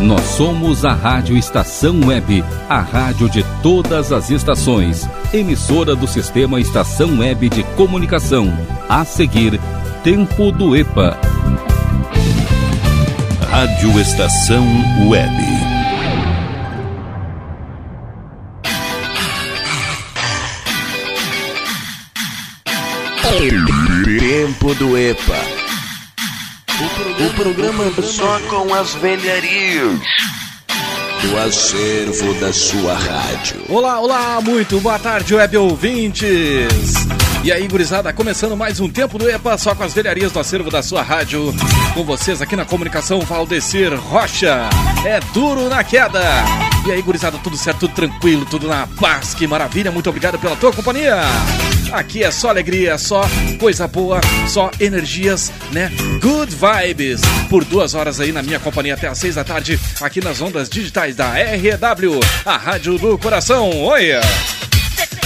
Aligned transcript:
Nós 0.00 0.22
somos 0.22 0.84
a 0.86 0.94
Rádio 0.94 1.36
Estação 1.36 2.00
Web, 2.06 2.42
a 2.70 2.80
rádio 2.80 3.28
de 3.28 3.44
todas 3.62 4.12
as 4.12 4.30
estações, 4.30 5.06
emissora 5.32 5.94
do 5.94 6.08
sistema 6.08 6.58
Estação 6.58 7.18
Web 7.18 7.50
de 7.50 7.62
Comunicação. 7.76 8.50
A 8.88 9.04
seguir, 9.04 9.60
Tempo 10.02 10.50
do 10.50 10.74
EPA. 10.74 11.18
Rádio 13.50 14.00
Estação 14.00 14.66
Web. 15.06 15.30
Tempo 24.18 24.74
do 24.76 24.96
EPA. 24.96 25.59
O 26.82 27.34
programa 27.34 27.84
só 28.02 28.40
com 28.48 28.72
as 28.72 28.94
velharias 28.94 30.00
do 31.20 31.38
acervo 31.38 32.32
da 32.40 32.54
sua 32.54 32.94
rádio. 32.94 33.60
Olá, 33.68 34.00
olá, 34.00 34.40
muito 34.40 34.80
boa 34.80 34.98
tarde, 34.98 35.34
web 35.34 35.58
ouvintes. 35.58 36.94
E 37.44 37.52
aí, 37.52 37.68
gurizada, 37.68 38.10
começando 38.14 38.56
mais 38.56 38.80
um 38.80 38.88
tempo 38.88 39.18
do 39.18 39.28
EPA, 39.28 39.58
só 39.58 39.74
com 39.74 39.82
as 39.82 39.92
velharias 39.92 40.32
do 40.32 40.40
acervo 40.40 40.70
da 40.70 40.82
sua 40.82 41.02
rádio. 41.02 41.54
Com 41.92 42.02
vocês 42.02 42.40
aqui 42.40 42.56
na 42.56 42.64
comunicação, 42.64 43.20
Valdecir 43.20 43.94
Rocha. 44.00 44.70
É 45.04 45.20
duro 45.34 45.68
na 45.68 45.84
queda. 45.84 46.22
E 46.86 46.92
aí, 46.92 47.02
gurizada, 47.02 47.36
tudo 47.44 47.58
certo, 47.58 47.80
tudo 47.80 47.94
tranquilo, 47.94 48.46
tudo 48.46 48.66
na 48.66 48.86
paz, 48.98 49.34
que 49.34 49.46
maravilha. 49.46 49.90
Muito 49.90 50.08
obrigado 50.08 50.38
pela 50.38 50.56
tua 50.56 50.72
companhia. 50.72 51.16
Aqui 51.92 52.22
é 52.22 52.30
só 52.30 52.50
alegria, 52.50 52.96
só 52.96 53.22
coisa 53.58 53.88
boa, 53.88 54.20
só 54.48 54.70
energias, 54.78 55.52
né? 55.72 55.90
Good 56.20 56.54
vibes. 56.54 57.20
Por 57.48 57.64
duas 57.64 57.94
horas 57.94 58.20
aí 58.20 58.30
na 58.32 58.42
minha 58.42 58.60
companhia 58.60 58.94
até 58.94 59.08
às 59.08 59.18
seis 59.18 59.34
da 59.34 59.44
tarde, 59.44 59.78
aqui 60.00 60.22
nas 60.22 60.40
ondas 60.40 60.68
digitais 60.68 61.16
da 61.16 61.32
RW, 61.32 62.20
a 62.44 62.56
Rádio 62.56 62.96
do 62.98 63.18
Coração. 63.18 63.70
Olha! 63.82 64.20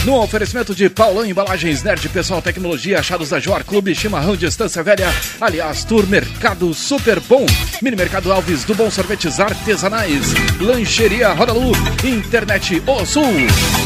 No 0.04 0.20
oferecimento 0.20 0.74
de 0.74 0.90
Paulão 0.90 1.24
Embalagens 1.24 1.82
Nerd 1.82 2.06
Pessoal 2.10 2.42
Tecnologia, 2.42 2.98
achados 2.98 3.30
da 3.30 3.40
Joar 3.40 3.64
Clube, 3.64 3.94
Chimarrão 3.94 4.36
Distância 4.36 4.82
Velha, 4.82 5.08
aliás, 5.40 5.82
Tour 5.82 6.06
Mercado 6.06 6.74
Super 6.74 7.20
Bom, 7.20 7.46
Mini 7.80 7.96
Mercado 7.96 8.30
Alves 8.30 8.64
do 8.64 8.74
Bom 8.74 8.90
Sorvetes 8.90 9.40
Artesanais, 9.40 10.34
Lancheria 10.60 11.32
Rodalu, 11.32 11.72
Internet 12.04 12.82
O 12.86 13.06
Sul, 13.06 13.32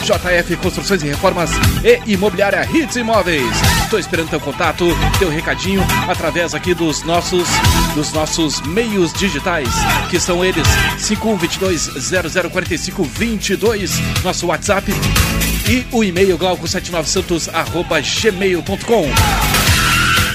JF 0.02 0.56
Construções 0.56 1.04
e 1.04 1.06
Reformas 1.06 1.52
e 1.84 2.12
Imobiliária 2.12 2.68
Hits 2.68 2.96
Imóveis. 2.96 3.44
Estou 3.84 4.00
esperando 4.00 4.30
teu 4.30 4.40
contato, 4.40 4.86
teu 5.20 5.30
recadinho 5.30 5.86
através 6.08 6.52
aqui 6.52 6.74
dos 6.74 7.04
nossos 7.04 7.46
dos 7.94 8.12
nossos 8.12 8.60
meios 8.62 9.12
digitais, 9.12 9.68
que 10.10 10.18
são 10.18 10.44
eles 10.44 10.66
5122 10.98 12.10
0045 12.50 13.04
22, 13.04 13.92
nosso 14.24 14.48
WhatsApp 14.48 14.92
e 15.68 15.86
o 15.92 16.02
e-mail 16.02 16.38
glauco79santos.gmail.com 16.38 19.08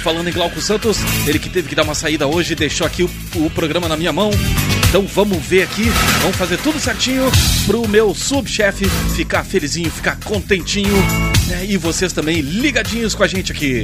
Falando 0.03 0.27
em 0.27 0.33
Glauco 0.33 0.61
Santos, 0.61 0.97
ele 1.25 1.39
que 1.39 1.49
teve 1.49 1.69
que 1.69 1.75
dar 1.75 1.83
uma 1.83 1.95
saída 1.95 2.27
hoje, 2.27 2.53
deixou 2.55 2.85
aqui 2.85 3.03
o, 3.03 3.09
o, 3.35 3.49
programa 3.49 3.87
na 3.87 3.95
minha 3.95 4.11
mão. 4.11 4.31
Então 4.89 5.07
vamos 5.07 5.41
ver 5.41 5.63
aqui, 5.63 5.85
vamos 6.21 6.35
fazer 6.35 6.57
tudo 6.57 6.77
certinho 6.77 7.23
pro 7.65 7.87
meu 7.87 8.13
subchefe 8.13 8.85
ficar 9.15 9.45
felizinho, 9.45 9.89
ficar 9.89 10.19
contentinho. 10.19 10.93
Né? 11.47 11.67
E 11.69 11.77
vocês 11.77 12.11
também 12.11 12.41
ligadinhos 12.41 13.15
com 13.15 13.23
a 13.23 13.27
gente 13.27 13.53
aqui. 13.53 13.81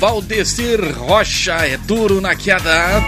Valdecir 0.00 0.80
Rocha 0.98 1.66
é 1.66 1.76
duro 1.76 2.18
na 2.20 2.34
queda. 2.34 3.04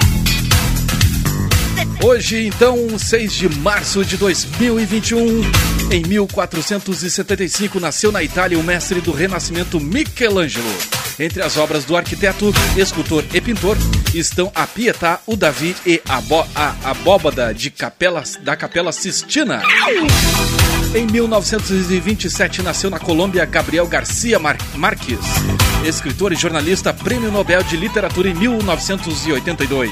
Hoje, 2.02 2.46
então, 2.46 2.98
6 2.98 3.32
de 3.32 3.48
março 3.58 4.04
de 4.04 4.16
2021, 4.16 5.42
em 5.90 6.02
1475, 6.02 7.80
nasceu 7.80 8.12
na 8.12 8.22
Itália 8.22 8.58
o 8.58 8.62
mestre 8.62 9.00
do 9.00 9.12
Renascimento 9.12 9.80
Michelangelo. 9.80 10.72
Entre 11.18 11.42
as 11.42 11.56
obras 11.56 11.84
do 11.84 11.96
arquiteto, 11.96 12.54
escultor 12.76 13.24
e 13.34 13.40
pintor 13.40 13.76
estão 14.14 14.52
a 14.54 14.66
Pietà, 14.66 15.20
o 15.26 15.34
Davi 15.34 15.74
e 15.84 16.00
a, 16.08 16.22
a 16.54 16.90
abóbada 16.90 17.52
de 17.52 17.70
capela, 17.70 18.22
da 18.42 18.56
Capela 18.56 18.92
Sistina. 18.92 19.60
Em 20.94 21.06
1927 21.06 22.62
nasceu 22.62 22.88
na 22.88 23.00
Colômbia 23.00 23.44
Gabriel 23.44 23.86
Garcia 23.86 24.38
Mar 24.38 24.56
Marques, 24.74 25.18
escritor 25.84 26.32
e 26.32 26.36
jornalista, 26.36 26.94
Prêmio 26.94 27.32
Nobel 27.32 27.62
de 27.64 27.76
Literatura 27.76 28.28
em 28.28 28.34
1982. 28.34 29.90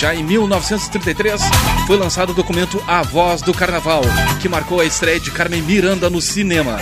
Já 0.00 0.14
em 0.14 0.24
1933, 0.24 1.42
foi 1.86 1.98
lançado 1.98 2.30
o 2.30 2.34
documento 2.34 2.82
A 2.88 3.02
Voz 3.02 3.42
do 3.42 3.52
Carnaval, 3.52 4.00
que 4.40 4.48
marcou 4.48 4.80
a 4.80 4.84
estreia 4.86 5.20
de 5.20 5.30
Carmen 5.30 5.60
Miranda 5.60 6.08
no 6.08 6.22
cinema. 6.22 6.78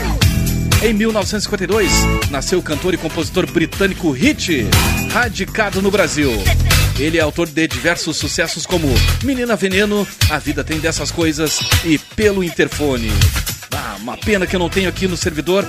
Em 0.81 0.93
1952, 0.93 1.91
nasceu 2.31 2.61
o 2.61 2.63
cantor 2.63 2.95
e 2.95 2.97
compositor 2.97 3.45
britânico 3.51 4.13
Hit, 4.13 4.69
radicado 5.11 5.83
no 5.83 5.91
Brasil. 5.91 6.31
Ele 6.97 7.19
é 7.19 7.21
autor 7.21 7.49
de 7.49 7.67
diversos 7.67 8.17
sucessos 8.17 8.65
como 8.65 8.87
Menina 9.25 9.57
Veneno, 9.57 10.07
A 10.31 10.39
Vida 10.39 10.63
Tem 10.63 10.79
Dessas 10.79 11.11
Coisas 11.11 11.59
e 11.85 11.99
Pelo 11.99 12.45
Interfone. 12.45 13.11
Ah, 13.75 13.97
uma 14.01 14.17
pena 14.17 14.47
que 14.47 14.55
eu 14.55 14.61
não 14.61 14.69
tenho 14.69 14.89
aqui 14.89 15.09
no 15.09 15.17
servidor. 15.17 15.67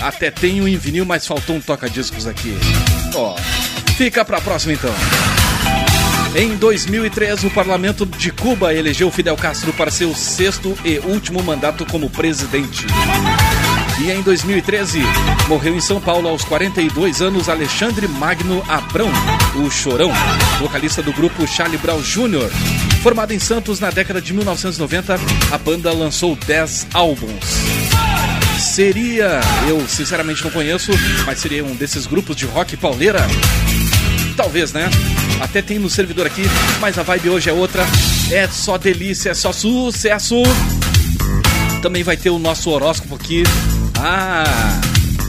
Até 0.00 0.32
tenho 0.32 0.66
em 0.66 0.76
vinil, 0.76 1.06
mas 1.06 1.28
faltou 1.28 1.54
um 1.54 1.60
toca-discos 1.60 2.26
aqui. 2.26 2.58
Ó, 3.14 3.36
oh, 3.36 3.92
fica 3.92 4.24
pra 4.24 4.40
próxima 4.40 4.72
então. 4.72 4.92
Em 6.34 6.56
2003, 6.56 7.44
o 7.44 7.50
parlamento 7.50 8.06
de 8.06 8.30
Cuba 8.30 8.72
elegeu 8.72 9.10
Fidel 9.10 9.36
Castro 9.36 9.70
para 9.74 9.90
seu 9.90 10.14
sexto 10.14 10.74
e 10.82 10.98
último 11.00 11.42
mandato 11.42 11.84
como 11.84 12.08
presidente. 12.08 12.86
E 14.00 14.10
em 14.10 14.22
2013, 14.22 15.00
morreu 15.46 15.76
em 15.76 15.80
São 15.80 16.00
Paulo 16.00 16.26
aos 16.26 16.42
42 16.44 17.20
anos 17.20 17.50
Alexandre 17.50 18.08
Magno 18.08 18.64
Abrão, 18.66 19.10
o 19.54 19.70
Chorão, 19.70 20.10
vocalista 20.58 21.02
do 21.02 21.12
grupo 21.12 21.46
Charlie 21.46 21.76
Brown 21.76 22.00
Jr. 22.00 22.50
Formado 23.02 23.32
em 23.32 23.38
Santos 23.38 23.78
na 23.78 23.90
década 23.90 24.20
de 24.20 24.32
1990, 24.32 25.20
a 25.50 25.58
banda 25.58 25.92
lançou 25.92 26.34
10 26.34 26.86
álbuns. 26.94 27.44
Seria, 28.58 29.40
eu 29.68 29.86
sinceramente 29.86 30.42
não 30.42 30.50
conheço, 30.50 30.92
mas 31.26 31.40
seria 31.40 31.62
um 31.62 31.76
desses 31.76 32.06
grupos 32.06 32.34
de 32.34 32.46
rock 32.46 32.74
pauleira? 32.78 33.20
Talvez, 34.36 34.72
né? 34.72 34.88
Até 35.40 35.60
tem 35.60 35.78
no 35.78 35.90
servidor 35.90 36.26
aqui, 36.26 36.42
mas 36.80 36.98
a 36.98 37.02
vibe 37.02 37.30
hoje 37.30 37.50
é 37.50 37.52
outra. 37.52 37.84
É 38.30 38.46
só 38.48 38.78
delícia, 38.78 39.30
é 39.30 39.34
só 39.34 39.52
sucesso. 39.52 40.36
Também 41.82 42.02
vai 42.02 42.16
ter 42.16 42.30
o 42.30 42.38
nosso 42.38 42.70
horóscopo 42.70 43.16
aqui. 43.16 43.42
Ah, 43.98 44.80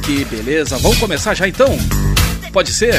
que 0.04 0.24
beleza. 0.26 0.78
Vamos 0.78 0.98
começar 1.00 1.34
já 1.34 1.48
então? 1.48 1.78
Pode 2.52 2.72
ser? 2.72 2.94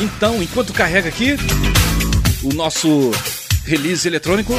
Então, 0.00 0.42
enquanto 0.42 0.72
carrega 0.72 1.08
aqui 1.08 1.36
o 2.42 2.54
nosso 2.54 3.10
release 3.64 4.06
eletrônico, 4.06 4.54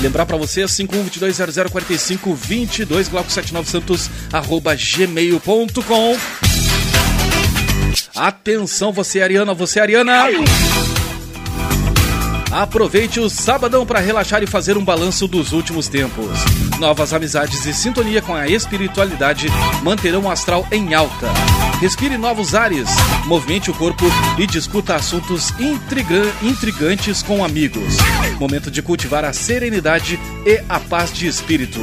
Lembrar 0.00 0.26
para 0.26 0.36
você, 0.36 0.64
5122004522, 0.64 3.08
glauco79santos, 3.10 4.10
arroba 4.32 4.74
gmail.com. 4.74 6.16
Atenção, 8.14 8.92
você 8.92 9.22
Ariana, 9.22 9.54
você 9.54 9.80
Ariana. 9.80 10.26
Aproveite 12.54 13.18
o 13.18 13.28
sabadão 13.28 13.84
para 13.84 13.98
relaxar 13.98 14.40
e 14.44 14.46
fazer 14.46 14.76
um 14.76 14.84
balanço 14.84 15.26
dos 15.26 15.52
últimos 15.52 15.88
tempos. 15.88 16.38
Novas 16.78 17.12
amizades 17.12 17.66
e 17.66 17.74
sintonia 17.74 18.22
com 18.22 18.32
a 18.32 18.46
espiritualidade 18.46 19.48
manterão 19.82 20.22
o 20.22 20.30
astral 20.30 20.64
em 20.70 20.94
alta. 20.94 21.26
Respire 21.80 22.16
novos 22.16 22.54
ares, 22.54 22.88
movimente 23.26 23.72
o 23.72 23.74
corpo 23.74 24.04
e 24.38 24.46
discuta 24.46 24.94
assuntos 24.94 25.50
intriga 25.58 26.32
intrigantes 26.42 27.24
com 27.24 27.44
amigos. 27.44 27.96
Momento 28.38 28.70
de 28.70 28.82
cultivar 28.82 29.24
a 29.24 29.32
serenidade 29.32 30.18
e 30.44 30.62
a 30.68 30.80
paz 30.80 31.12
de 31.12 31.26
espírito. 31.26 31.80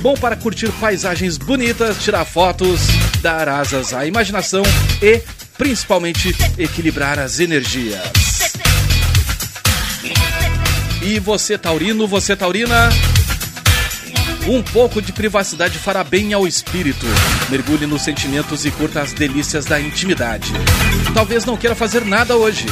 Bom 0.00 0.14
para 0.14 0.36
curtir 0.36 0.70
paisagens 0.80 1.36
bonitas, 1.36 2.02
tirar 2.02 2.24
fotos, 2.24 2.80
dar 3.20 3.48
asas 3.48 3.92
à 3.92 4.06
imaginação 4.06 4.62
e, 5.02 5.20
principalmente, 5.58 6.34
equilibrar 6.58 7.18
as 7.18 7.38
energias. 7.38 8.00
E 11.02 11.18
você, 11.18 11.56
Taurino, 11.56 12.06
você, 12.06 12.34
Taurina? 12.36 12.90
Um 14.48 14.62
pouco 14.62 15.00
de 15.02 15.12
privacidade 15.12 15.78
fará 15.78 16.02
bem 16.02 16.32
ao 16.32 16.46
espírito. 16.46 17.06
Mergulhe 17.48 17.86
nos 17.86 18.02
sentimentos 18.02 18.64
e 18.64 18.70
curta 18.70 19.02
as 19.02 19.12
delícias 19.12 19.64
da 19.64 19.80
intimidade. 19.80 20.52
Talvez 21.14 21.44
não 21.44 21.56
queira 21.56 21.74
fazer 21.74 22.04
nada 22.04 22.36
hoje. 22.36 22.66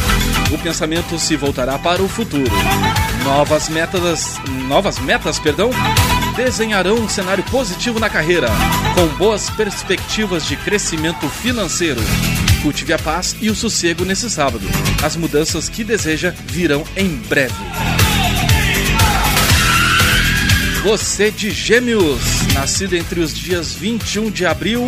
O 0.50 0.58
pensamento 0.58 1.18
se 1.18 1.36
voltará 1.36 1.78
para 1.78 2.02
o 2.02 2.08
futuro. 2.08 2.50
Novas 3.22 3.68
metas, 3.68 4.40
novas 4.66 4.98
metas, 4.98 5.38
perdão, 5.38 5.70
desenharão 6.36 6.96
um 6.96 7.08
cenário 7.08 7.44
positivo 7.44 8.00
na 8.00 8.08
carreira, 8.08 8.48
com 8.94 9.06
boas 9.16 9.50
perspectivas 9.50 10.46
de 10.46 10.56
crescimento 10.56 11.28
financeiro. 11.28 12.00
Cultive 12.62 12.92
a 12.92 12.98
paz 12.98 13.36
e 13.40 13.50
o 13.50 13.54
sossego 13.54 14.04
nesse 14.04 14.28
sábado. 14.30 14.66
As 15.02 15.16
mudanças 15.16 15.68
que 15.68 15.84
deseja 15.84 16.32
virão 16.46 16.84
em 16.96 17.08
breve. 17.08 17.54
Você 20.88 21.30
de 21.30 21.50
Gêmeos, 21.50 22.22
nascido 22.54 22.96
entre 22.96 23.20
os 23.20 23.34
dias 23.34 23.74
21 23.74 24.30
de 24.30 24.46
abril, 24.46 24.86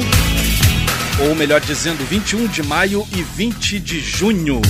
ou 1.28 1.34
melhor 1.34 1.60
dizendo, 1.60 2.02
21 2.08 2.46
de 2.46 2.62
maio 2.62 3.06
e 3.14 3.22
20 3.22 3.78
de 3.78 4.00
junho. 4.00 4.62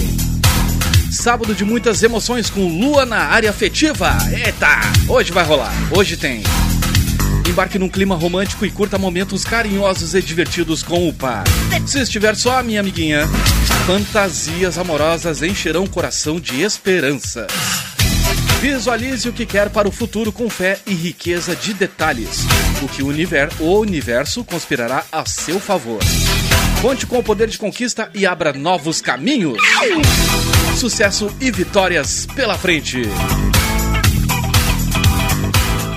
Sábado 1.12 1.54
de 1.54 1.64
muitas 1.64 2.02
emoções 2.02 2.50
com 2.50 2.66
Lua 2.66 3.06
na 3.06 3.26
área 3.26 3.48
afetiva. 3.48 4.18
Eita, 4.44 4.80
hoje 5.08 5.30
vai 5.30 5.44
rolar. 5.44 5.72
Hoje 5.96 6.16
tem. 6.16 6.42
Embarque 7.48 7.78
num 7.78 7.88
clima 7.88 8.16
romântico 8.16 8.66
e 8.66 8.70
curta 8.72 8.98
momentos 8.98 9.44
carinhosos 9.44 10.16
e 10.16 10.20
divertidos 10.20 10.82
com 10.82 11.08
o 11.08 11.12
par. 11.12 11.44
Se 11.86 12.00
estiver 12.00 12.34
só, 12.34 12.60
minha 12.60 12.80
amiguinha, 12.80 13.28
fantasias 13.86 14.76
amorosas 14.78 15.42
encherão 15.42 15.84
o 15.84 15.88
coração 15.88 16.40
de 16.40 16.60
esperanças. 16.60 17.89
Visualize 18.60 19.26
o 19.26 19.32
que 19.32 19.46
quer 19.46 19.70
para 19.70 19.88
o 19.88 19.90
futuro 19.90 20.30
com 20.30 20.50
fé 20.50 20.78
e 20.86 20.92
riqueza 20.92 21.56
de 21.56 21.72
detalhes. 21.72 22.40
O 22.82 22.88
que 22.88 23.02
o 23.02 23.06
universo, 23.06 23.62
o 23.62 23.80
universo 23.80 24.44
conspirará 24.44 25.02
a 25.10 25.24
seu 25.24 25.58
favor. 25.58 25.98
Conte 26.82 27.06
com 27.06 27.18
o 27.18 27.22
poder 27.22 27.48
de 27.48 27.56
conquista 27.56 28.10
e 28.12 28.26
abra 28.26 28.52
novos 28.52 29.00
caminhos. 29.00 29.56
Sucesso 30.78 31.34
e 31.40 31.50
vitórias 31.50 32.26
pela 32.26 32.58
frente. 32.58 33.00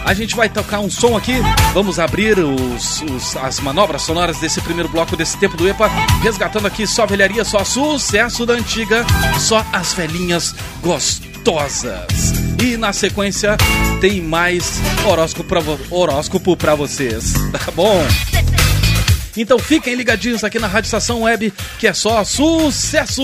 A 0.05 0.13
gente 0.13 0.33
vai 0.33 0.47
tocar 0.47 0.79
um 0.79 0.89
som 0.89 1.17
aqui. 1.17 1.35
Vamos 1.73 1.99
abrir 1.99 2.39
os, 2.39 3.01
os, 3.01 3.35
as 3.35 3.59
manobras 3.59 4.03
sonoras 4.03 4.37
desse 4.37 4.61
primeiro 4.61 4.87
bloco 4.87 5.17
desse 5.17 5.37
tempo 5.37 5.57
do 5.57 5.67
EPA. 5.67 5.89
Resgatando 6.21 6.67
aqui 6.67 6.87
só 6.87 7.05
velharia, 7.05 7.43
só 7.43 7.65
sucesso 7.65 8.45
da 8.45 8.53
antiga, 8.53 9.05
só 9.37 9.65
as 9.73 9.93
velhinhas 9.93 10.55
gostosas. 10.81 12.52
E 12.63 12.77
na 12.77 12.93
sequência 12.93 13.57
tem 13.99 14.21
mais 14.21 14.79
horóscopo 15.05 15.49
pra, 15.49 15.59
horóscopo 15.91 16.55
pra 16.55 16.75
vocês. 16.75 17.33
Tá 17.51 17.71
bom? 17.71 18.01
Então 19.35 19.59
fiquem 19.59 19.95
ligadinhos 19.95 20.45
aqui 20.45 20.59
na 20.59 20.67
Rádio 20.67 20.87
Estação 20.87 21.23
Web, 21.23 21.53
que 21.77 21.87
é 21.87 21.93
só 21.93 22.23
sucesso! 22.23 23.23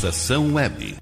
Estação 0.00 0.54
Web. 0.54 0.99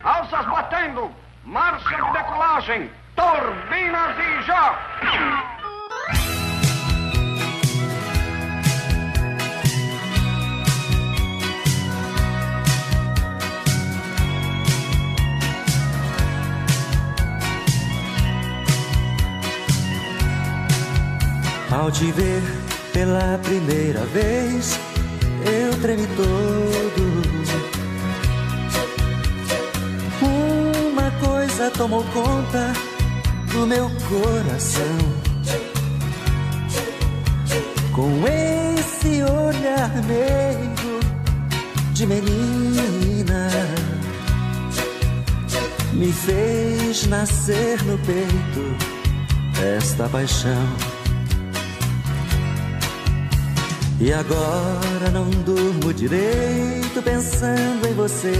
Agora 54.18 55.10
não 55.12 55.30
durmo 55.30 55.92
direito 55.94 57.00
pensando 57.02 57.86
em 57.88 57.94
você. 57.94 58.32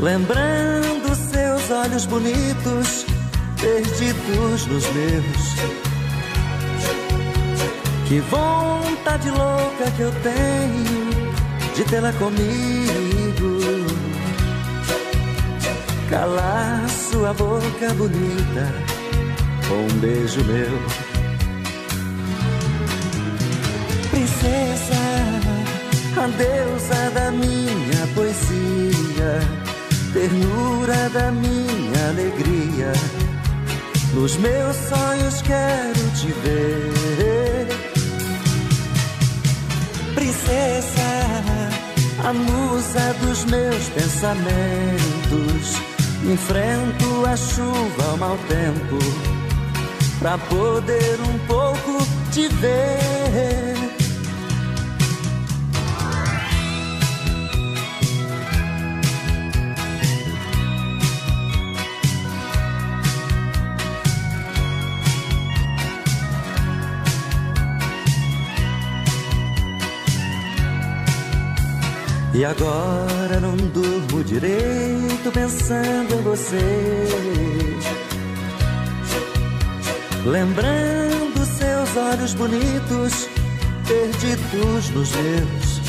Lembrando 0.00 1.14
seus 1.14 1.70
olhos 1.70 2.06
bonitos, 2.06 3.06
perdidos 3.60 4.66
nos 4.66 4.86
meus. 4.92 5.56
Que 8.08 8.20
vontade 8.20 9.30
louca 9.30 9.90
que 9.96 10.02
eu 10.02 10.12
tenho 10.22 11.32
de 11.74 11.84
tê-la 11.84 12.12
comigo. 12.14 13.56
Calar 16.08 16.88
sua 16.88 17.34
boca 17.34 17.92
bonita 17.94 18.72
com 19.68 19.74
um 19.74 20.00
beijo 20.00 20.42
meu. 20.44 20.95
Da 31.16 31.30
minha 31.30 32.08
alegria. 32.10 32.92
Nos 34.12 34.36
meus 34.36 34.76
sonhos 34.76 35.40
quero 35.42 36.10
te 36.18 36.30
ver. 36.42 37.66
Princesa, 40.14 41.10
a 42.22 42.32
musa 42.32 43.14
dos 43.22 43.44
meus 43.46 43.88
pensamentos. 43.90 45.64
Enfrento 46.30 47.26
a 47.26 47.36
chuva, 47.36 48.14
o 48.14 48.18
mau 48.18 48.36
tempo, 48.48 48.98
pra 50.18 50.36
poder 50.36 51.18
um 51.20 51.38
pouco 51.46 52.06
te 52.32 52.48
ver. 52.48 53.65
E 72.36 72.44
agora 72.44 73.40
não 73.40 73.56
durmo 73.56 74.22
direito 74.22 75.32
pensando 75.32 76.16
em 76.16 76.22
você. 76.22 77.06
Lembrando 80.22 81.46
seus 81.46 81.96
olhos 81.96 82.34
bonitos, 82.34 83.26
perdidos 83.88 84.90
nos 84.90 85.12
meus. 85.12 85.80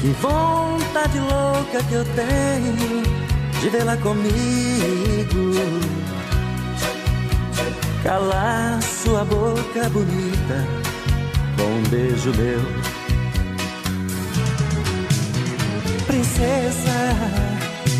Que 0.00 0.08
vontade 0.20 1.20
louca 1.20 1.84
que 1.88 1.94
eu 1.94 2.04
tenho 2.04 3.04
de 3.60 3.68
vê-la 3.68 3.96
comigo. 3.98 4.32
Calar 8.02 8.82
sua 8.82 9.24
boca 9.24 9.88
bonita 9.90 10.66
com 11.56 11.62
um 11.62 11.82
beijo 11.88 12.32
meu. 12.36 12.91
Princesa, 16.12 17.16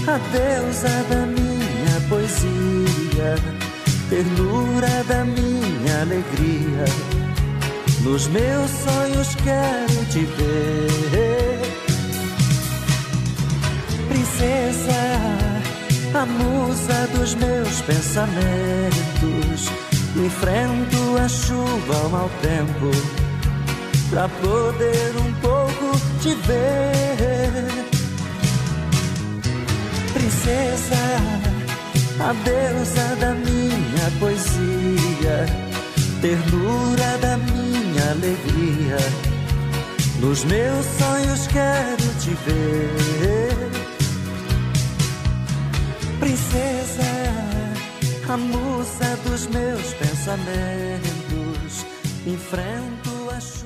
a 0.07 0.19
deusa 0.33 1.02
da 1.09 1.25
minha 1.25 2.00
poesia, 2.11 3.37
ternura 4.11 5.02
da 5.09 5.25
minha 5.25 6.02
alegria. 6.02 6.85
Nos 8.02 8.28
meus 8.28 8.71
sonhos 8.71 9.35
quero 9.37 10.04
te 10.11 10.26
ver, 10.26 11.59
princesa, 14.09 15.00
a 16.12 16.26
musa 16.26 17.09
dos 17.16 17.35
meus 17.37 17.81
pensamentos. 17.81 19.71
Enfrento 20.23 21.16
a 21.19 21.28
chuva, 21.31 21.97
o 22.04 22.11
mau 22.11 22.31
tempo, 22.42 22.90
pra 24.11 24.28
poder 24.28 25.16
um 25.16 25.33
pouco 25.40 25.99
te 26.21 26.35
ver 26.47 27.91
princesa, 30.22 31.02
a 32.20 32.32
deusa 32.44 33.16
da 33.16 33.34
minha 33.34 34.10
poesia, 34.20 35.46
ternura 36.20 37.18
da 37.18 37.36
minha 37.38 38.10
alegria. 38.12 38.98
Nos 40.20 40.44
meus 40.44 40.86
sonhos 40.98 41.48
quero 41.48 42.14
te 42.20 42.30
ver, 42.46 43.70
princesa, 46.20 47.02
a 48.28 48.36
musa 48.36 49.18
dos 49.24 49.48
meus 49.48 49.92
pensamentos. 49.94 51.84
Enfrento. 52.24 53.12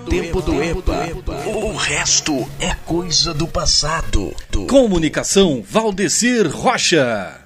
Tempo 0.09 0.40
do 0.40 0.62
EPA. 0.62 1.09
O 1.47 1.75
resto 1.75 2.49
é 2.61 2.75
coisa 2.85 3.35
do 3.35 3.47
passado. 3.49 4.33
Comunicação 4.68 5.64
Valdecir 5.66 6.49
Rocha. 6.49 7.46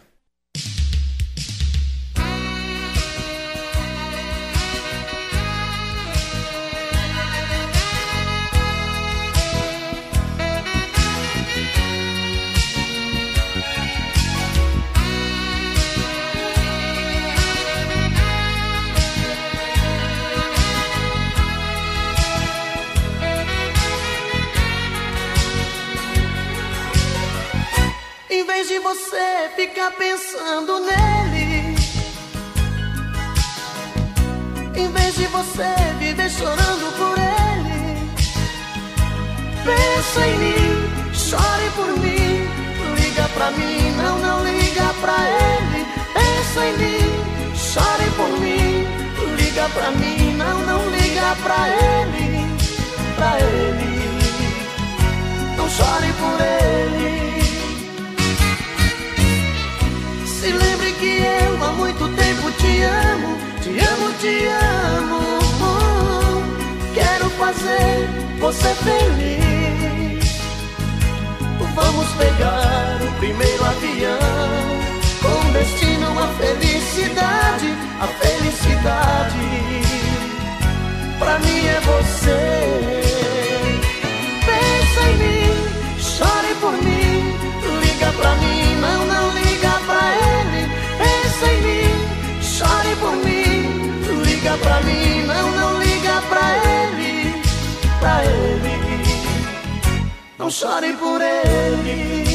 Ele. 101.87 102.30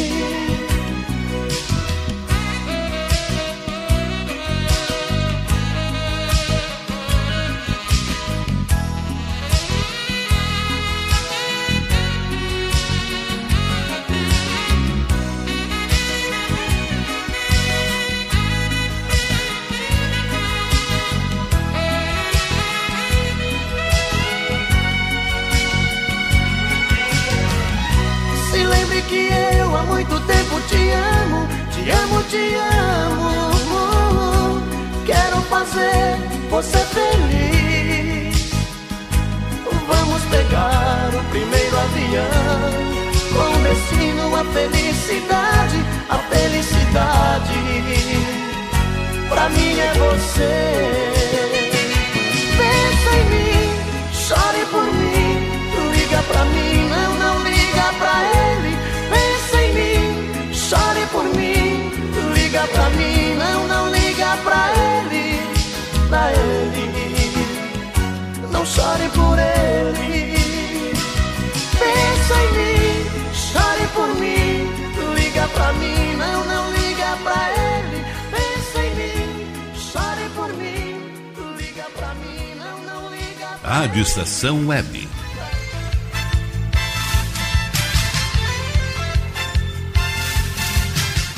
Te 30.85 30.91
amo, 30.93 31.47
te 31.73 31.91
amo, 31.91 32.21
te 32.29 32.55
amo. 32.55 33.81
Quero 35.05 35.41
fazer 35.43 36.17
você 36.49 36.77
feliz. 36.77 38.51
Vamos 39.87 40.21
pegar 40.23 41.09
o 41.13 41.23
primeiro 41.29 41.77
avião 41.77 42.71
com 43.33 43.51
destino 43.63 44.35
à 44.35 44.43
felicidade, 44.45 45.77
a 46.09 46.17
felicidade. 46.17 47.59
Pra 49.29 49.49
mim 49.49 49.79
é 49.79 49.93
você. 49.93 50.55
Pensa 52.57 53.09
em 53.17 53.25
mim, 53.31 53.69
chore 54.13 54.65
por 54.71 54.85
mim, 54.93 55.04
pra 62.67 62.89
mim, 62.91 63.35
não, 63.35 63.67
não 63.67 63.89
liga 63.91 64.37
pra 64.43 64.71
ele, 64.73 65.39
pra 66.09 66.31
ele. 66.31 66.91
Não 68.51 68.65
chore 68.65 69.09
por 69.09 69.37
ele. 69.37 70.35
Pensa 71.79 72.35
em 72.43 72.51
mim, 72.57 73.05
chore 73.33 73.87
por 73.93 74.07
mim, 74.15 74.69
liga 75.15 75.47
pra 75.49 75.73
mim, 75.73 76.15
não, 76.17 76.45
não 76.45 76.71
liga 76.71 77.17
pra 77.23 77.49
ele. 77.51 78.05
Pensa 78.31 78.79
em 78.79 78.95
mim, 78.95 79.73
chore 79.75 80.29
por 80.35 80.53
mim, 80.53 81.11
liga 81.57 81.85
pra 81.95 82.13
mim, 82.15 82.55
não 82.85 83.09
liga 83.11 83.47
pra 83.61 83.69
Rádio 83.69 84.01
Estação 84.01 84.67
Web. 84.67 85.14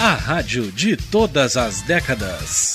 A 0.08 0.14
rádio 0.14 0.72
de 0.72 0.96
todas 0.96 1.58
as 1.58 1.82
décadas. 1.82 2.67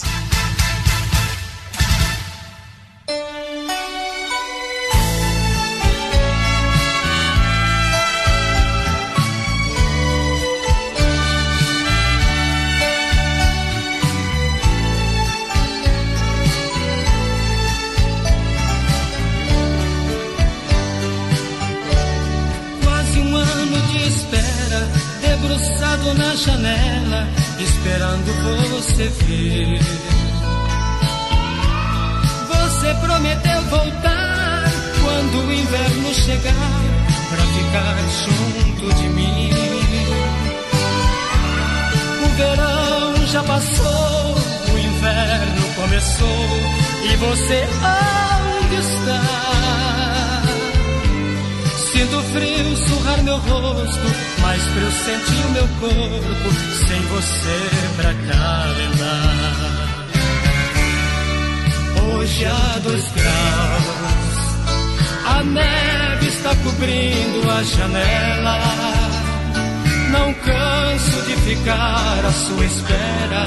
Sua 72.52 72.64
espera. 72.64 73.46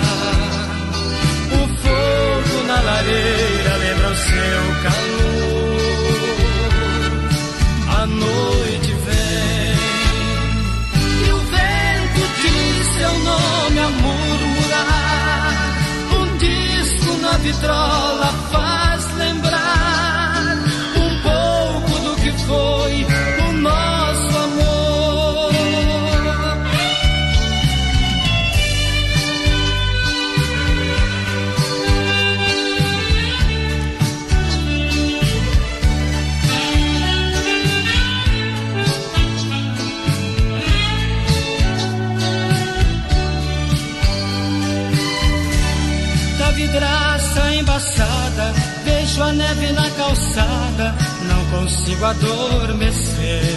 O 1.51 1.67
fogo 1.83 2.63
na 2.67 2.81
lareira 2.81 3.77
lembra 3.77 4.09
o 4.09 4.15
seu 4.15 4.63
calor 4.83 5.45
a 7.87 8.05
noite 8.07 8.91
vem 9.05 9.75
e 11.27 11.31
o 11.31 11.37
vento 11.37 12.21
diz 12.41 12.87
seu 12.97 13.13
nome 13.19 13.79
a 13.79 13.89
murmurar. 13.89 15.53
Um 16.17 16.37
disco 16.37 17.17
na 17.21 17.33
vitrola 17.37 18.04
na 49.73 49.89
calçada, 49.91 50.95
não 51.23 51.59
consigo 51.59 52.05
adormecer. 52.05 53.55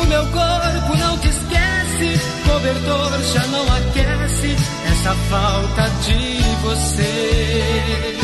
O 0.00 0.04
meu 0.06 0.24
corpo 0.26 0.96
não 0.96 1.18
te 1.18 1.28
esquece, 1.28 2.20
cobertor 2.46 3.20
já 3.32 3.46
não 3.48 3.62
aquece 3.76 4.56
essa 4.90 5.14
falta 5.30 5.88
de 6.04 6.42
você. 6.62 8.16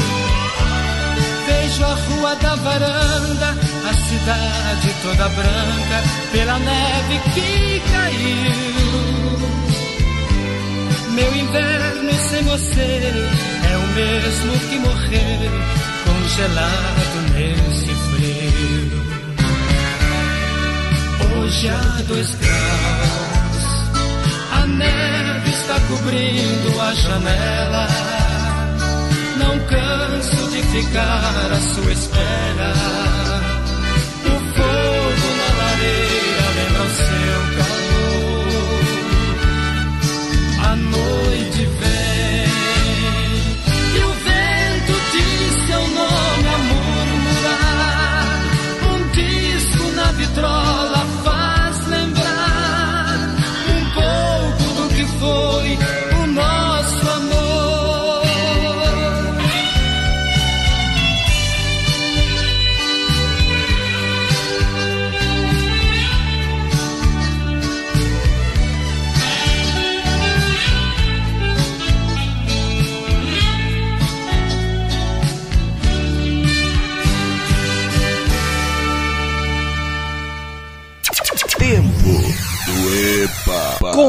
Vejo 1.46 1.84
a 1.84 1.94
rua 1.94 2.36
da 2.36 2.54
varanda, 2.56 3.56
a 3.88 3.92
cidade 3.92 4.94
toda 5.02 5.28
branca, 5.28 6.02
pela 6.32 6.58
neve 6.58 7.20
que 7.34 7.82
caiu. 7.92 8.68
Meu 11.10 11.36
inverno 11.36 12.12
sem 12.30 12.42
você 12.44 13.57
o 13.78 13.86
mesmo 13.94 14.52
que 14.68 14.78
morrer 14.78 15.50
congelado 16.04 17.16
nesse 17.32 17.94
frio. 18.10 18.98
Hoje 21.36 21.68
há 21.68 22.02
dois 22.06 22.34
graus, 22.34 23.64
a 24.52 24.66
neve 24.66 25.50
está 25.50 25.80
cobrindo 25.88 26.80
a 26.80 26.94
janela. 26.94 27.86
Não 29.38 29.58
canso 29.66 30.50
de 30.50 30.62
ficar 30.62 31.52
à 31.52 31.60
sua 31.74 31.92
espera. 31.92 32.72
O 34.24 34.30
fogo 34.56 35.28
na 35.38 35.48
lareira 35.62 36.46
lembra 36.56 36.82
o 36.82 36.90
seu 36.90 37.40
calor. 37.56 38.58
A 40.64 40.72
noite 40.76 41.27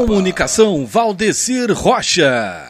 Comunicação 0.06 0.86
Valdecir 0.86 1.70
Rocha. 1.74 2.69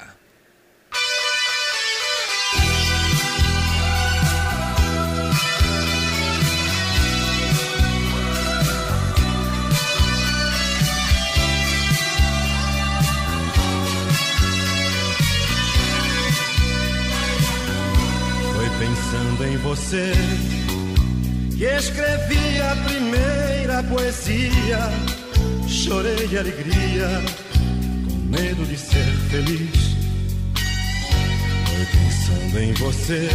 Pensando 32.50 32.58
em 32.58 32.72
você 32.74 33.28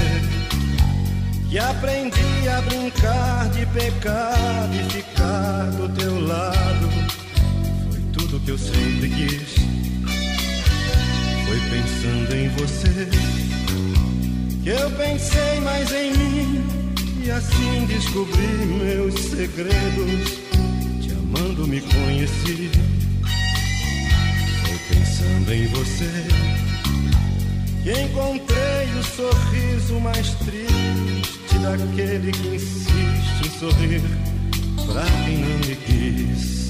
que 1.50 1.58
aprendi 1.58 2.50
a 2.50 2.62
brincar 2.62 3.50
de 3.50 3.66
pecado 3.68 4.76
e 4.76 4.92
ficar 4.92 5.72
do 5.72 5.90
teu 5.90 6.20
lado. 6.20 6.90
Foi 7.90 8.02
tudo 8.14 8.40
que 8.42 8.52
eu 8.52 8.58
sempre 8.58 9.10
quis. 9.10 9.56
Foi 11.46 11.60
pensando 11.70 12.36
em 12.36 12.50
você 12.50 13.08
que 14.64 14.70
eu 14.70 14.92
pensei 14.92 15.60
mais 15.62 15.92
em 15.94 16.12
mim 16.18 16.64
e 17.24 17.32
assim 17.32 17.86
descobri 17.86 18.48
meus 18.84 19.14
segredos. 19.14 20.40
Te 21.02 21.12
amando 21.12 21.68
me 21.68 21.82
conheci. 21.82 22.72
Foi 24.64 24.96
pensando 24.96 25.54
em 25.54 25.68
você 25.68 26.56
que 27.84 27.92
encontrei 27.92 28.55
sorriso 29.06 30.00
mais 30.00 30.30
triste 30.36 31.58
daquele 31.62 32.32
que 32.32 32.48
insiste 32.56 33.46
em 33.46 33.60
sorrir 33.60 34.02
pra 34.86 35.04
quem 35.26 35.38
não 35.38 35.58
me 35.60 35.76
quis. 35.76 36.70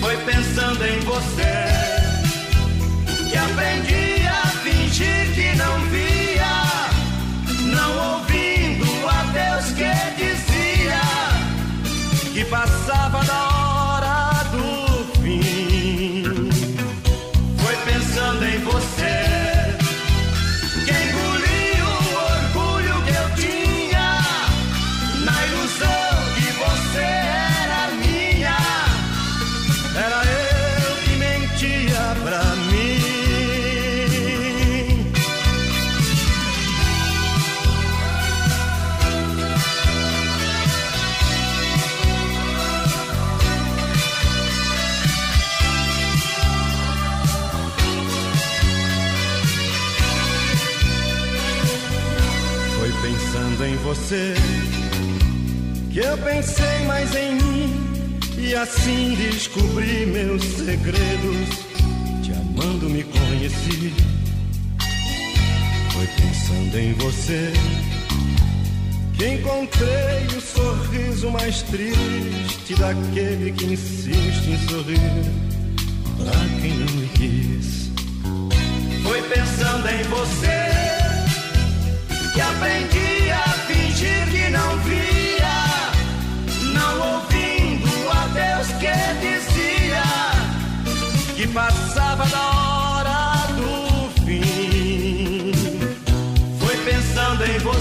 Foi 0.00 0.16
pensando 0.18 0.84
em 0.84 1.00
você 1.00 1.54
que 3.30 3.36
aprendi 3.36 4.26
a 4.26 4.46
fingir 4.62 5.34
que 5.34 5.56
não 5.56 5.80
via, 5.90 6.17
em 53.68 53.76
você 53.76 54.34
que 55.90 55.98
eu 55.98 56.16
pensei 56.18 56.84
mais 56.86 57.14
em 57.14 57.34
mim 57.34 58.20
e 58.38 58.54
assim 58.54 59.14
descobri 59.14 60.06
meus 60.06 60.42
segredos. 60.42 61.48
Te 62.22 62.32
amando 62.32 62.88
me 62.88 63.02
conheci. 63.04 63.92
Foi 65.92 66.06
pensando 66.06 66.78
em 66.78 66.92
você 66.94 67.52
que 69.14 69.26
encontrei 69.34 70.26
o 70.36 70.40
sorriso 70.40 71.30
mais 71.30 71.62
triste 71.62 72.74
daquele 72.78 73.52
que 73.52 73.66
insiste 73.66 74.48
em 74.48 74.68
sorrir 74.68 74.98
pra 76.16 76.32
quem 76.60 76.74
não 76.74 76.92
me 76.94 77.08
quis. 77.08 77.90
Foi 79.02 79.22
pensando 79.22 79.88
em 79.88 80.02
você 80.04 80.57
que 82.32 82.40
aprendi 82.40 83.30
a 83.30 83.48
fingir 83.66 84.26
que 84.30 84.50
não 84.50 84.76
via, 84.80 85.90
não 86.74 87.14
ouvindo 87.14 87.88
a 88.10 88.26
Deus 88.28 88.68
que 88.78 88.92
dizia 89.20 90.02
que 91.34 91.46
passava 91.48 92.26
da 92.26 92.50
hora 92.50 93.46
do 93.56 94.10
fim. 94.24 95.52
Foi 96.58 96.76
pensando 96.84 97.44
em 97.44 97.58
você 97.58 97.77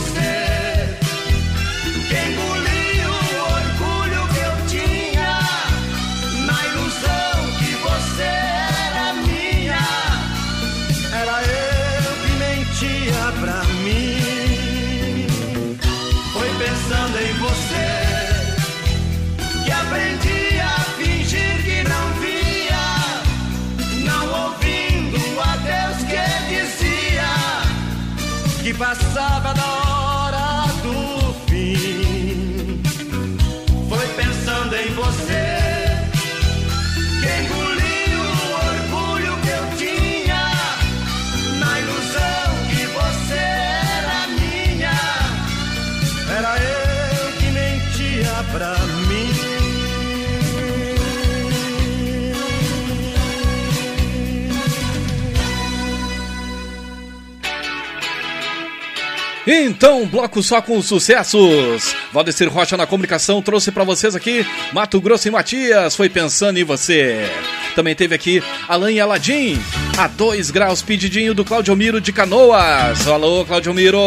Então, 59.49 60.05
bloco 60.05 60.43
só 60.43 60.61
com 60.61 60.81
sucessos. 60.81 61.95
Valdecir 62.11 62.51
Rocha 62.51 62.75
na 62.75 62.85
comunicação 62.85 63.41
trouxe 63.41 63.71
pra 63.71 63.85
vocês 63.85 64.13
aqui 64.13 64.45
Mato 64.73 64.99
Grosso 64.99 65.29
e 65.29 65.31
Matias. 65.31 65.95
Foi 65.95 66.09
pensando 66.09 66.57
em 66.57 66.65
você. 66.65 67.25
Também 67.73 67.95
teve 67.95 68.13
aqui 68.13 68.43
Alan 68.67 68.91
e 68.91 68.99
Aladim. 68.99 69.57
A 69.97 70.07
2 70.07 70.51
graus 70.51 70.81
pedidinho 70.81 71.33
do 71.33 71.45
Claudio 71.45 71.73
Miro 71.77 72.01
de 72.01 72.11
Canoas. 72.11 73.07
Alô, 73.07 73.45
Claudio 73.45 73.73
Miro. 73.73 73.99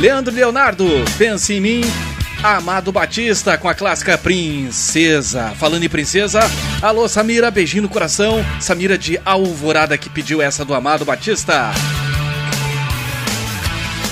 Leandro 0.00 0.34
Leonardo, 0.34 0.86
pense 1.18 1.52
em 1.52 1.60
mim. 1.60 1.80
Amado 2.42 2.90
Batista 2.90 3.58
com 3.58 3.68
a 3.68 3.74
clássica 3.74 4.16
Princesa. 4.16 5.52
Falando 5.58 5.84
em 5.84 5.88
princesa, 5.88 6.40
alô 6.80 7.06
Samira, 7.06 7.50
beijinho 7.50 7.82
no 7.82 7.88
coração. 7.88 8.42
Samira 8.60 8.96
de 8.96 9.20
Alvorada 9.26 9.98
que 9.98 10.08
pediu 10.08 10.40
essa 10.40 10.64
do 10.64 10.72
Amado 10.72 11.04
Batista. 11.04 11.72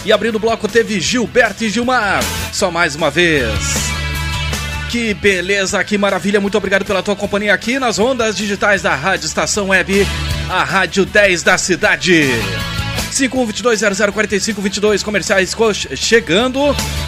E 0.06 0.12
abrindo 0.12 0.36
o 0.36 0.38
bloco 0.38 0.66
teve 0.68 1.00
Gilberto 1.00 1.64
e 1.64 1.68
Gilmar. 1.68 2.22
Só 2.52 2.70
mais 2.70 2.94
uma 2.94 3.10
vez. 3.10 3.50
Que 4.88 5.12
beleza, 5.12 5.82
que 5.82 5.98
maravilha. 5.98 6.40
Muito 6.40 6.56
obrigado 6.56 6.84
pela 6.84 7.02
tua 7.02 7.16
companhia 7.16 7.52
aqui 7.52 7.78
nas 7.78 7.98
ondas 7.98 8.36
digitais 8.36 8.82
da 8.82 8.94
Rádio 8.94 9.26
Estação 9.26 9.68
Web, 9.68 10.06
a 10.48 10.62
Rádio 10.62 11.04
10 11.04 11.42
da 11.42 11.58
cidade. 11.58 12.24
5122004522 13.12 15.02
comerciais 15.02 15.54
co- 15.54 15.74
chegando. 15.74 16.60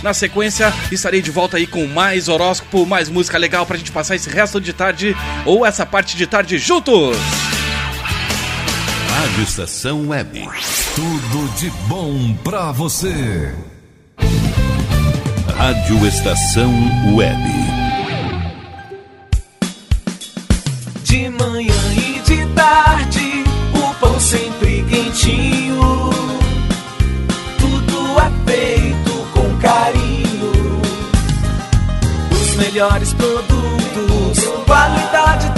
Na 0.02 0.12
sequência, 0.12 0.72
estarei 0.90 1.22
de 1.22 1.30
volta 1.30 1.56
aí 1.56 1.66
com 1.68 1.86
mais 1.86 2.28
horóscopo, 2.28 2.84
mais 2.84 3.08
música 3.08 3.38
legal 3.38 3.64
pra 3.64 3.76
gente 3.76 3.92
passar 3.92 4.16
esse 4.16 4.28
resto 4.28 4.60
de 4.60 4.72
tarde 4.72 5.16
ou 5.46 5.64
essa 5.64 5.86
parte 5.86 6.16
de 6.16 6.26
tarde 6.26 6.58
juntos. 6.58 7.16
Rádio 9.18 9.42
Estação 9.42 10.08
Web. 10.10 10.48
Tudo 10.94 11.54
de 11.56 11.70
bom 11.88 12.34
pra 12.44 12.70
você. 12.70 13.52
Rádio 15.56 16.06
Estação 16.06 16.72
Web. 17.16 17.42
De 21.02 21.28
manhã 21.30 21.74
e 21.96 22.20
de 22.20 22.46
tarde, 22.54 23.42
o 23.74 23.94
pão 23.94 24.20
sempre 24.20 24.84
quentinho. 24.88 25.80
Tudo 27.58 28.20
é 28.20 28.52
feito 28.52 29.10
com 29.34 29.56
carinho. 29.58 30.80
Os 32.30 32.54
melhores 32.54 33.12
produtos, 33.14 34.44
qualidade 34.64 35.57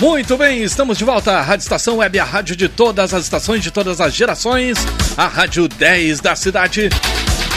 Muito 0.00 0.36
bem, 0.38 0.62
estamos 0.62 0.96
de 0.96 1.04
volta. 1.04 1.32
A 1.32 1.42
Rádio 1.42 1.64
Estação 1.64 1.98
Web, 1.98 2.18
a 2.18 2.24
rádio 2.24 2.56
de 2.56 2.70
todas 2.70 3.12
as 3.12 3.24
estações, 3.24 3.62
de 3.62 3.70
todas 3.70 4.00
as 4.00 4.14
gerações. 4.14 4.78
A 5.14 5.26
Rádio 5.26 5.68
10 5.68 6.20
da 6.20 6.34
cidade. 6.34 6.88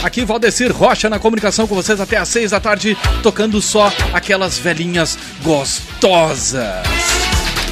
Aqui 0.02 0.26
Valdecir 0.26 0.70
Rocha 0.70 1.08
na 1.08 1.18
comunicação 1.18 1.66
com 1.66 1.74
vocês 1.74 1.98
até 1.98 2.18
às 2.18 2.28
6 2.28 2.50
da 2.50 2.60
tarde, 2.60 2.98
tocando 3.22 3.62
só 3.62 3.90
aquelas 4.12 4.58
velhinhas 4.58 5.16
gostosas. 5.42 6.84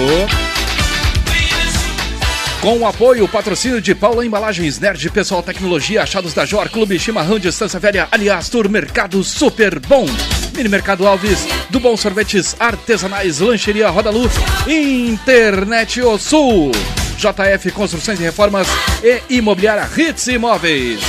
Com 2.61 2.77
o 2.79 2.85
apoio, 2.85 3.23
o 3.23 3.27
patrocínio 3.27 3.81
de 3.81 3.95
Paula 3.95 4.25
Embalagens, 4.25 4.79
Nerd 4.79 5.09
Pessoal 5.11 5.41
Tecnologia, 5.41 6.03
Achados 6.03 6.33
da 6.33 6.45
Jor, 6.45 6.69
Clube 6.69 6.99
Chimarrão 6.99 7.39
Distância 7.39 7.79
Velha, 7.79 8.09
aliás, 8.11 8.49
Tour 8.49 8.67
Mercado 8.67 9.23
Super 9.23 9.79
Bom, 9.79 10.05
Mini 10.53 10.67
Mercado 10.67 11.07
Alves, 11.07 11.47
do 11.69 11.79
Bom 11.79 11.95
Sorvetes 11.95 12.57
Artesanais, 12.59 13.39
Lancheria 13.39 13.89
Roda 13.89 14.09
Luz, 14.09 14.33
Internet 14.67 16.01
O 16.01 16.17
Sul, 16.17 16.73
JF 17.17 17.71
Construções 17.71 18.19
e 18.19 18.23
Reformas 18.23 18.67
e 19.01 19.37
Imobiliária 19.37 19.89
Hits 19.97 20.27
Imóveis. 20.27 20.99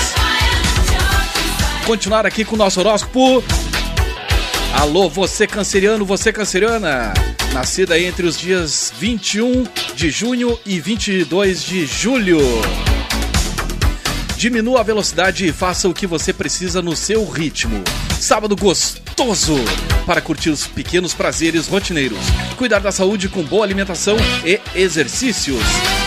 Continuar 1.85 2.27
aqui 2.27 2.45
com 2.45 2.55
o 2.55 2.59
nosso 2.59 2.79
horóscopo. 2.79 3.43
Alô, 4.73 5.09
você 5.09 5.49
canceriano, 5.49 6.05
você 6.05 6.33
canceriana 6.33 7.13
nascida 7.53 7.99
entre 7.99 8.27
os 8.27 8.39
dias 8.39 8.93
21 8.99 9.65
de 9.95 10.11
junho 10.11 10.59
e 10.65 10.81
22 10.81 11.63
de 11.63 11.87
julho. 11.87 12.39
Diminua 14.37 14.81
a 14.81 14.83
velocidade 14.83 15.47
e 15.47 15.53
faça 15.53 15.89
o 15.89 15.95
que 15.95 16.07
você 16.07 16.33
precisa 16.33 16.81
no 16.81 16.97
seu 16.97 17.29
ritmo. 17.29 17.83
Sábado 18.19 18.57
gostoso 18.57 19.57
para 20.07 20.21
curtir 20.21 20.51
os 20.51 20.67
pequenos 20.67 21.13
prazeres 21.13 21.67
rotineiros. 21.67 22.19
Cuidar 22.57 22.81
da 22.81 22.93
saúde 22.93 23.29
com 23.29 23.43
boa 23.43 23.65
alimentação 23.65 24.17
e 24.45 24.61
exercícios. 24.75 25.63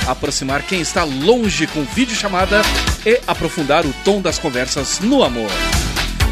Aproximar 0.07 0.63
quem 0.63 0.81
está 0.81 1.03
longe 1.03 1.67
com 1.67 1.83
videochamada 1.83 2.61
e 3.05 3.21
aprofundar 3.27 3.85
o 3.85 3.93
tom 4.03 4.21
das 4.21 4.39
conversas 4.39 4.99
no 4.99 5.23
amor 5.23 5.51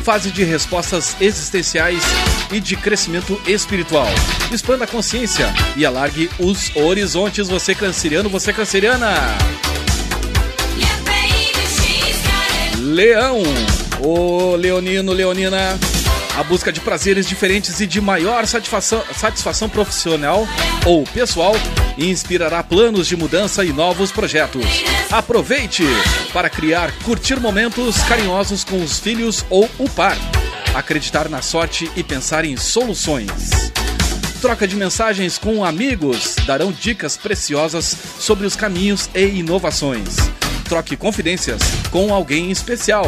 fase 0.01 0.31
de 0.31 0.43
respostas 0.43 1.15
existenciais 1.21 2.03
e 2.51 2.59
de 2.59 2.75
crescimento 2.75 3.39
espiritual. 3.47 4.07
Expanda 4.51 4.85
a 4.85 4.87
consciência 4.87 5.53
e 5.75 5.85
alargue 5.85 6.29
os 6.39 6.75
horizontes. 6.75 7.47
Você 7.47 7.75
canceriano, 7.75 8.29
você 8.29 8.51
canceriana. 8.51 9.13
Leão, 12.79 13.43
ô 14.03 14.55
Leonino, 14.55 15.13
Leonina. 15.13 15.79
A 16.41 16.43
busca 16.43 16.71
de 16.71 16.79
prazeres 16.79 17.27
diferentes 17.27 17.79
e 17.81 17.85
de 17.85 18.01
maior 18.01 18.47
satisfação, 18.47 19.03
satisfação 19.15 19.69
profissional 19.69 20.47
ou 20.87 21.03
pessoal 21.03 21.53
inspirará 21.99 22.63
planos 22.63 23.07
de 23.07 23.15
mudança 23.15 23.63
e 23.63 23.71
novos 23.71 24.11
projetos. 24.11 24.65
Aproveite 25.11 25.83
para 26.33 26.49
criar, 26.49 26.91
curtir 27.03 27.39
momentos 27.39 27.95
carinhosos 28.05 28.63
com 28.63 28.83
os 28.83 28.97
filhos 28.97 29.45
ou 29.51 29.69
o 29.77 29.87
par. 29.87 30.17
Acreditar 30.73 31.29
na 31.29 31.43
sorte 31.43 31.91
e 31.95 32.01
pensar 32.01 32.43
em 32.43 32.57
soluções. 32.57 33.29
Troca 34.41 34.67
de 34.67 34.75
mensagens 34.75 35.37
com 35.37 35.63
amigos 35.63 36.33
darão 36.47 36.71
dicas 36.71 37.17
preciosas 37.17 37.95
sobre 38.19 38.47
os 38.47 38.55
caminhos 38.55 39.11
e 39.13 39.27
inovações. 39.27 40.15
Troque 40.67 40.97
confidências 40.97 41.61
com 41.91 42.11
alguém 42.11 42.49
especial. 42.49 43.05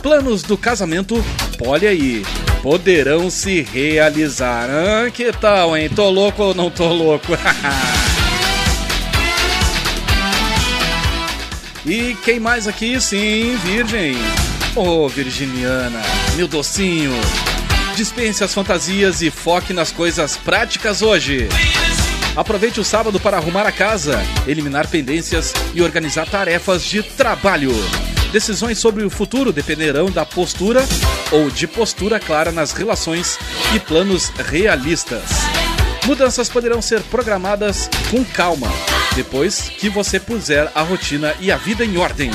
Planos 0.00 0.44
do 0.44 0.56
casamento, 0.56 1.24
olha 1.64 1.90
aí, 1.90 2.24
poderão 2.62 3.28
se 3.28 3.60
realizar. 3.60 4.70
Ah, 4.70 5.10
que 5.10 5.32
tal, 5.32 5.76
hein? 5.76 5.90
Tô 5.90 6.08
louco 6.08 6.44
ou 6.44 6.54
não 6.54 6.70
tô 6.70 6.86
louco? 6.86 7.32
e 11.84 12.16
quem 12.24 12.38
mais 12.38 12.68
aqui? 12.68 13.00
Sim, 13.00 13.58
Virgem. 13.64 14.14
Ô, 14.76 15.04
oh, 15.04 15.08
Virginiana, 15.08 16.00
meu 16.36 16.46
docinho. 16.46 17.12
Dispense 17.96 18.42
as 18.42 18.54
fantasias 18.54 19.20
e 19.20 19.30
foque 19.30 19.74
nas 19.74 19.90
coisas 19.90 20.36
práticas 20.36 21.02
hoje. 21.02 21.48
Aproveite 22.34 22.80
o 22.80 22.84
sábado 22.84 23.20
para 23.20 23.36
arrumar 23.36 23.66
a 23.66 23.72
casa, 23.72 24.18
eliminar 24.46 24.88
pendências 24.88 25.52
e 25.74 25.82
organizar 25.82 26.26
tarefas 26.26 26.82
de 26.82 27.02
trabalho. 27.02 27.72
Decisões 28.32 28.78
sobre 28.78 29.04
o 29.04 29.10
futuro 29.10 29.52
dependerão 29.52 30.10
da 30.10 30.24
postura 30.24 30.82
ou 31.30 31.50
de 31.50 31.66
postura 31.66 32.18
clara 32.18 32.50
nas 32.50 32.72
relações 32.72 33.38
e 33.74 33.78
planos 33.78 34.30
realistas. 34.30 35.22
Mudanças 36.06 36.48
poderão 36.48 36.80
ser 36.80 37.02
programadas 37.02 37.90
com 38.10 38.24
calma, 38.24 38.68
depois 39.14 39.68
que 39.68 39.90
você 39.90 40.18
puser 40.18 40.72
a 40.74 40.80
rotina 40.80 41.34
e 41.40 41.52
a 41.52 41.58
vida 41.58 41.84
em 41.84 41.98
ordem. 41.98 42.30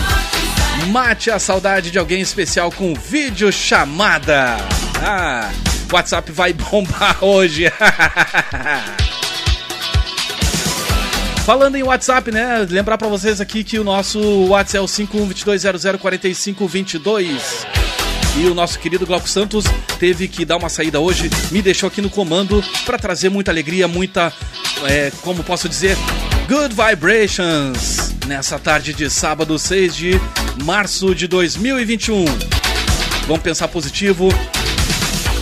Mate 0.92 1.32
a 1.32 1.40
saudade 1.40 1.90
de 1.90 1.98
alguém 1.98 2.22
especial 2.22 2.72
com 2.72 2.94
vídeo 2.94 3.52
chamada. 3.52 4.56
Ah, 5.02 5.52
WhatsApp 5.92 6.32
vai 6.32 6.54
bombar 6.54 7.24
hoje. 7.24 7.66
Falando 11.48 11.78
em 11.78 11.84
WhatsApp, 11.84 12.30
né? 12.30 12.68
Lembrar 12.70 12.98
para 12.98 13.08
vocês 13.08 13.40
aqui 13.40 13.64
que 13.64 13.80
o 13.80 13.84
nosso 13.86 14.20
WhatsApp 14.48 14.80
é 14.80 14.82
o 14.82 14.86
5122004522. 14.86 17.66
E 18.36 18.48
o 18.48 18.54
nosso 18.54 18.78
querido 18.78 19.06
Glauco 19.06 19.30
Santos 19.30 19.64
teve 19.98 20.28
que 20.28 20.44
dar 20.44 20.58
uma 20.58 20.68
saída 20.68 21.00
hoje, 21.00 21.30
me 21.50 21.62
deixou 21.62 21.88
aqui 21.88 22.02
no 22.02 22.10
comando 22.10 22.62
para 22.86 23.00
trazer 23.00 23.30
muita 23.30 23.50
alegria, 23.50 23.88
muita, 23.88 24.34
é, 24.90 25.10
como 25.22 25.42
posso 25.42 25.70
dizer, 25.70 25.96
good 26.50 26.76
vibrations 26.76 28.14
nessa 28.26 28.60
tarde 28.60 28.94
de 28.94 29.10
sábado, 29.10 29.58
6 29.58 29.96
de 29.96 30.20
março 30.66 31.16
de 31.16 31.30
2021. 31.30 32.26
Vamos 33.26 33.42
pensar 33.42 33.70
positivo, 33.70 34.28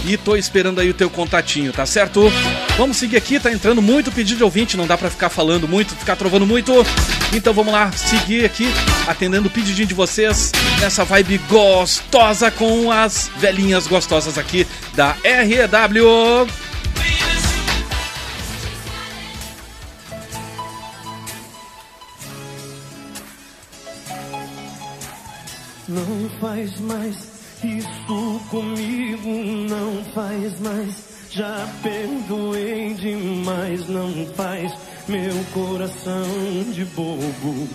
e 0.05 0.17
tô 0.17 0.35
esperando 0.35 0.79
aí 0.79 0.89
o 0.89 0.93
teu 0.93 1.09
contatinho, 1.09 1.73
tá 1.73 1.85
certo? 1.85 2.31
Vamos 2.77 2.97
seguir 2.97 3.17
aqui, 3.17 3.39
tá 3.39 3.51
entrando 3.51 3.81
muito 3.81 4.11
pedido 4.11 4.37
de 4.37 4.43
ouvinte, 4.43 4.77
não 4.77 4.85
dá 4.85 4.97
para 4.97 5.09
ficar 5.09 5.29
falando 5.29 5.67
muito, 5.67 5.95
ficar 5.95 6.15
trovando 6.15 6.45
muito. 6.45 6.71
Então 7.33 7.53
vamos 7.53 7.73
lá, 7.73 7.91
seguir 7.91 8.45
aqui, 8.45 8.67
atendendo 9.07 9.47
o 9.47 9.51
pedidinho 9.51 9.87
de 9.87 9.93
vocês, 9.93 10.51
nessa 10.79 11.03
vibe 11.03 11.39
gostosa 11.49 12.51
com 12.51 12.91
as 12.91 13.29
velhinhas 13.37 13.87
gostosas 13.87 14.37
aqui 14.37 14.67
da 14.93 15.15
REW. 15.23 16.47
Não 25.87 26.29
faz 26.41 26.79
mais 26.79 27.34
isso 27.65 28.41
comigo 28.49 29.29
não 29.69 30.03
faz 30.13 30.59
mais. 30.59 31.15
Já 31.31 31.67
perdoei 31.81 32.93
demais, 32.93 33.87
não 33.89 34.25
faz 34.35 34.71
meu 35.07 35.33
coração 35.53 36.23
de 36.71 36.85
bobo. 36.85 37.67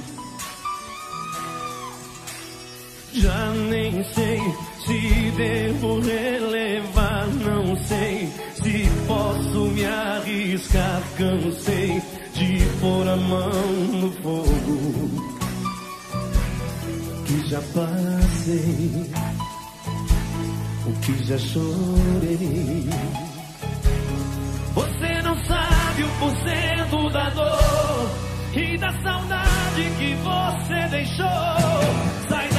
Já 3.12 3.50
nem 3.50 4.05
sei 4.14 4.40
se 4.87 5.31
devo 5.37 6.00
relevar, 6.00 7.26
não 7.44 7.76
sei 7.87 8.29
se 8.55 8.88
posso 9.07 9.66
me 9.72 9.85
arriscar. 9.85 11.03
Cansei 11.18 12.00
de 12.35 12.64
pôr 12.81 13.09
a 13.09 13.16
mão 13.16 13.72
no 13.92 14.12
fogo 14.22 15.31
que 17.26 17.48
já 17.48 17.61
passei 17.61 19.50
já 21.31 21.38
chorei. 21.38 22.88
Você 24.74 25.22
não 25.22 25.37
sabe 25.44 26.03
o 26.03 26.09
porcento 26.18 27.11
da 27.11 27.31
dor 27.31 28.11
e 28.55 28.79
da 28.79 28.92
saudade 29.03 29.90
que 29.98 30.14
você 30.22 30.88
deixou. 30.90 31.26
Sai 32.29 32.50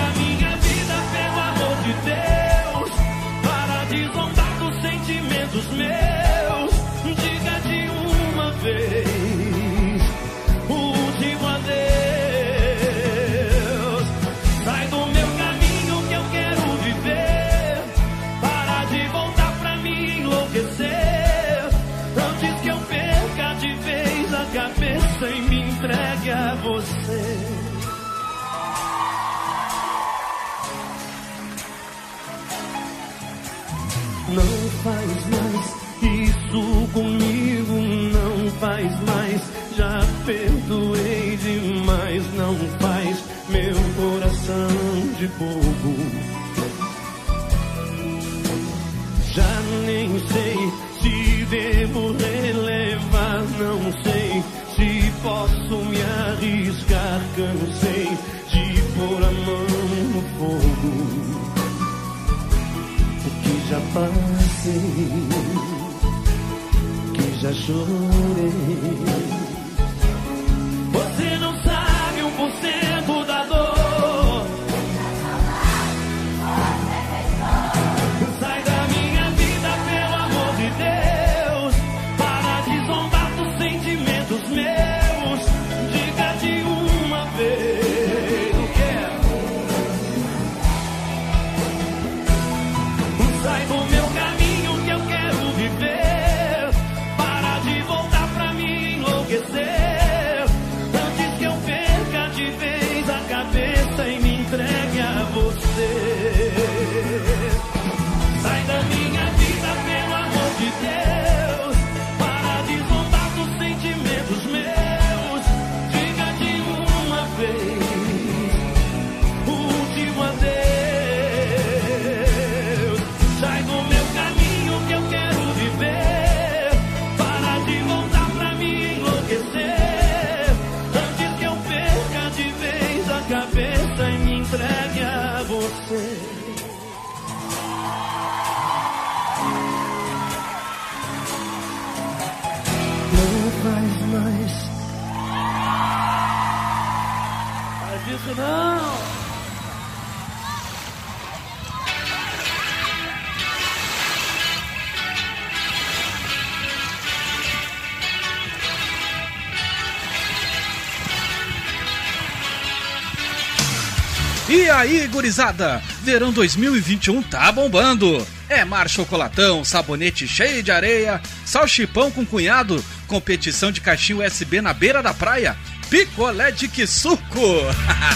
aí, 164.81 165.07
gurizada? 165.07 165.81
Verão 166.03 166.31
2021 166.31 167.21
tá 167.23 167.51
bombando. 167.51 168.25
É 168.49 168.65
mar 168.65 168.89
chocolatão, 168.89 169.63
sabonete 169.63 170.27
cheio 170.27 170.63
de 170.63 170.71
areia, 170.71 171.21
salchipão 171.45 172.11
com 172.11 172.25
cunhado, 172.25 172.83
competição 173.07 173.71
de 173.71 173.79
caixinha 173.79 174.25
USB 174.25 174.59
na 174.59 174.73
beira 174.73 175.01
da 175.01 175.13
praia, 175.13 175.55
picolé 175.89 176.51
de 176.51 176.67
que 176.67 176.85
suco. 176.87 177.21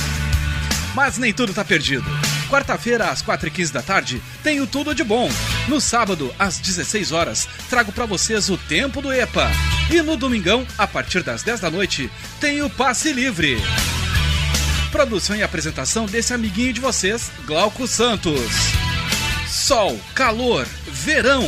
Mas 0.95 1.17
nem 1.17 1.31
tudo 1.31 1.53
tá 1.53 1.63
perdido. 1.63 2.05
Quarta-feira, 2.49 3.09
às 3.09 3.21
4h15 3.21 3.71
da 3.71 3.81
tarde, 3.81 4.21
tenho 4.43 4.65
tudo 4.65 4.95
de 4.95 5.03
bom. 5.03 5.29
No 5.67 5.79
sábado, 5.79 6.33
às 6.39 6.57
16 6.59 7.11
horas, 7.11 7.47
trago 7.69 7.91
para 7.91 8.05
vocês 8.05 8.49
o 8.49 8.57
tempo 8.57 9.01
do 9.01 9.11
EPA. 9.11 9.49
E 9.89 10.01
no 10.01 10.17
domingão, 10.17 10.65
a 10.77 10.87
partir 10.87 11.21
das 11.21 11.43
10 11.43 11.59
da 11.59 11.69
noite, 11.69 12.09
tem 12.39 12.61
o 12.61 12.69
passe 12.69 13.11
livre. 13.13 13.57
Produção 14.95 15.35
e 15.35 15.43
apresentação 15.43 16.05
desse 16.05 16.33
amiguinho 16.33 16.71
de 16.71 16.79
vocês, 16.79 17.29
Glauco 17.45 17.85
Santos. 17.85 18.39
Sol, 19.45 19.99
calor, 20.15 20.65
verão, 20.87 21.43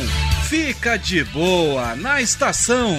fica 0.50 0.98
de 0.98 1.24
boa 1.24 1.96
na 1.96 2.20
estação. 2.20 2.98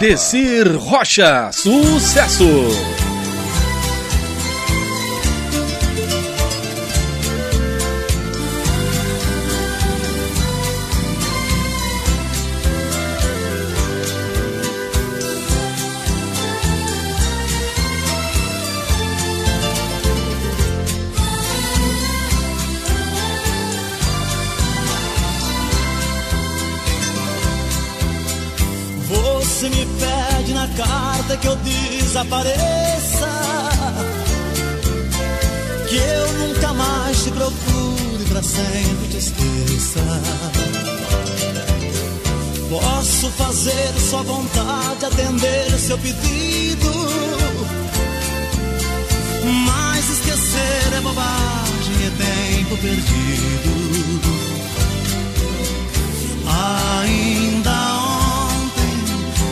Valdecir 0.00 0.66
Rocha, 0.66 1.50
sucesso! 1.52 2.89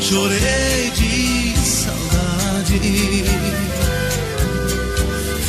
Chorei 0.09 0.91
de 0.95 1.55
saudade, 1.59 2.81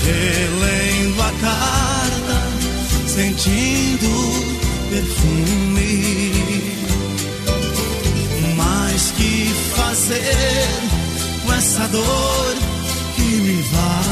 relendo 0.03 1.21
a 1.21 1.31
carta, 1.39 2.37
sentindo 3.07 4.11
perfume. 4.89 6.33
Mas 8.57 9.11
que 9.11 9.53
fazer 9.77 10.67
com 11.45 11.53
essa 11.53 11.87
dor 11.87 12.55
que 13.15 13.21
me 13.21 13.53
invade? 13.53 14.08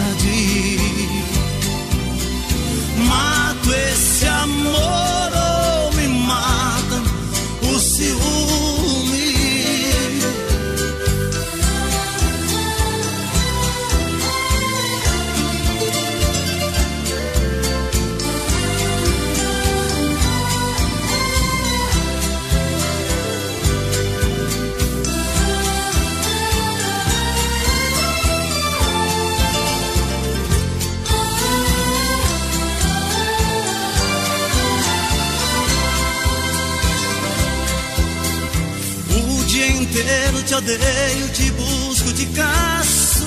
Inteiro 40.68 40.74
te 40.74 40.74
odeio, 40.74 41.30
te 41.30 41.52
busco, 41.52 42.14
te 42.14 42.26
caço. 42.28 43.26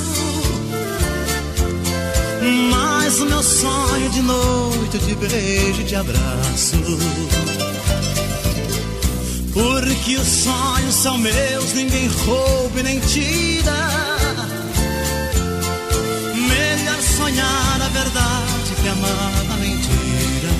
Mas 2.70 3.20
o 3.20 3.26
meu 3.26 3.42
sonho 3.42 4.10
de 4.10 4.22
noite 4.22 4.94
eu 4.94 5.00
te 5.00 5.14
beijo 5.14 5.80
e 5.80 5.84
te 5.84 5.94
abraço. 5.94 6.76
Porque 9.52 10.16
os 10.16 10.26
sonhos 10.26 10.94
são 10.94 11.18
meus, 11.18 11.72
ninguém 11.74 12.08
rouba 12.08 12.80
e 12.80 12.82
nem 12.82 13.00
tira. 13.00 13.72
Melhor 16.34 17.00
sonhar 17.16 17.82
a 17.82 17.88
verdade 17.88 18.74
que 18.82 18.88
amar 18.88 19.44
a 19.52 19.56
mentira. 19.56 20.50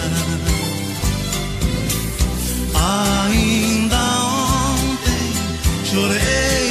Ainda 2.74 3.96
ontem 4.24 5.32
chorei 5.84 6.69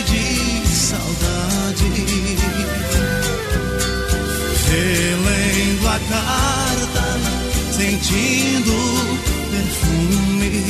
relendo 5.90 5.96
a 5.96 6.00
carta, 6.00 7.06
sentindo 7.72 8.74
perfume. 9.52 10.64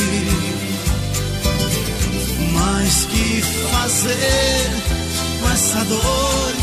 Mas 2.54 3.06
que 3.06 3.42
fazer 3.42 4.72
com 5.42 5.50
essa 5.50 5.84
dor 5.86 6.54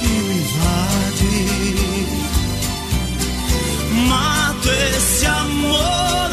que 0.00 0.06
me 0.06 0.34
invade? 0.38 1.36
Mato 4.08 4.68
esse 4.96 5.26
amor 5.26 6.25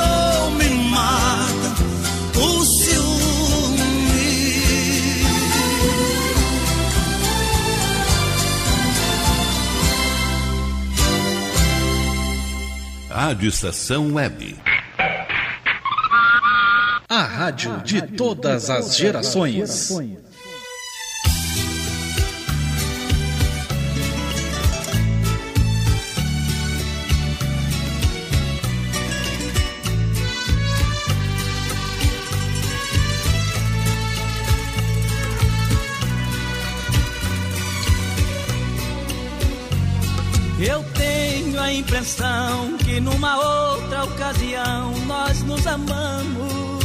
Rádio 13.26 13.48
Estação 13.48 14.16
Web. 14.16 14.54
A 17.08 17.24
rádio 17.24 17.82
de 17.82 18.02
todas 18.02 18.70
as 18.70 18.98
gerações. 18.98 19.92
Eu 40.60 40.84
tenho 40.94 41.62
a 41.62 41.74
impressão 41.74 42.33
que 42.94 43.00
numa 43.00 43.38
outra 43.38 44.04
ocasião 44.04 44.94
nós 45.08 45.42
nos 45.42 45.66
amamos. 45.66 46.84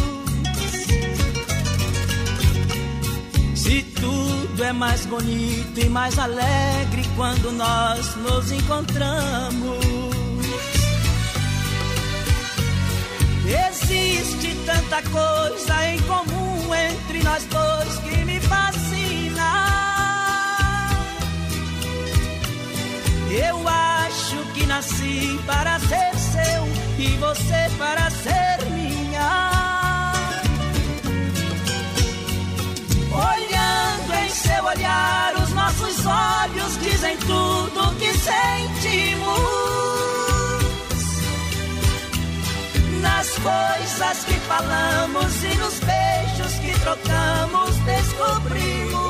Se 3.55 3.83
tudo 3.83 4.65
é 4.65 4.73
mais 4.73 5.05
bonito 5.05 5.79
e 5.79 5.89
mais 5.91 6.19
alegre 6.19 7.03
quando 7.15 7.53
nós 7.53 8.17
nos 8.17 8.51
encontramos. 8.51 9.85
Existe 13.69 14.55
tanta 14.65 15.03
coisa 15.11 15.89
em 15.91 15.99
comum 16.03 16.75
entre 16.75 17.23
nós 17.23 17.45
dois 17.45 17.99
que 17.99 18.25
me 18.25 18.41
fascina. 18.41 19.51
Eu 23.31 23.69
acho 23.69 23.88
nasci 24.79 25.41
para 25.45 25.77
ser 25.81 26.17
seu 26.17 26.63
e 26.99 27.17
você 27.17 27.69
para 27.79 28.09
ser 28.11 28.65
minha. 28.71 29.51
Olhando 33.11 34.15
em 34.25 34.31
seu 34.31 34.65
olhar, 34.65 35.35
os 35.35 35.51
nossos 35.53 36.07
olhos 36.07 36.79
dizem 36.81 37.17
tudo 37.17 37.89
o 37.89 37.95
que 37.97 38.13
sentimos. 38.19 39.29
Nas 43.03 43.29
coisas 43.51 44.25
que 44.27 44.35
falamos 44.47 45.43
e 45.43 45.57
nos 45.57 45.81
beijos 45.81 46.55
que 46.61 46.73
trocamos, 46.79 47.77
descobrimos. 47.79 49.08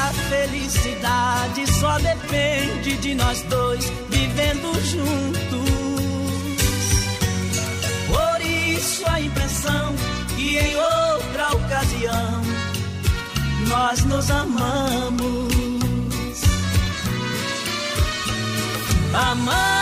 A 0.00 0.12
felicidade 0.28 1.66
só 1.78 1.98
depende 1.98 2.96
de 2.98 3.14
nós 3.14 3.42
dois 3.42 3.84
vivendo 4.08 4.72
juntos. 4.84 5.70
Por 8.08 8.40
isso 8.40 9.04
a 9.06 9.20
impressão 9.20 9.94
que 10.36 10.58
em 10.58 10.76
outra 10.76 11.52
ocasião 11.52 12.42
nós 13.68 14.04
nos 14.04 14.30
amamos. 14.30 15.50
Amamos 19.12 19.79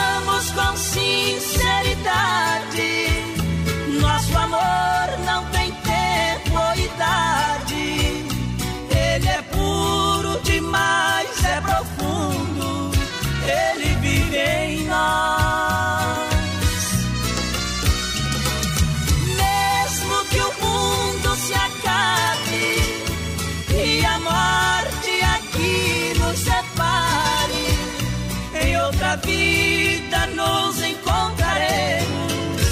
vida 29.25 30.27
nos 30.35 30.83
encontraremos. 30.83 32.62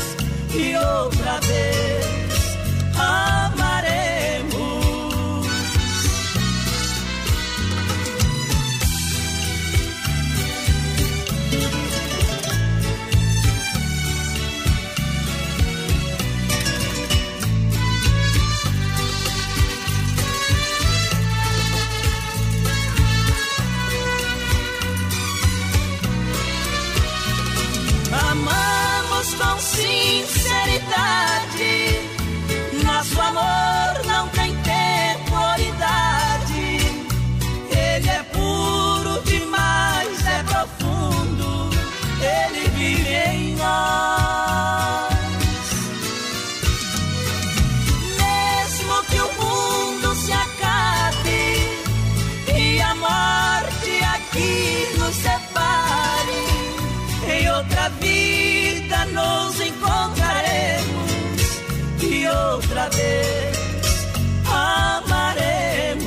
E 0.55 0.76
outra 0.76 1.40
vez 1.40 1.95
outra 62.87 62.91
vez 62.91 64.07
amaremos. 64.45 66.07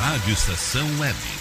Rádio 0.00 0.32
Estação 0.32 0.86
Web. 0.98 1.37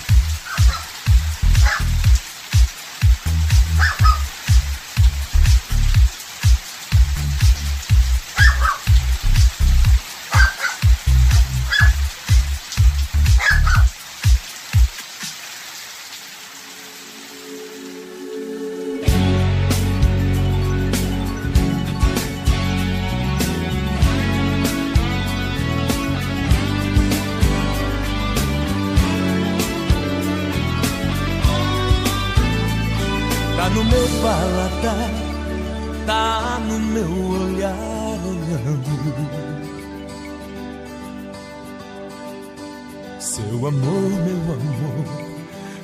Seu 43.68 43.76
amor, 43.76 44.10
meu 44.24 44.40
amor, 44.54 45.06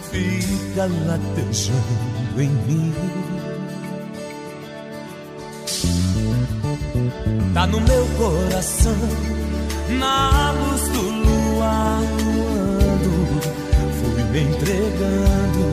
fica 0.10 0.86
latejando 1.06 2.42
em 2.42 2.48
mim. 2.48 2.94
Tá 7.54 7.68
no 7.68 7.82
meu 7.82 8.06
coração, 8.18 8.96
na 10.00 10.52
luz 10.52 10.82
do 10.90 11.02
luar, 11.02 12.00
luando, 12.24 13.12
fui 14.00 14.24
me 14.32 14.44
entregando. 14.44 15.64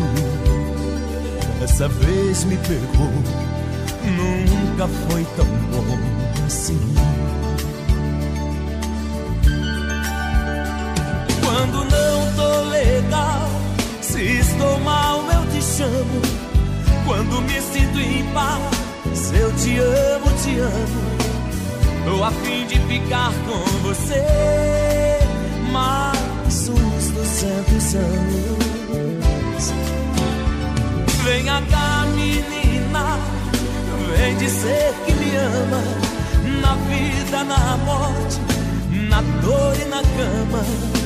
Dessa 1.61 1.89
vez 1.89 2.43
me 2.43 2.57
pegou, 2.57 3.13
nunca 4.17 4.89
foi 4.89 5.25
tão 5.37 5.47
bom 5.47 6.45
assim. 6.45 7.10
Quando 11.61 11.85
não 11.85 12.33
tô 12.37 12.69
legal, 12.71 13.47
se 14.01 14.23
estou 14.23 14.81
mal, 14.81 15.19
eu 15.31 15.47
te 15.53 15.63
chamo. 15.63 16.23
Quando 17.05 17.43
me 17.43 17.61
sinto 17.61 18.01
em 18.01 18.25
paz, 18.33 19.31
eu 19.35 19.53
te 19.57 19.77
amo, 19.77 20.31
te 20.43 20.59
amo. 20.59 21.03
Tô 22.07 22.25
a 22.25 22.31
fim 22.31 22.67
de 22.67 22.79
ficar 22.87 23.31
com 23.45 23.63
você 23.83 24.25
mais 25.71 26.69
uns 26.71 27.11
duzentos 27.11 27.95
anos. 27.95 29.75
Venha 31.25 31.63
cá, 31.71 32.07
menina, 32.15 33.19
vem 34.17 34.35
dizer 34.39 34.95
que 35.05 35.13
me 35.13 35.37
ama. 35.37 35.85
Na 36.63 36.75
vida, 36.89 37.45
na 37.45 37.77
morte, 37.85 38.41
na 39.11 39.21
dor 39.43 39.77
e 39.79 39.85
na 39.85 40.01
cama. 40.01 41.00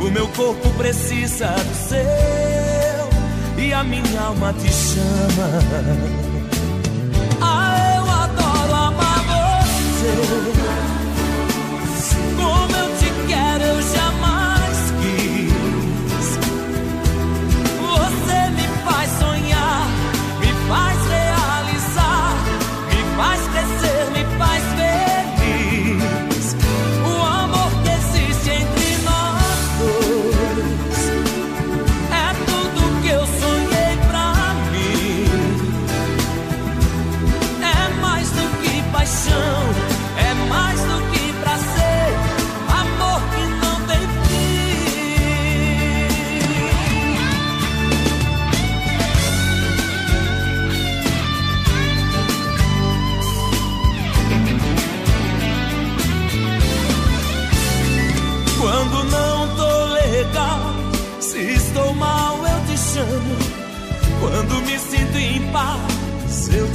O 0.00 0.10
meu 0.10 0.28
corpo 0.28 0.70
precisa 0.70 1.48
do 1.48 1.74
seu 1.88 3.64
e 3.64 3.72
a 3.72 3.82
minha 3.84 4.20
alma 4.20 4.52
te 4.52 4.70
chama. 4.72 5.48
Ah, 7.40 7.94
eu 7.96 8.10
adoro 8.10 8.74
amar 8.74 9.22
você. 9.24 10.83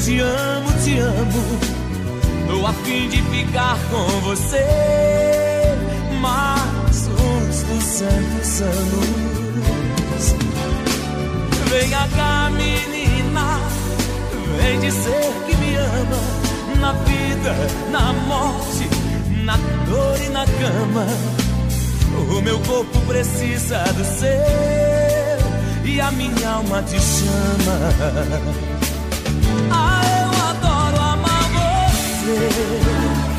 Te 0.10 0.20
amo, 0.22 0.72
te 0.84 1.00
amo. 1.00 1.44
Tô 2.48 2.66
a 2.66 2.74
fim 2.84 3.08
de 3.10 3.22
ficar 3.22 3.78
com 3.92 4.08
você 4.22 4.66
mais 6.20 7.08
uns 7.08 7.64
duzentos 7.64 8.62
anos. 8.62 10.36
Venha 11.70 12.08
cá, 12.16 12.50
menina, 12.50 13.60
vem 14.58 14.80
dizer 14.80 15.32
que 15.46 15.56
me 15.58 15.76
ama. 15.76 16.40
Na 16.82 16.94
vida, 16.94 17.56
na 17.92 18.14
morte, 18.14 18.90
na 19.44 19.58
dor 19.88 20.20
e 20.26 20.30
na 20.30 20.46
cama. 20.46 21.06
O 22.36 22.42
meu 22.42 22.60
corpo 22.62 23.00
precisa 23.02 23.84
do 23.94 24.04
seu 24.04 24.30
e 25.86 26.02
a 26.02 26.10
minha 26.12 26.50
alma 26.50 26.82
te 26.82 27.00
chama. 27.00 28.79
Você. 32.36 33.39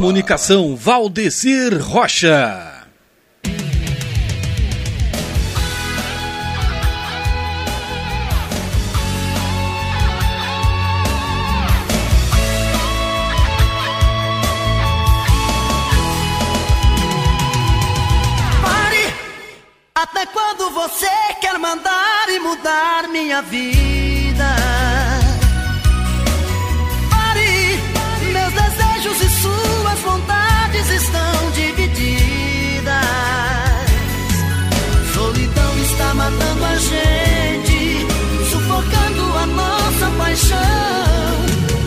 Comunicação 0.00 0.74
Valdecir 0.74 1.78
Rocha. 1.78 2.86
Pare! 18.62 19.14
Até 19.94 20.24
quando 20.24 20.70
você 20.70 21.06
quer 21.42 21.58
mandar 21.58 22.26
e 22.30 22.38
mudar 22.38 23.06
minha 23.08 23.42
vida? 23.42 23.99
Estão 31.00 31.50
divididas. 31.52 32.94
Solidão 35.14 35.78
está 35.78 36.14
matando 36.14 36.64
a 36.64 36.76
gente, 36.76 38.06
sufocando 38.50 39.38
a 39.38 39.46
nossa 39.46 40.10
paixão. 40.18 40.58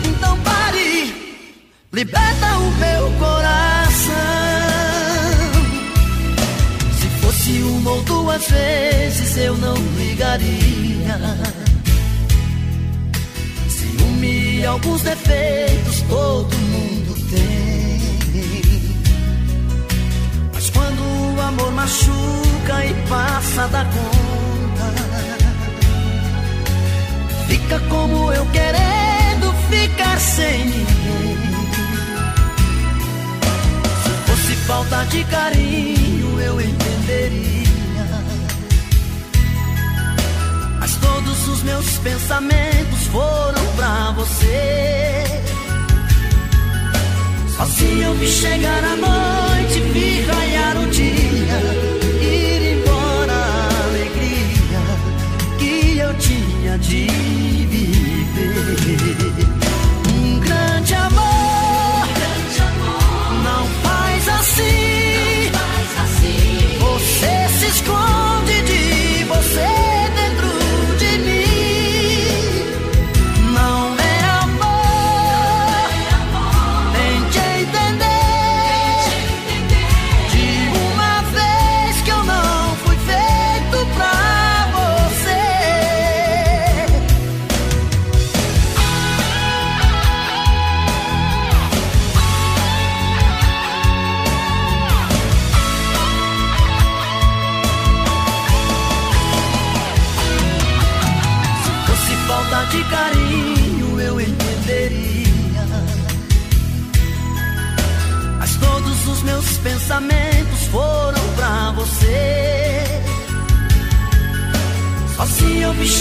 Então 0.08 0.38
pare! 0.40 1.14
Liberta 1.92 2.46
o 2.58 2.70
meu 2.72 3.10
coração. 3.18 4.14
Se 6.98 7.08
fosse 7.20 7.62
uma 7.62 7.90
ou 7.90 8.02
duas 8.02 8.50
vezes 8.50 9.36
eu 9.36 9.56
não 9.56 9.76
ligaria. 9.96 11.20
Ciúme 13.68 14.64
alguns 14.66 15.02
defeitos 15.02 16.02
todo 16.08 16.63
amor 21.54 21.72
machuca 21.72 22.84
e 22.84 22.94
passa 23.08 23.68
da 23.68 23.84
conta, 23.84 24.86
fica 27.48 27.78
como 27.88 28.32
eu 28.32 28.44
querendo 28.46 29.52
ficar 29.70 30.18
sem 30.18 30.64
ninguém. 30.64 31.38
Se 34.02 34.10
fosse 34.30 34.56
falta 34.66 35.04
de 35.06 35.24
carinho, 35.24 36.40
eu 36.40 36.60
entenderia. 36.60 37.64
Mas 40.80 40.96
todos 40.96 41.48
os 41.48 41.62
meus 41.62 41.98
pensamentos 41.98 43.06
foram 43.12 43.66
pra 43.76 44.10
você. 44.12 45.53
Sozinho 47.64 48.08
eu 48.08 48.14
vi 48.16 48.26
chegar 48.26 48.84
a 48.84 48.94
noite, 48.94 49.80
vi 49.80 50.20
raiar 50.20 50.76
o 50.82 50.86
dia, 50.90 51.93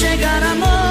chegar 0.03 0.43
a 0.43 0.82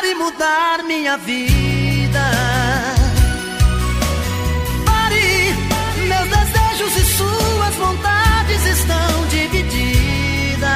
mandar 0.00 0.04
e 0.04 0.14
mudar 0.14 0.82
minha 0.84 1.16
vida? 1.18 2.20
Pare! 4.84 5.54
Meus 6.08 6.28
desejos 6.28 6.96
e 6.96 7.04
suas 7.16 7.74
vontades 7.76 8.66
estão 8.66 9.26
divididas. 9.28 10.70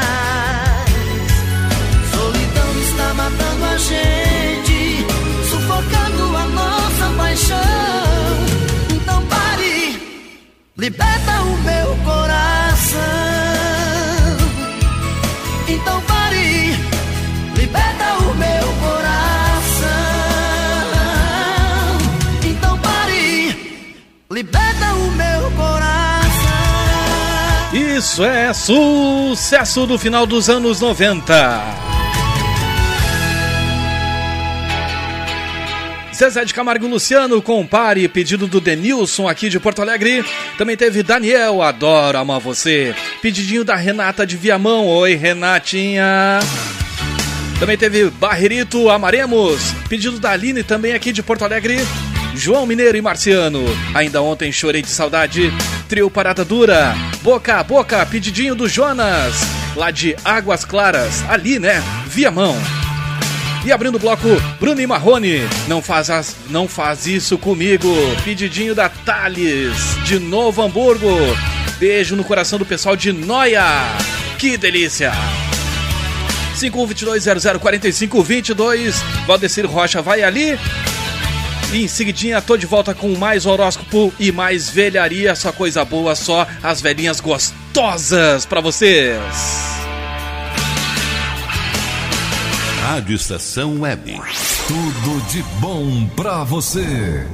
Solidão 2.14 2.80
está 2.82 3.14
matando 3.14 3.64
a 3.64 3.78
gente, 3.78 5.06
sufocando 5.50 6.36
a 6.36 6.46
nossa 6.46 7.10
paixão. 7.16 7.56
Então 8.94 9.26
pare! 9.26 10.28
Liberta 10.76 11.42
o 11.42 11.58
meu 11.62 11.96
coração. 12.04 13.34
Liberta 24.35 24.93
o 24.95 25.12
meu 25.12 25.51
coração. 25.53 25.95
Isso 27.72 28.24
é 28.24 28.53
sucesso 28.53 29.87
do 29.87 29.97
final 29.97 30.26
dos 30.26 30.51
anos 30.51 30.80
90. 30.80 31.62
Zezé 36.12 36.45
de 36.45 36.53
Camargo 36.53 36.89
Luciano, 36.89 37.41
compare, 37.41 38.09
pedido 38.09 38.49
do 38.49 38.61
Denilson 38.61 39.28
aqui 39.28 39.49
de 39.49 39.61
Porto 39.61 39.82
Alegre. 39.82 40.24
Também 40.59 40.76
teve 40.76 41.05
Daniel, 41.05 41.62
adoro 41.62 42.18
amar 42.18 42.41
você. 42.41 42.93
Pedidinho 43.22 43.64
da 43.64 43.76
Renata 43.76 44.26
de 44.26 44.37
Viamão, 44.37 44.87
oi 44.89 45.14
Renatinha. 45.14 46.41
Também 47.61 47.76
teve 47.76 48.11
Barrerito, 48.11 48.91
amaremos. 48.91 49.72
Pedido 49.89 50.18
da 50.18 50.32
Aline 50.32 50.64
também 50.64 50.93
aqui 50.93 51.12
de 51.12 51.22
Porto 51.22 51.45
Alegre. 51.45 51.78
João 52.37 52.66
Mineiro 52.66 52.97
e 52.97 53.01
Marciano, 53.01 53.64
ainda 53.95 54.22
ontem 54.22 54.53
chorei 54.53 54.82
de 54.82 54.89
saudade. 54.89 55.53
Trio 55.89 56.11
Parada 56.11 56.45
Dura, 56.45 56.95
Boca 57.22 57.59
a 57.59 57.62
Boca, 57.62 58.05
pedidinho 58.07 58.55
do 58.55 58.68
Jonas, 58.68 59.35
lá 59.76 59.91
de 59.91 60.16
Águas 60.24 60.64
Claras, 60.64 61.24
ali 61.28 61.59
né, 61.59 61.82
Viamão. 62.07 62.57
E 63.64 63.72
abrindo 63.72 63.95
o 63.95 63.99
bloco, 63.99 64.28
Bruno 64.61 64.80
e 64.80 64.87
Marrone, 64.87 65.41
não 65.66 65.80
faz, 65.80 66.11
as, 66.11 66.37
não 66.51 66.68
faz 66.68 67.07
isso 67.07 67.39
comigo. 67.39 67.89
Pedidinho 68.22 68.74
da 68.74 68.91
Thales, 68.91 69.97
de 70.05 70.18
Novo 70.18 70.61
Hamburgo. 70.61 71.09
Beijo 71.78 72.14
no 72.14 72.24
coração 72.24 72.59
do 72.59 72.66
pessoal 72.66 72.95
de 72.95 73.11
Noia. 73.11 73.64
Que 74.39 74.59
delícia! 74.59 75.12
5122004522. 76.57 78.97
Valdecir 79.26 79.66
Rocha 79.66 80.03
vai 80.03 80.22
ali. 80.22 80.59
Em 81.74 81.88
seguidinha, 81.88 82.40
tô 82.40 82.56
de 82.56 82.66
volta 82.66 82.94
com 82.94 83.16
mais 83.16 83.44
horóscopo 83.44 84.12
e 84.18 84.32
mais 84.32 84.70
velharia. 84.70 85.34
Só 85.34 85.52
coisa 85.52 85.84
boa, 85.84 86.14
só 86.14 86.46
as 86.62 86.80
velhinhas 86.80 87.20
gostosas 87.20 87.64
gostosas 87.74 88.46
para 88.46 88.60
vocês. 88.60 89.18
Rádio 92.82 93.16
Estação 93.16 93.80
Web. 93.80 94.20
Tudo 94.68 95.26
de 95.28 95.42
bom 95.58 96.06
para 96.14 96.44
você. 96.44 97.26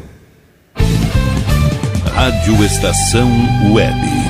Rádio 2.15 2.65
Estação 2.65 3.29
Web. 3.73 4.30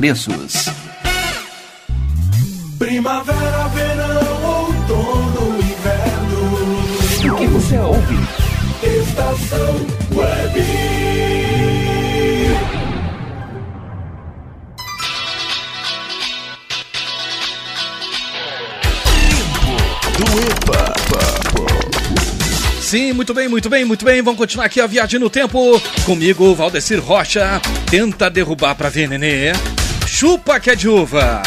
Primavera, 2.79 3.67
verão, 3.67 4.43
outono, 4.43 5.59
inverno. 5.59 7.31
O 7.31 7.37
que 7.37 7.45
você 7.45 7.77
ouve? 7.77 8.15
Estação 8.81 9.75
Web. 10.11 10.59
Do. 20.17 20.61
Sim, 22.81 23.13
muito 23.13 23.33
bem, 23.33 23.47
muito 23.47 23.69
bem, 23.69 23.85
muito 23.85 24.03
bem. 24.03 24.21
Vamos 24.21 24.37
continuar 24.37 24.65
aqui 24.65 24.81
a 24.81 24.87
viagem 24.87 25.19
no 25.19 25.29
tempo. 25.29 25.79
Comigo, 26.05 26.55
Valdecir 26.55 26.99
Rocha. 26.99 27.61
Tenta 27.89 28.29
derrubar 28.29 28.75
pra 28.75 28.89
ver, 28.89 29.07
nenê. 29.07 29.53
Chupa 30.13 30.59
que 30.59 30.69
é 30.69 30.75
de 30.75 30.89
uva. 30.89 31.41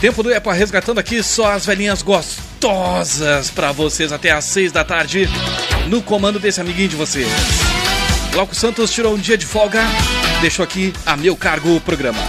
Tempo 0.00 0.22
do 0.22 0.32
EPA 0.32 0.52
resgatando 0.52 1.00
aqui 1.00 1.24
só 1.24 1.50
as 1.52 1.66
velhinhas 1.66 2.02
gostosas 2.02 3.50
pra 3.50 3.72
vocês 3.72 4.12
até 4.12 4.30
às 4.30 4.44
seis 4.44 4.70
da 4.70 4.84
tarde. 4.84 5.28
No 5.88 6.00
comando 6.00 6.38
desse 6.38 6.60
amiguinho 6.60 6.88
de 6.88 6.94
vocês. 6.94 7.26
Glauco 8.32 8.54
Santos 8.54 8.92
tirou 8.92 9.12
um 9.12 9.18
dia 9.18 9.36
de 9.36 9.44
folga. 9.44 9.82
Deixou 10.40 10.62
aqui 10.62 10.92
a 11.04 11.16
meu 11.16 11.34
cargo 11.36 11.74
o 11.74 11.80
programa. 11.80 12.20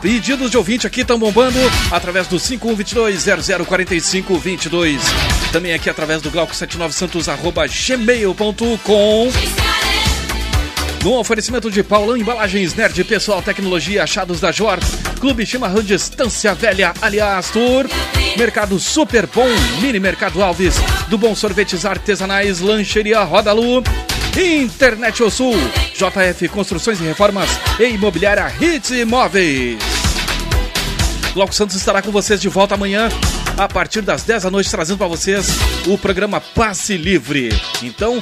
Pedidos 0.00 0.50
de 0.50 0.56
ouvinte 0.56 0.86
aqui 0.86 1.02
estão 1.02 1.18
bombando 1.18 1.58
através 1.90 2.26
do 2.26 2.36
5122-004522. 2.36 4.98
Também 5.52 5.74
aqui 5.74 5.90
através 5.90 6.22
do 6.22 6.32
Glauco79santos 6.32 7.30
arroba 7.30 7.66
gmail.com. 7.66 9.28
No 11.02 11.18
oferecimento 11.18 11.68
de 11.68 11.82
Paulão 11.82 12.16
Embalagens, 12.16 12.74
Nerd 12.74 13.02
Pessoal 13.02 13.42
Tecnologia, 13.42 14.04
Achados 14.04 14.38
da 14.38 14.52
Jor, 14.52 14.78
Clube 15.18 15.44
Chimarrão 15.44 15.82
Distância 15.82 16.54
Velha, 16.54 16.94
aliás, 17.02 17.50
Tour, 17.50 17.88
Mercado 18.36 18.78
Super 18.78 19.26
Bom, 19.26 19.48
Mini 19.80 19.98
Mercado 19.98 20.40
Alves, 20.40 20.76
do 21.08 21.18
Bom 21.18 21.34
Sorvetes 21.34 21.84
Artesanais, 21.84 22.60
Lancheria 22.60 23.20
Rodalu, 23.24 23.82
Internet 24.36 25.24
O 25.24 25.30
Sul, 25.30 25.56
JF 25.92 26.48
Construções 26.48 27.00
e 27.00 27.04
Reformas 27.04 27.50
e 27.80 27.88
Imobiliária 27.88 28.52
Hits 28.60 28.90
Imóveis. 28.90 29.78
Glauco 31.34 31.52
Santos 31.52 31.74
estará 31.74 32.00
com 32.00 32.12
vocês 32.12 32.40
de 32.40 32.48
volta 32.48 32.74
amanhã, 32.74 33.08
a 33.58 33.66
partir 33.66 34.02
das 34.02 34.22
10 34.22 34.44
da 34.44 34.50
noite, 34.52 34.70
trazendo 34.70 34.98
para 34.98 35.08
vocês 35.08 35.48
o 35.88 35.98
programa 35.98 36.40
Passe 36.40 36.96
Livre. 36.96 37.48
Então, 37.82 38.20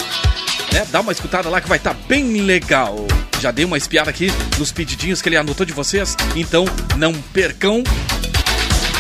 né, 0.72 0.86
dá 0.90 1.00
uma 1.00 1.12
escutada 1.12 1.48
lá 1.48 1.60
que 1.60 1.68
vai 1.68 1.78
estar 1.78 1.94
bem 2.08 2.40
legal. 2.42 3.06
Já 3.40 3.50
dei 3.50 3.64
uma 3.64 3.78
espiada 3.78 4.10
aqui 4.10 4.30
nos 4.58 4.70
pedidinhos 4.70 5.22
que 5.22 5.28
ele 5.28 5.36
anotou 5.36 5.64
de 5.64 5.72
vocês, 5.72 6.16
então 6.36 6.64
não 6.96 7.12
percam. 7.12 7.82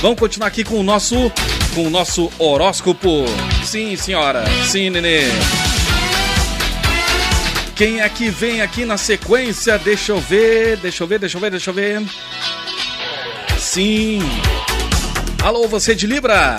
Vamos 0.00 0.18
continuar 0.18 0.48
aqui 0.48 0.64
com 0.64 0.80
o 0.80 0.82
nosso 0.82 1.30
com 1.74 1.86
o 1.86 1.90
nosso 1.90 2.30
horóscopo. 2.38 3.24
Sim, 3.64 3.96
senhora. 3.96 4.44
Sim, 4.66 4.90
nenê. 4.90 5.24
Quem 7.76 8.00
é 8.00 8.08
que 8.08 8.28
vem 8.28 8.60
aqui 8.60 8.84
na 8.84 8.96
sequência? 8.96 9.78
Deixa 9.78 10.12
eu 10.12 10.20
ver, 10.20 10.76
deixa 10.78 11.02
eu 11.02 11.06
ver, 11.06 11.18
deixa 11.18 11.36
eu 11.36 11.40
ver, 11.40 11.50
deixa 11.50 11.70
eu 11.70 11.74
ver. 11.74 12.02
Sim. 13.58 14.20
Alô, 15.42 15.66
você 15.68 15.94
de 15.94 16.06
Libra. 16.06 16.56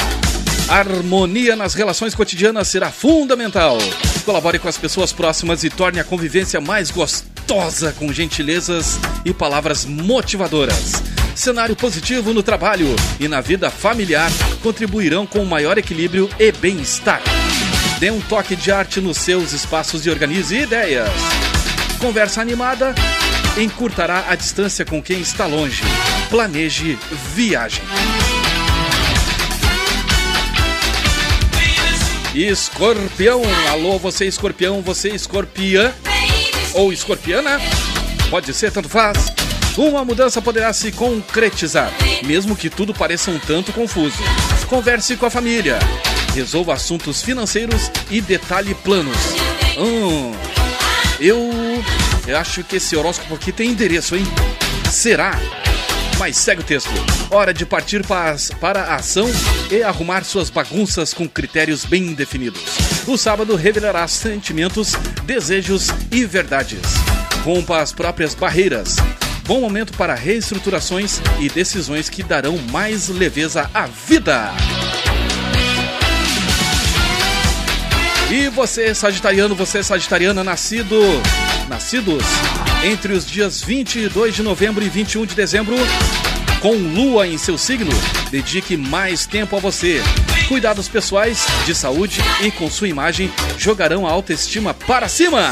Harmonia 0.68 1.56
nas 1.56 1.74
relações 1.74 2.16
cotidianas 2.16 2.68
será 2.68 2.92
fundamental. 2.92 3.78
Colabore 4.22 4.60
com 4.60 4.68
as 4.68 4.78
pessoas 4.78 5.12
próximas 5.12 5.64
e 5.64 5.70
torne 5.70 6.00
a 6.00 6.04
convivência 6.04 6.62
mais 6.62 6.92
gostosa 6.92 7.94
com 7.94 8.12
gentilezas 8.14 9.00
e 9.26 9.34
palavras 9.34 9.86
motivadoras. 9.86 11.02
Cenário 11.36 11.76
positivo 11.76 12.34
no 12.34 12.44
trabalho 12.44 12.88
e 13.20 13.28
na 13.28 13.42
vida 13.42 13.72
familiar 13.72 14.30
contribuirão 14.62 15.26
com 15.26 15.44
maior 15.46 15.78
equilíbrio 15.78 16.30
e 16.40 16.52
bem-estar. 16.52 17.22
Dê 18.00 18.12
um 18.12 18.22
toque 18.22 18.56
de 18.56 18.72
arte 18.72 19.02
nos 19.02 19.18
seus 19.18 19.54
espaços 19.54 20.06
e 20.06 20.10
organize 20.10 20.56
ideias. 20.56 21.10
Conversa 22.00 22.42
animada 22.42 22.94
encurtará 23.58 24.26
a 24.30 24.36
distância 24.36 24.86
com 24.86 25.02
quem 25.02 25.20
está 25.20 25.46
longe. 25.46 25.84
Planeje 26.30 26.98
viagem. 27.34 27.84
Escorpião, 32.34 33.42
alô 33.70 34.00
você 34.00 34.26
escorpião, 34.26 34.82
você 34.82 35.10
escorpiã 35.10 35.94
ou 36.74 36.94
escorpiana, 36.94 37.60
pode 38.30 38.54
ser, 38.54 38.72
tanto 38.72 38.88
faz. 38.88 39.34
Uma 39.78 40.06
mudança 40.06 40.42
poderá 40.42 40.72
se 40.72 40.94
concretizar, 40.94 41.92
mesmo 42.26 42.56
que 42.56 42.70
tudo 42.70 42.94
pareça 42.94 43.32
um 43.32 43.38
tanto 43.38 43.74
confuso. 43.74 44.18
Converse 44.70 45.18
com 45.18 45.26
a 45.26 45.30
família, 45.30 45.78
resolva 46.34 46.74
assuntos 46.74 47.22
financeiros 47.22 47.92
e 48.10 48.22
detalhe 48.22 48.74
planos. 48.76 49.18
Hum, 49.78 50.32
eu, 51.20 51.52
eu 52.26 52.38
acho 52.38 52.64
que 52.64 52.78
esse 52.78 52.96
horóscopo 52.96 53.36
aqui 53.36 53.52
tem 53.52 53.72
endereço, 53.72 54.16
hein? 54.16 54.26
Será? 54.90 55.38
Mas 56.22 56.38
segue 56.38 56.62
o 56.62 56.64
texto. 56.64 56.92
Hora 57.32 57.52
de 57.52 57.66
partir 57.66 58.06
para, 58.06 58.36
para 58.60 58.82
a 58.84 58.96
ação 58.98 59.28
e 59.72 59.82
arrumar 59.82 60.24
suas 60.24 60.52
bagunças 60.52 61.16
com 61.16 61.28
critérios 61.28 61.84
bem 61.84 62.14
definidos. 62.14 62.62
O 63.08 63.18
sábado 63.18 63.56
revelará 63.56 64.08
sentimentos, 64.08 64.92
desejos 65.26 65.88
e 66.12 66.24
verdades. 66.24 66.80
Rompa 67.44 67.82
as 67.82 67.92
próprias 67.92 68.36
barreiras. 68.36 68.98
Bom 69.48 69.62
momento 69.62 69.98
para 69.98 70.14
reestruturações 70.14 71.20
e 71.40 71.50
decisões 71.50 72.08
que 72.08 72.22
darão 72.22 72.56
mais 72.72 73.08
leveza 73.08 73.68
à 73.74 73.88
vida. 73.88 74.52
E 78.30 78.48
você, 78.50 78.94
sagitariano, 78.94 79.56
você, 79.56 79.82
sagitariana, 79.82 80.44
nascido, 80.44 80.96
nascidos 81.72 82.26
entre 82.84 83.14
os 83.14 83.26
dias 83.26 83.62
22 83.62 84.36
de 84.36 84.44
novembro 84.44 84.84
e 84.84 84.90
21 84.90 85.26
de 85.26 85.34
dezembro, 85.34 85.78
com 86.60 86.74
lua 86.74 87.26
em 87.26 87.38
seu 87.38 87.58
signo, 87.58 87.92
dedique 88.30 88.76
mais 88.76 89.26
tempo 89.26 89.56
a 89.56 89.60
você. 89.60 90.02
Cuidados 90.50 90.90
pessoais, 90.90 91.46
de 91.66 91.74
saúde 91.74 92.20
e 92.42 92.52
com 92.52 92.70
sua 92.70 92.90
imagem 92.90 93.32
jogarão 93.58 94.06
a 94.06 94.12
autoestima 94.12 94.74
para 94.74 95.08
cima. 95.08 95.50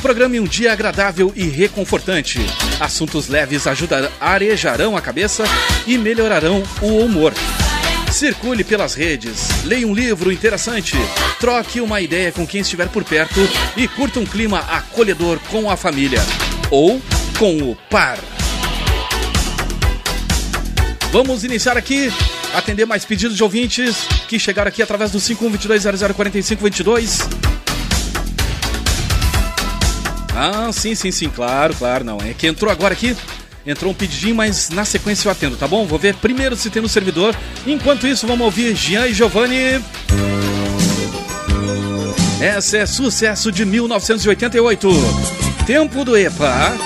Programe 0.00 0.40
um 0.40 0.44
dia 0.44 0.72
agradável 0.72 1.32
e 1.36 1.44
reconfortante. 1.44 2.40
Assuntos 2.80 3.28
leves 3.28 3.68
ajudar, 3.68 4.10
arejarão 4.20 4.96
a 4.96 5.00
cabeça 5.00 5.44
e 5.86 5.96
melhorarão 5.96 6.64
o 6.80 6.98
humor. 6.98 7.32
Circule 8.12 8.62
pelas 8.62 8.94
redes, 8.94 9.48
leia 9.64 9.88
um 9.88 9.94
livro 9.94 10.30
interessante, 10.30 10.94
troque 11.40 11.80
uma 11.80 11.98
ideia 12.00 12.30
com 12.30 12.46
quem 12.46 12.60
estiver 12.60 12.86
por 12.88 13.02
perto 13.02 13.40
e 13.74 13.88
curta 13.88 14.20
um 14.20 14.26
clima 14.26 14.58
acolhedor 14.58 15.38
com 15.50 15.70
a 15.70 15.78
família 15.78 16.20
ou 16.70 17.00
com 17.38 17.70
o 17.70 17.74
par. 17.88 18.18
Vamos 21.10 21.42
iniciar 21.42 21.78
aqui, 21.78 22.12
atender 22.54 22.84
mais 22.84 23.06
pedidos 23.06 23.34
de 23.34 23.42
ouvintes 23.42 24.06
que 24.28 24.38
chegaram 24.38 24.68
aqui 24.68 24.82
através 24.82 25.10
do 25.10 25.18
5122004522. 25.18 27.26
Ah, 30.36 30.70
sim, 30.70 30.94
sim, 30.94 31.10
sim, 31.10 31.30
claro, 31.30 31.74
claro, 31.74 32.04
não. 32.04 32.18
É 32.18 32.34
que 32.34 32.46
entrou 32.46 32.70
agora 32.70 32.92
aqui 32.92 33.16
Entrou 33.66 33.92
um 33.92 33.94
pedidinho, 33.94 34.34
mas 34.34 34.70
na 34.70 34.84
sequência 34.84 35.28
eu 35.28 35.32
atendo, 35.32 35.56
tá 35.56 35.68
bom? 35.68 35.86
Vou 35.86 35.98
ver 35.98 36.14
primeiro 36.16 36.56
se 36.56 36.68
tem 36.68 36.82
no 36.82 36.88
servidor. 36.88 37.36
Enquanto 37.66 38.06
isso, 38.06 38.26
vamos 38.26 38.44
ouvir 38.44 38.74
Jean 38.74 39.06
e 39.06 39.14
Giovanni. 39.14 39.82
Essa 42.40 42.78
é 42.78 42.86
sucesso 42.86 43.52
de 43.52 43.64
1988. 43.64 44.88
Tempo 45.64 46.04
do 46.04 46.16
EPA. 46.16 46.76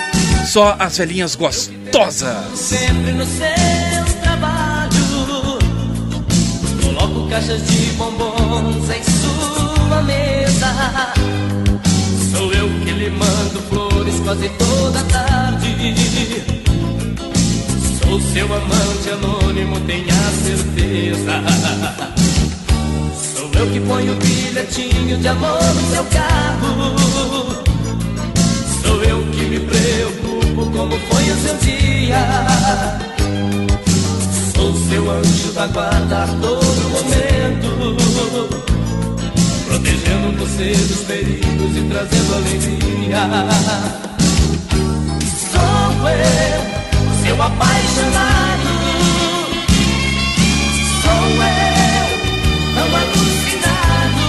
Só 0.47 0.77
as 0.79 0.99
velhinhas 0.99 1.35
gostosas. 1.35 2.59
Sempre 2.59 3.13
no 3.13 3.25
seu 3.25 4.21
trabalho. 4.23 4.91
Coloco 6.83 7.29
caixas 7.31 7.67
de 7.67 7.93
bombons 7.93 8.91
em 8.91 9.03
sua 9.03 10.03
mesa. 10.03 11.15
Sou 12.37 12.53
eu 12.53 12.69
que 12.85 12.91
lhe 12.93 13.09
mando 13.09 13.61
flores 13.71 14.21
quase 14.21 14.51
toda 14.51 15.03
tarde. 15.05 16.56
Sou 18.09 18.21
seu 18.21 18.47
amante 18.47 19.11
anônimo, 19.11 19.81
tenha 19.81 20.15
certeza. 20.45 21.43
Sou 23.35 23.51
eu 23.53 23.67
que 23.73 23.81
ponho 23.81 24.13
o 24.13 24.17
bilhetinho 24.17 25.19
de 25.19 25.27
amor 25.27 25.61
no 25.75 25.91
seu 25.91 26.05
carro. 26.05 27.65
Sou 28.81 29.03
eu 29.03 29.23
que 29.33 29.45
me 29.47 29.59
preocupo 29.59 30.71
como 30.71 30.97
foi 30.97 31.31
o 31.31 31.37
seu 31.37 31.57
dia. 31.57 32.25
Sou 34.55 34.73
seu 34.89 35.11
anjo 35.11 35.53
da 35.53 35.67
guarda 35.67 36.23
a 36.23 36.27
todo 36.29 36.89
momento. 36.93 37.97
Protegendo 39.67 40.39
você 40.39 40.71
dos 40.71 41.01
perigos 41.01 41.77
e 41.77 41.81
trazendo 41.91 42.35
alegria. 42.37 43.29
Sou 45.51 46.09
eu 46.09 46.66
seu 47.27 47.43
apaixonado. 47.43 48.73
Sou 51.03 51.25
eu, 51.43 52.07
tão 52.75 52.89
alucinado. 53.03 54.27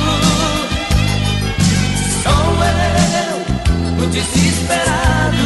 Sou 2.24 2.48
eu, 3.22 3.36
o 4.04 4.08
desesperado. 4.08 5.45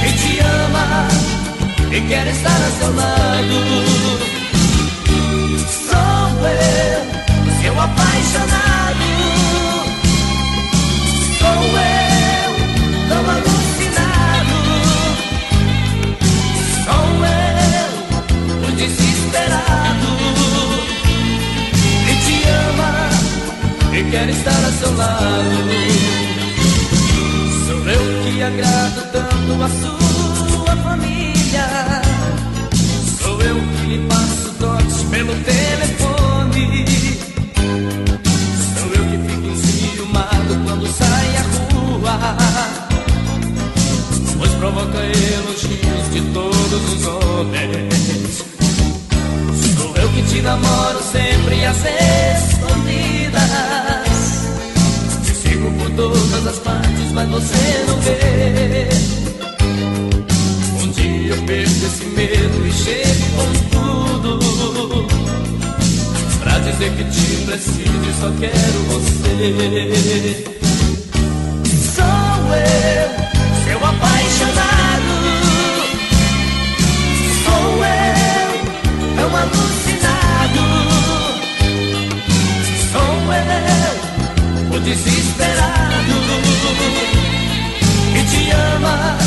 Que 0.00 0.10
te 0.12 0.32
ama 0.40 0.86
e 1.90 2.00
quer 2.02 2.26
estar 2.28 2.50
a 2.50 2.70
seu 2.78 2.94
lado. 2.94 3.58
Sou 5.88 6.46
eu, 6.46 7.00
seu 7.60 7.74
apaixonado. 7.80 9.06
Sou 11.40 11.62
eu, 11.78 11.97
e 24.08 24.10
quer 24.10 24.28
estar 24.28 24.50
a 24.50 24.72
seu 24.72 24.92
lado. 24.96 25.68
Sou 27.66 27.88
eu 27.88 28.24
que 28.24 28.42
agrado 28.42 29.02
tanto 29.12 29.62
a 29.62 29.68
sua 29.68 30.76
família. 30.76 32.02
Sou 33.20 33.40
eu 33.42 33.56
que 33.56 33.86
lhe 33.86 33.98
passo 34.08 34.52
toques 34.58 35.02
pelo 35.10 35.34
telefone. 35.44 36.86
Sou 38.78 38.88
eu 38.94 39.04
que 39.10 39.18
fico 39.28 39.46
enciumado 39.48 40.56
quando 40.64 40.86
sai 40.86 41.36
à 41.36 41.42
rua. 41.72 42.16
Pois 44.38 44.52
provoca 44.52 44.98
elogios 44.98 46.10
de 46.12 46.20
todos 46.32 46.92
os 46.92 47.06
homens 47.06 47.98
eu 50.00 50.08
que 50.10 50.22
te 50.22 50.40
namoro 50.42 51.02
sempre 51.02 51.64
às 51.64 51.84
escondidas. 51.84 53.97
Por 55.76 55.90
todas 55.90 56.46
as 56.46 56.58
partes, 56.60 57.12
mas 57.12 57.28
você 57.28 57.84
não 57.86 58.00
vê. 58.00 58.88
Um 60.82 60.90
dia 60.90 61.34
eu 61.34 61.42
perco 61.42 61.70
esse 61.70 62.04
medo 62.06 62.66
e 62.66 62.72
chego 62.72 63.24
com 63.36 63.52
tudo. 64.22 65.06
Pra 66.40 66.58
dizer 66.60 66.90
que 66.92 67.04
te 67.04 67.44
preciso 67.44 68.04
e 68.08 68.12
só 68.20 68.30
quero 68.40 68.78
você. 68.88 70.44
Sou 71.94 72.54
eu, 72.54 73.27
desesperado 84.88 86.14
que 88.14 88.22
te 88.24 88.50
ama 88.50 89.18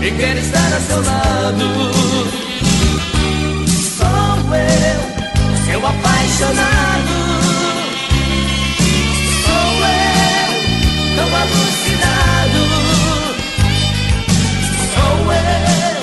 e 0.00 0.10
quer 0.12 0.36
estar 0.36 0.72
a 0.72 0.80
seu 0.80 1.02
lado. 1.02 1.66
Sou 3.96 4.54
eu, 4.54 5.00
seu 5.66 5.86
apaixonado. 5.86 7.16
Sou 9.44 9.72
eu, 10.06 10.50
tão 11.16 11.30
alucinado. 11.42 12.62
Sou 14.94 15.18
eu, 15.32 16.00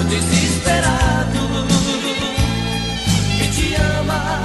o 0.00 0.04
desesperado 0.04 1.44
que 3.38 3.46
te 3.48 3.74
ama 3.74 4.42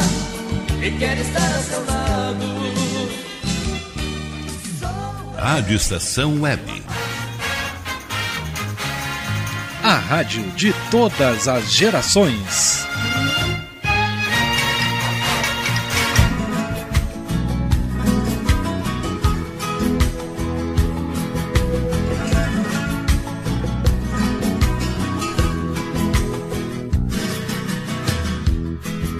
e 0.81 0.91
quer 0.91 1.17
estar 1.17 1.41
a 1.41 1.61
seu 1.61 1.85
lado. 1.85 2.86
Rádio 5.49 5.77
Estação 5.77 6.41
Web. 6.41 6.83
A 9.81 9.95
rádio 9.95 10.43
de 10.57 10.73
todas 10.91 11.47
as 11.47 11.71
gerações. 11.71 12.85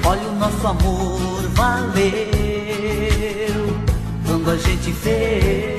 Olha 0.03 0.27
o 0.27 0.35
nosso 0.35 0.67
amor 0.67 1.49
valeu 1.53 2.03
quando 4.25 4.51
a 4.51 4.57
gente 4.57 4.91
fez 4.91 5.76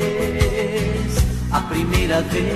primeira 1.88 2.20
vez. 2.22 2.48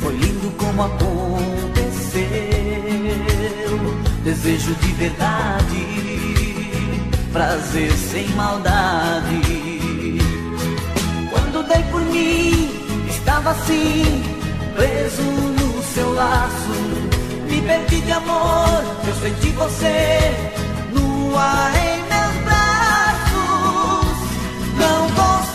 Foi 0.00 0.14
lindo 0.14 0.50
como 0.56 0.82
aconteceu, 0.82 2.26
desejo 4.22 4.74
de 4.74 4.92
verdade, 4.92 5.86
prazer 7.32 7.90
sem 7.92 8.28
maldade. 8.30 9.40
Quando 11.30 11.66
dei 11.66 11.82
por 11.90 12.02
mim, 12.02 12.70
estava 13.08 13.50
assim, 13.50 14.22
preso 14.74 15.22
no 15.22 15.82
seu 15.82 16.12
laço 16.12 16.76
me 17.48 17.62
perdi 17.62 18.00
de 18.02 18.12
amor, 18.12 18.84
eu 19.06 19.14
senti 19.14 19.50
você 19.52 20.34
nua 20.92 21.70
em 21.78 21.95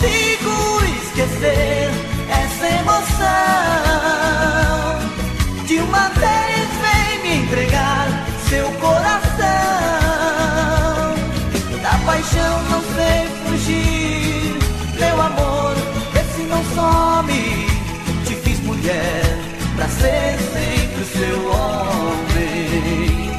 consigo 0.02 0.82
esquecer 1.04 1.92
essa 2.30 2.68
emoção. 2.68 3.28
De 5.66 5.78
uma 5.78 6.10
vez 6.10 6.70
vem 6.82 7.22
me 7.22 7.36
entregar 7.44 8.08
seu 8.50 8.72
coração. 8.74 9.22
Da 11.84 11.98
paixão 12.06 12.64
não 12.70 12.82
sei 12.96 13.28
fugir, 13.46 14.58
meu 15.00 15.22
amor, 15.22 15.76
vê 16.14 16.24
se 16.36 16.42
não 16.44 16.64
some. 16.74 17.68
Te 18.26 18.36
fiz 18.36 18.60
mulher 18.62 19.38
pra 19.76 19.88
ser 19.88 20.40
sempre 20.52 21.06
seu 21.06 21.48
homem. 21.52 23.32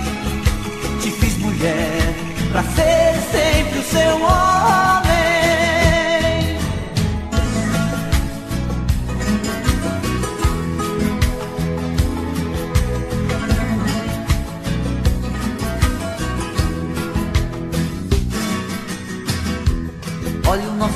Te 1.00 1.10
fiz 1.10 1.36
mulher 1.38 2.14
pra 2.52 2.62
ser 2.62 3.20
sempre 3.32 3.78
o 3.78 3.84
seu 3.84 4.22
homem. 4.22 5.01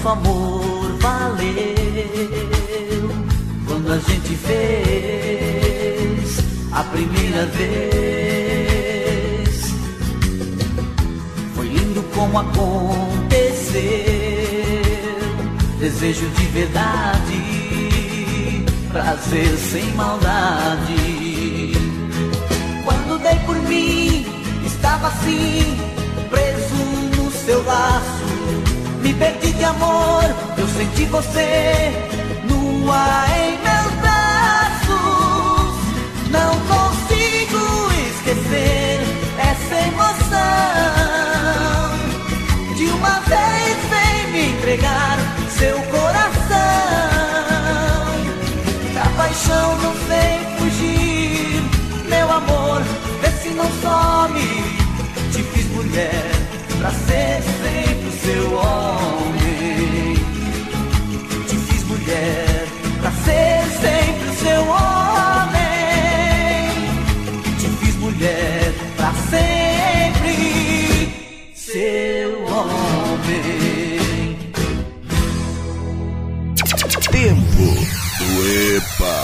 Nosso 0.07 0.09
amor 0.09 0.97
valeu 1.01 1.45
quando 3.67 3.93
a 3.93 3.99
gente 3.99 4.37
fez 4.37 6.39
a 6.71 6.85
primeira 6.85 7.47
vez. 7.47 7.67
Foi 11.57 11.67
lindo 11.67 12.05
como 12.15 12.39
aconteceu, 12.39 13.83
desejo 15.81 16.29
de 16.31 16.47
verdade, 16.47 17.43
prazer 18.93 19.57
sem 19.57 19.91
maldade. 19.95 21.73
Quando 22.85 23.19
dei 23.23 23.41
por 23.45 23.57
mim, 23.63 24.25
estava 24.65 25.09
assim, 25.09 25.77
preso 26.31 26.77
no 27.17 27.29
seu 27.33 27.65
laço. 27.65 28.16
Me 29.07 29.15
perdi 29.15 29.53
de 29.53 29.63
amor, 29.63 30.25
eu 30.59 30.67
senti 30.67 31.05
você 31.05 31.93
nua 32.43 33.25
em 33.39 33.57
meus 33.63 33.93
braços. 34.03 35.77
Não 36.29 36.51
consigo 36.67 37.63
esquecer 38.11 38.99
essa 39.39 39.77
emoção. 39.87 40.35
De 42.75 42.87
uma 42.87 43.21
vez 43.21 43.77
vem 43.93 44.27
me 44.33 44.43
entregar 44.57 45.19
seu 45.51 45.81
coração. 45.83 46.57
Da 48.93 49.07
paixão 49.17 49.77
não 49.83 49.95
sei 50.09 50.33
fugir, 50.59 51.63
meu 52.09 52.29
amor, 52.29 52.83
vê 53.21 53.31
se 53.41 53.51
não 53.51 53.71
some. 53.81 54.65
Te 55.31 55.45
fiz 55.45 55.67
mulher 55.67 56.36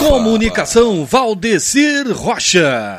Comunicação 0.08 1.06
Valdecir 1.06 2.10
Rocha. 2.12 2.98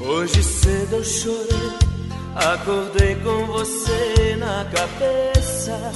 Hoje 0.00 0.42
cedo 0.42 0.96
eu 0.96 1.04
chorei, 1.04 1.46
acordei 2.34 3.16
com 3.16 3.46
você 3.48 4.36
na 4.38 4.64
cabeça. 4.64 5.92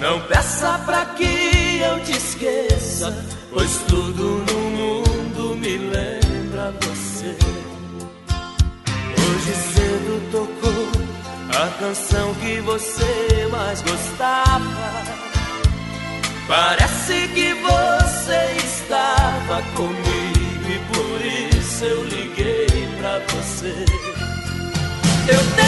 Não 0.00 0.20
peça 0.22 0.80
pra 0.84 1.04
que 1.14 1.80
eu 1.80 2.00
te 2.02 2.10
esqueça, 2.10 3.16
pois 3.52 3.78
tudo 3.86 4.44
no 4.52 4.70
mundo 4.70 4.95
lembra 5.78 6.72
você. 6.82 7.36
Hoje 9.18 9.54
cedo 9.74 10.30
tocou 10.32 10.86
a 11.54 11.68
canção 11.78 12.34
que 12.34 12.60
você 12.60 13.48
mais 13.50 13.82
gostava. 13.82 15.16
Parece 16.48 17.28
que 17.28 17.54
você 17.54 18.56
estava 18.64 19.62
comigo 19.74 20.66
e 20.68 20.78
por 20.94 21.56
isso 21.58 21.84
eu 21.84 22.04
liguei 22.04 22.88
pra 22.98 23.18
você. 23.30 23.74
Eu 25.28 25.40
tentei, 25.56 25.65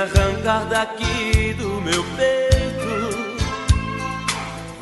arrancar 0.00 0.64
daqui 0.66 1.54
do 1.58 1.80
meu 1.82 2.02
peito. 2.16 2.90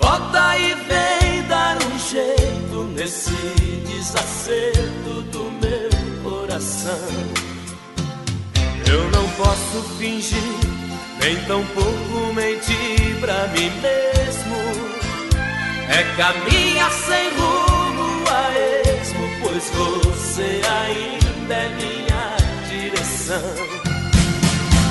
Volta 0.01 0.57
e 0.59 0.75
vem 0.75 1.43
dar 1.49 1.77
um 1.77 1.99
jeito 1.99 2.85
nesse 2.95 3.35
desacerto 3.87 5.23
do 5.33 5.51
meu 5.61 6.31
coração. 6.31 7.09
Eu 8.87 9.11
não 9.11 9.29
posso 9.31 9.83
fingir, 9.99 10.39
nem 11.21 11.37
tampouco 11.47 12.33
mentir 12.35 13.19
pra 13.21 13.49
mim 13.49 13.71
mesmo. 13.81 14.57
É 15.89 16.05
caminhar 16.17 16.93
sem 16.93 17.31
rumo 17.31 18.25
a 18.31 18.53
esmo, 18.93 19.29
pois 19.43 19.71
você 19.71 20.61
ainda 20.65 21.55
é 21.55 21.69
minha 21.71 22.37
direção. 22.69 23.88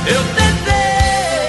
Eu 0.09 0.23
tentei, 0.35 1.46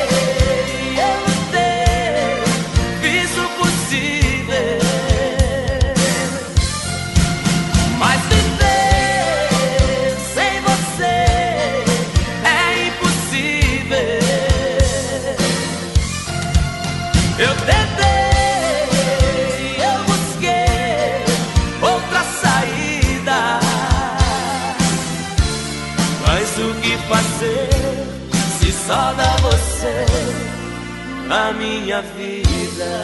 a 31.30 31.52
minha 31.52 32.02
vida. 32.02 33.02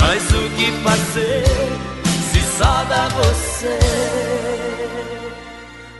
Mas 0.00 0.22
o 0.30 0.50
que 0.56 0.72
passei 0.82 1.44
se 2.32 2.40
salda 2.58 3.08
você 3.08 3.78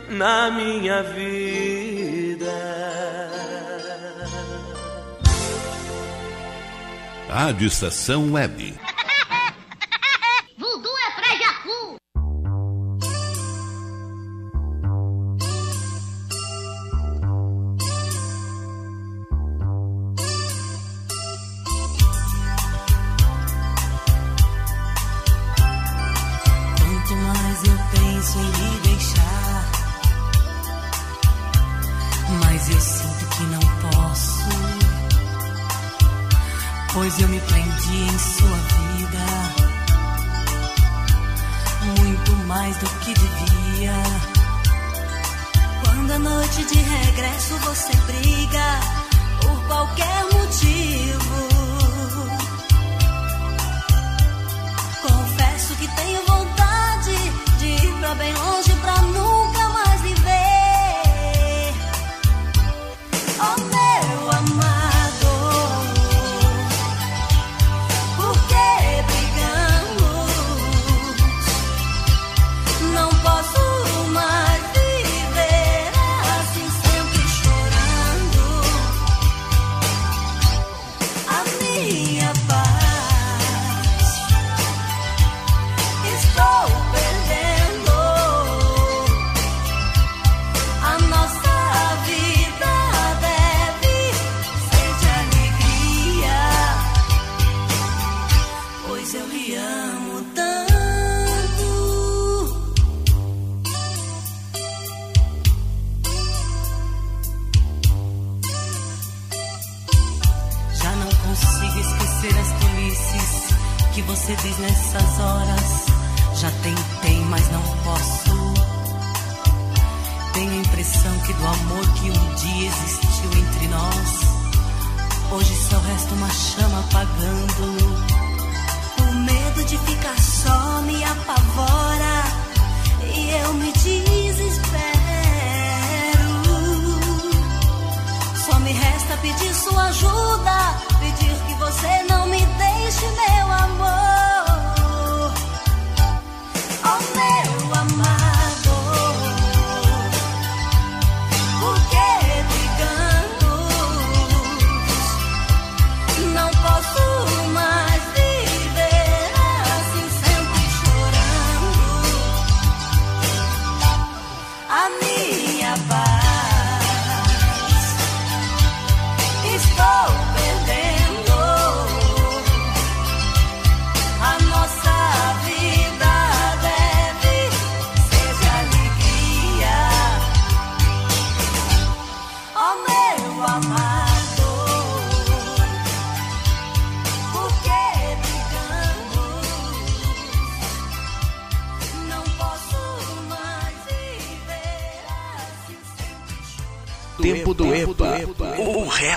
na 0.09 0.51
minha 0.51 1.03
vida. 1.03 2.51
Rádio 7.29 7.67
Estação 7.67 8.33
Web. 8.33 8.90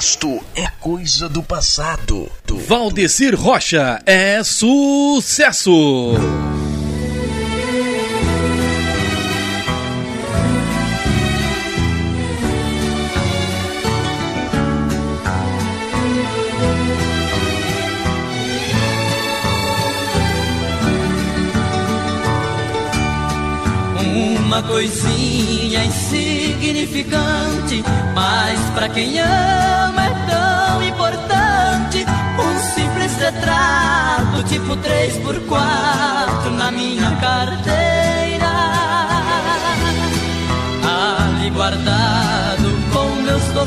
resto 0.04 0.38
é 0.54 0.66
coisa 0.80 1.30
do 1.30 1.42
passado. 1.42 2.30
Do, 2.46 2.58
Valdecir 2.58 3.34
Rocha 3.34 4.02
é 4.04 4.44
sucesso! 4.44 6.12
uma 24.44 24.62
coisinha 24.62 25.82
insignificante, 25.84 27.82
mas 28.14 28.60
para 28.74 28.88
quem 28.90 29.18
ama 29.18 29.43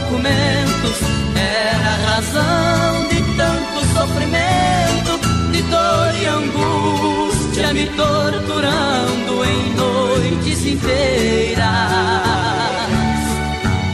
documentos 0.07 0.97
era 1.35 1.89
a 1.89 2.15
razão 2.15 3.07
de 3.09 3.21
tanto 3.35 3.85
sofrimento, 3.93 5.19
de 5.51 5.61
dor 5.63 6.15
e 6.15 6.25
angústia 6.25 7.73
me 7.73 7.87
torturando 7.87 9.45
em 9.45 9.75
noites 9.75 10.65
inteiras. 10.65 11.65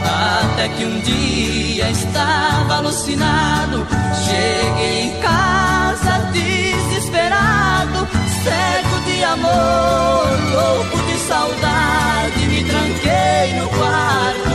Até 0.04 0.68
que 0.68 0.84
um 0.84 1.00
dia 1.00 1.90
estava 1.90 2.76
alucinado, 2.76 3.86
cheguei 4.24 5.06
em 5.06 5.20
casa 5.20 6.30
desesperado, 6.32 8.06
cego 8.44 9.00
de 9.06 9.24
amor, 9.24 10.38
louco 10.52 10.98
de 11.06 11.18
saudade, 11.18 12.46
me 12.46 12.64
tranquei 12.64 13.58
no 13.58 13.68
quarto 13.68 14.53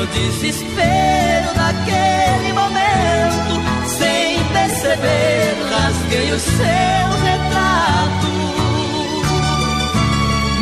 no 0.00 0.06
desespero 0.06 1.54
daquele 1.54 2.52
momento, 2.54 3.52
sem 3.86 4.42
perceber, 4.44 5.54
rasguei 5.70 6.32
o 6.32 6.38
seu 6.40 7.06
retrato. 7.28 8.30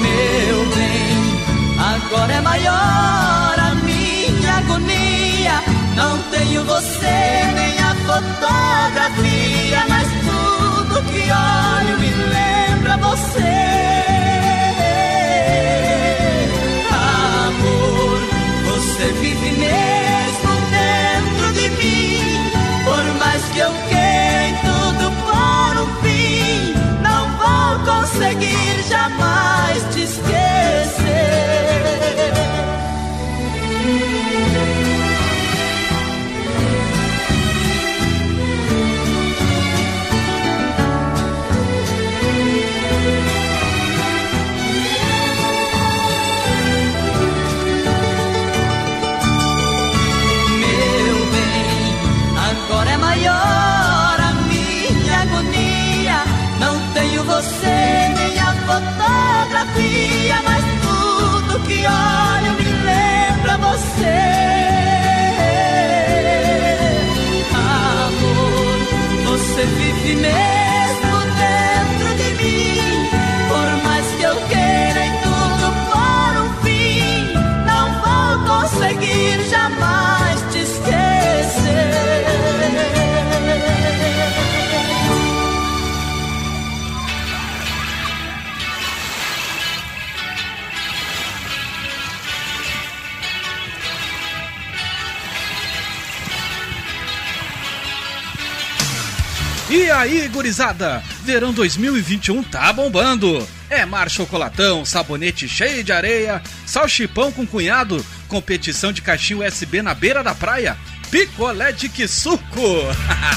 Meu 0.03 0.67
bem, 0.75 1.19
agora 1.79 2.33
é 2.33 2.41
maior 2.41 3.55
a 3.61 3.75
minha 3.85 4.55
agonia. 4.57 5.63
Não 5.95 6.19
tenho 6.33 6.65
você 6.65 7.53
nem 7.55 7.79
a 7.79 7.95
fotografia, 8.09 9.85
mas 9.89 10.09
tudo 10.27 11.03
que 11.13 11.31
olho 11.31 11.99
me 12.01 12.11
lembra 12.11 12.97
você. 12.97 13.98
Você 18.99 19.13
vive 19.13 19.53
mesmo 19.53 20.51
dentro 20.73 21.53
de 21.53 21.71
mim. 21.71 22.51
Por 22.85 23.05
mais 23.21 23.45
que 23.45 23.61
eu 23.61 23.73
queira 23.89 24.59
tudo 24.61 25.13
por 25.23 25.83
um 25.83 26.03
fim, 26.03 26.75
não 27.01 27.29
vou 27.37 27.95
conseguir 27.95 28.83
jamais 28.89 29.38
gurizada? 100.59 101.03
Verão 101.25 101.53
2021 101.53 102.43
tá 102.43 102.73
bombando. 102.73 103.47
É 103.71 103.87
mar 103.87 104.11
chocolatão, 104.11 104.85
sabonete 104.85 105.49
cheio 105.49 105.85
de 105.85 105.93
areia, 105.93 106.43
salchipão 106.67 107.31
com 107.31 107.47
cunhado, 107.47 108.05
competição 108.27 108.93
de 108.93 109.01
caixinha 109.01 109.47
USB 109.47 109.83
na 109.83 109.95
beira 109.95 110.23
da 110.23 110.35
praia, 110.35 110.77
picolé 111.11 111.71
de 111.71 111.89
que 111.89 112.09
suco. 112.09 112.43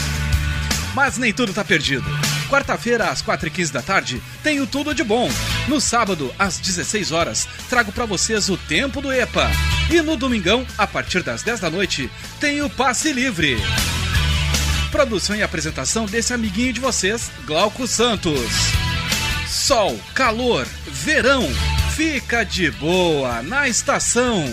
Mas 0.96 1.18
nem 1.18 1.32
tudo 1.32 1.54
tá 1.54 1.64
perdido. 1.64 2.04
Quarta-feira, 2.50 3.10
às 3.10 3.22
4h15 3.22 3.72
da 3.72 3.82
tarde, 3.82 4.22
tenho 4.44 4.68
tudo 4.68 4.94
de 4.94 5.04
bom. 5.04 5.30
No 5.68 5.80
sábado, 5.80 6.34
às 6.38 6.60
16 6.60 7.12
horas, 7.12 7.48
trago 7.70 7.92
para 7.92 8.06
vocês 8.06 8.50
o 8.50 8.58
Tempo 8.58 9.00
do 9.00 9.12
EPA. 9.12 9.50
E 9.90 10.02
no 10.02 10.18
domingão, 10.18 10.66
a 10.78 10.86
partir 10.86 11.24
das 11.24 11.44
10 11.44 11.62
da 11.62 11.70
noite, 11.70 12.12
tem 12.42 12.62
o 12.62 12.70
Passe 12.70 13.14
Livre. 13.14 13.58
Produção 14.92 15.36
e 15.36 15.42
apresentação 15.42 16.06
desse 16.06 16.34
amiguinho 16.34 16.74
de 16.74 16.82
vocês, 16.82 17.32
Glauco 17.46 17.88
Santos. 17.88 18.52
Sol, 19.48 19.98
calor, 20.14 20.68
verão, 20.86 21.48
fica 21.96 22.44
de 22.44 22.70
boa 22.72 23.42
na 23.42 23.70
estação. 23.70 24.46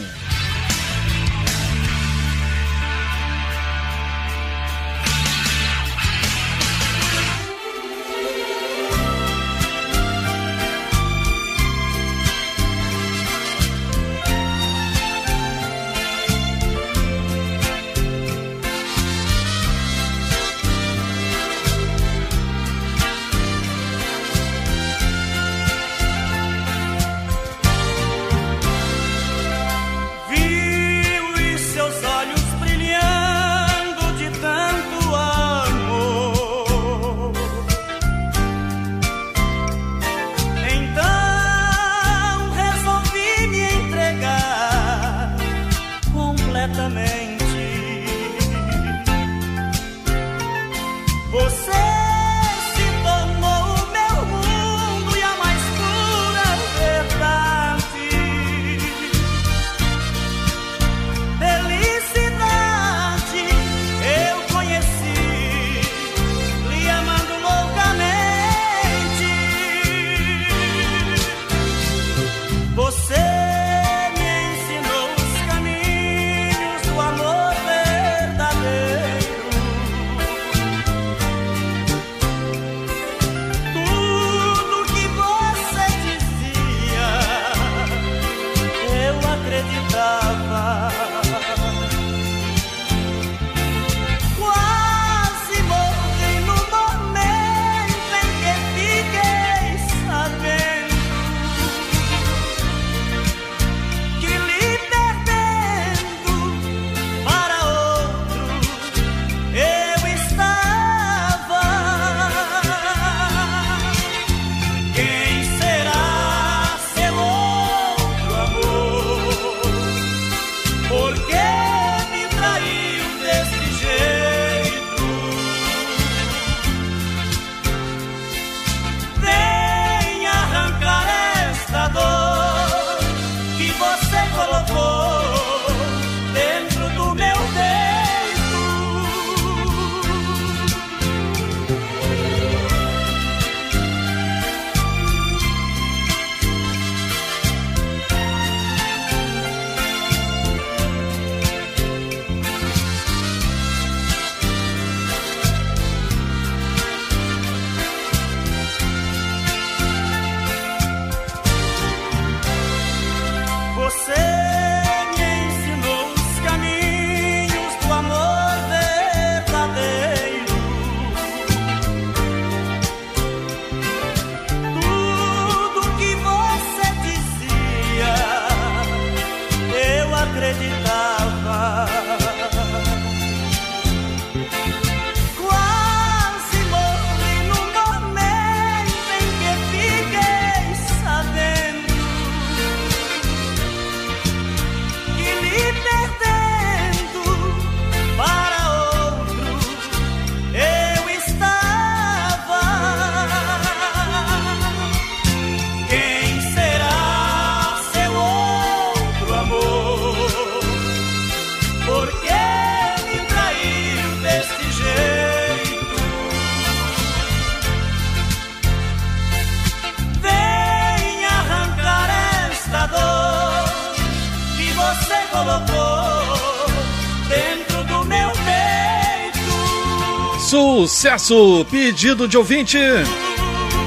Sucesso! 231.09 231.66
Pedido 231.70 232.28
de 232.28 232.36
ouvinte. 232.36 232.76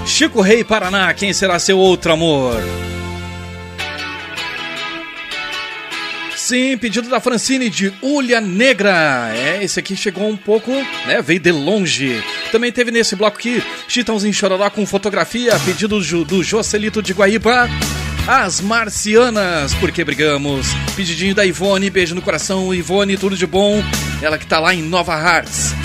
Chico 0.07 0.41
Rei 0.41 0.63
Paraná, 0.63 1.13
quem 1.13 1.31
será 1.33 1.59
seu 1.59 1.77
outro 1.77 2.13
amor? 2.13 2.59
Sim, 6.35 6.75
pedido 6.79 7.09
da 7.09 7.19
Francine 7.19 7.69
de 7.69 7.93
Ulha 8.01 8.41
Negra. 8.41 9.31
É, 9.35 9.63
esse 9.63 9.79
aqui 9.79 9.95
chegou 9.95 10.27
um 10.27 10.35
pouco, 10.35 10.71
né? 11.05 11.21
Veio 11.21 11.39
de 11.39 11.51
longe. 11.51 12.23
Também 12.51 12.71
teve 12.71 12.89
nesse 12.89 13.15
bloco 13.15 13.37
aqui 13.37 13.63
Chitãozinho 13.87 14.33
Chororó 14.33 14.69
com 14.71 14.83
fotografia, 14.87 15.59
pedido 15.59 15.99
do 16.25 16.43
Jocelito 16.43 17.03
de 17.03 17.13
Guaíba. 17.13 17.69
As 18.27 18.59
Marcianas, 18.59 19.75
porque 19.75 20.03
brigamos. 20.03 20.67
Pedidinho 20.95 21.35
da 21.35 21.45
Ivone, 21.45 21.91
beijo 21.91 22.15
no 22.15 22.21
coração. 22.21 22.73
Ivone, 22.73 23.15
tudo 23.15 23.37
de 23.37 23.45
bom. 23.45 23.83
Ela 24.23 24.39
que 24.39 24.47
tá 24.47 24.59
lá 24.59 24.73
em 24.73 24.81
Nova 24.81 25.13
Hartz. 25.13 25.80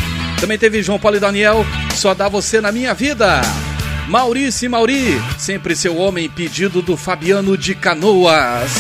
Também 0.47 0.59
teve 0.59 0.81
João 0.81 0.97
Paulo 0.97 1.17
e 1.17 1.21
Daniel, 1.21 1.67
só 1.97 2.15
dá 2.15 2.29
você 2.29 2.61
na 2.61 2.71
minha 2.71 2.95
vida. 2.95 3.41
Maurício 4.07 4.67
e 4.67 4.69
Mauri, 4.69 5.21
sempre 5.37 5.75
seu 5.75 5.97
homem, 5.97 6.31
pedido 6.31 6.81
do 6.81 6.97
Fabiano 6.97 7.59
de 7.59 7.75
Canoas. 7.75 8.71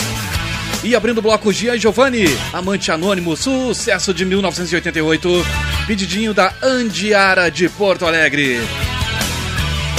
E 0.85 0.95
abrindo 0.95 1.19
o 1.19 1.23
bloco 1.23 1.53
Gia 1.53 1.77
Giovanni, 1.77 2.27
Amante 2.53 2.93
Anônimo, 2.93 3.37
sucesso 3.37 4.15
de 4.15 4.25
1988, 4.25 5.45
pedidinho 5.89 6.33
da 6.33 6.55
Andiara 6.63 7.51
de 7.51 7.69
Porto 7.69 8.07
Alegre. 8.07 8.61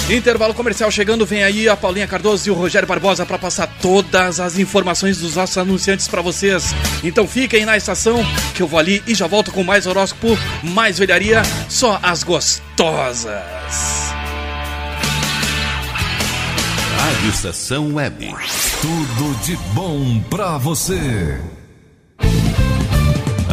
Intervalo 0.09 0.53
comercial 0.53 0.89
chegando, 0.89 1.25
vem 1.25 1.43
aí 1.43 1.67
a 1.67 1.75
Paulinha 1.75 2.07
Cardoso 2.07 2.47
e 2.47 2.51
o 2.51 2.53
Rogério 2.53 2.87
Barbosa 2.87 3.25
para 3.25 3.37
passar 3.37 3.67
todas 3.81 4.39
as 4.39 4.57
informações 4.57 5.17
dos 5.17 5.35
nossos 5.35 5.57
anunciantes 5.57 6.07
para 6.07 6.21
vocês. 6.21 6.73
Então 7.03 7.27
fiquem 7.27 7.65
na 7.65 7.75
estação 7.75 8.25
que 8.55 8.63
eu 8.63 8.67
vou 8.67 8.79
ali 8.79 9.03
e 9.05 9.13
já 9.13 9.27
volto 9.27 9.51
com 9.51 9.65
mais 9.65 9.85
horóscopo, 9.85 10.37
mais 10.63 10.97
velharia, 10.97 11.41
só 11.67 11.99
as 12.01 12.23
gostosas. 12.23 13.33
Rádio 16.97 17.29
Estação 17.29 17.95
Web. 17.95 18.33
Tudo 18.81 19.43
de 19.43 19.57
bom 19.73 20.21
pra 20.29 20.57
você. 20.57 21.37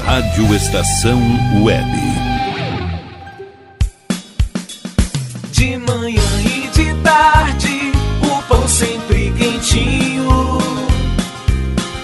Rádio 0.05 0.55
Estação 0.55 1.21
Web. 1.65 2.24
Pão 8.49 8.67
sempre 8.69 9.33
quentinho. 9.33 10.59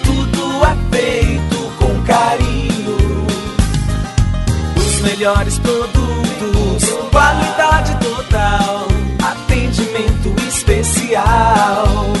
Tudo 0.03 0.65
é 0.65 0.95
feito 0.95 1.57
com 1.77 2.01
carinho. 2.03 2.97
Os 4.75 5.01
melhores 5.01 5.59
produtos, 5.59 6.89
qualidade 7.11 7.95
total, 7.99 8.87
atendimento 9.23 10.33
especial. 10.47 12.20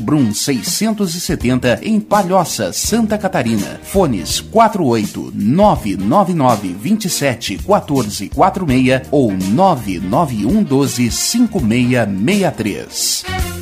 Brum 0.00 0.32
670 0.32 1.80
em 1.82 2.00
Palhoça, 2.00 2.72
Santa 2.72 3.18
Catarina. 3.18 3.80
Fones 3.82 4.40
48 4.40 5.32
999 5.34 6.76
27 6.80 7.58
14 7.58 8.28
46 8.28 9.08
ou 9.10 9.32
991 9.32 10.62
12 10.62 11.10
5663. 11.10 13.61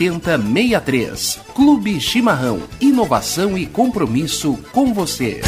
7063. 0.00 1.40
Clube 1.54 2.00
Chimarrão. 2.00 2.62
Inovação 2.80 3.58
e 3.58 3.66
compromisso 3.66 4.58
com 4.72 4.94
você. 4.94 5.42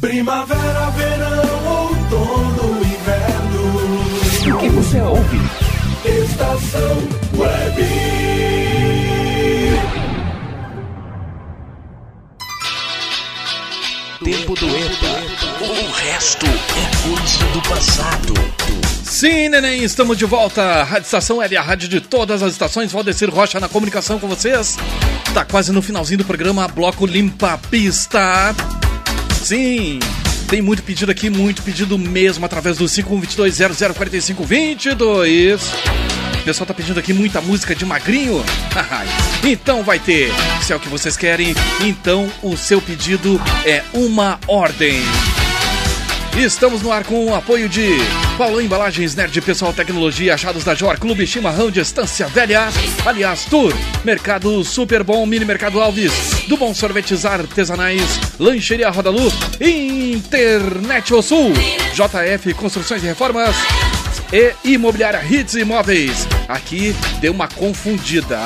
Primavera, 0.00 0.90
verão, 0.90 1.88
outono, 1.88 2.78
inverno. 2.78 4.54
O 4.54 4.58
que 4.60 4.68
você 4.68 5.00
ouve? 5.00 5.40
Estação 6.04 6.96
Web. 7.36 7.82
Tempo 14.22 14.54
do 14.54 14.66
EPA. 14.66 15.35
O 15.68 15.90
resto 15.90 16.46
é 16.46 17.08
coisa 17.08 17.44
do 17.52 17.60
passado. 17.68 18.32
Sim, 19.02 19.48
neném, 19.48 19.82
estamos 19.82 20.16
de 20.16 20.24
volta. 20.24 20.84
Rádio 20.84 21.06
Estação 21.06 21.38
Web, 21.38 21.56
a 21.56 21.62
rádio 21.62 21.88
de 21.88 22.00
todas 22.00 22.40
as 22.40 22.52
estações. 22.52 22.92
Valdecir 22.92 23.28
Rocha 23.28 23.58
na 23.58 23.68
comunicação 23.68 24.20
com 24.20 24.28
vocês. 24.28 24.76
Tá 25.34 25.44
quase 25.44 25.72
no 25.72 25.82
finalzinho 25.82 26.18
do 26.18 26.24
programa 26.24 26.68
Bloco 26.68 27.04
Limpa 27.04 27.58
Pista. 27.68 28.54
Sim, 29.42 29.98
tem 30.46 30.62
muito 30.62 30.84
pedido 30.84 31.10
aqui, 31.10 31.28
muito 31.28 31.64
pedido 31.64 31.98
mesmo, 31.98 32.46
através 32.46 32.78
do 32.78 32.84
5122-004522. 32.84 35.58
pessoal 36.44 36.64
tá 36.64 36.74
pedindo 36.74 37.00
aqui 37.00 37.12
muita 37.12 37.40
música 37.40 37.74
de 37.74 37.84
magrinho. 37.84 38.40
então 39.42 39.82
vai 39.82 39.98
ter. 39.98 40.30
Se 40.62 40.72
é 40.72 40.76
o 40.76 40.80
que 40.80 40.88
vocês 40.88 41.16
querem, 41.16 41.56
então 41.80 42.30
o 42.40 42.56
seu 42.56 42.80
pedido 42.80 43.42
é 43.64 43.82
uma 43.92 44.38
ordem. 44.46 45.02
Estamos 46.36 46.82
no 46.82 46.92
ar 46.92 47.02
com 47.02 47.24
o 47.24 47.34
apoio 47.34 47.66
de 47.66 47.96
Paulo 48.36 48.60
Embalagens 48.60 49.14
Nerd 49.14 49.40
Pessoal 49.40 49.72
Tecnologia, 49.72 50.34
achados 50.34 50.64
da 50.64 50.74
Jor 50.74 50.98
Clube 50.98 51.26
Chimarrão 51.26 51.70
de 51.70 51.80
Estância 51.80 52.26
Velha, 52.28 52.68
aliás, 53.06 53.46
Tour, 53.46 53.72
Mercado 54.04 54.62
Super 54.62 55.02
Bom, 55.02 55.24
Mini 55.24 55.46
Mercado 55.46 55.80
Alves, 55.80 56.12
do 56.46 56.58
Bom 56.58 56.74
Sorvetes 56.74 57.24
Artesanais, 57.24 58.20
Lancheria 58.38 58.90
Rodalu, 58.90 59.32
Internet 59.58 61.14
O 61.14 61.22
Sul, 61.22 61.54
JF 61.94 62.52
Construções 62.52 63.02
e 63.02 63.06
Reformas 63.06 63.56
e 64.30 64.72
Imobiliária 64.72 65.24
Hits 65.24 65.54
Imóveis. 65.54 66.28
Aqui 66.46 66.94
deu 67.18 67.32
uma 67.32 67.48
confundida. 67.48 68.40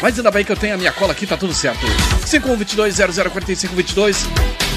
Mas 0.00 0.16
ainda 0.16 0.30
bem 0.30 0.46
que 0.46 0.50
eu 0.50 0.56
tenho 0.56 0.74
a 0.76 0.78
minha 0.78 0.92
cola 0.92 1.12
aqui, 1.12 1.26
tá 1.26 1.36
tudo 1.36 1.52
certo. 1.52 1.86
5122 2.24 2.96
004522 2.96 4.69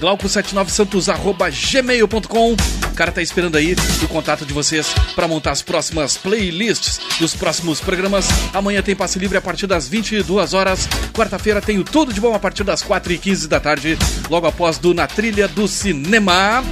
glauco79santos 0.00 1.12
arroba 1.12 1.48
gmail.com 1.50 2.52
O 2.52 2.94
cara 2.94 3.12
tá 3.12 3.22
esperando 3.22 3.56
aí 3.56 3.74
o 4.02 4.08
contato 4.08 4.44
de 4.44 4.52
vocês 4.52 4.94
para 5.14 5.28
montar 5.28 5.52
as 5.52 5.62
próximas 5.62 6.16
playlists 6.16 7.00
dos 7.18 7.34
próximos 7.34 7.80
programas. 7.80 8.26
Amanhã 8.52 8.82
tem 8.82 8.94
passe 8.94 9.18
livre 9.18 9.38
a 9.38 9.40
partir 9.40 9.66
das 9.66 9.88
22 9.88 10.54
horas. 10.54 10.88
Quarta-feira 11.12 11.60
tenho 11.60 11.84
tudo 11.84 12.12
de 12.12 12.20
bom 12.20 12.34
a 12.34 12.38
partir 12.38 12.64
das 12.64 12.82
4 12.82 13.12
e 13.12 13.18
15 13.18 13.48
da 13.48 13.60
tarde, 13.60 13.98
logo 14.28 14.46
após 14.46 14.78
do 14.78 14.94
Na 14.94 15.06
Trilha 15.06 15.48
do 15.48 15.66
Cinema. 15.66 16.62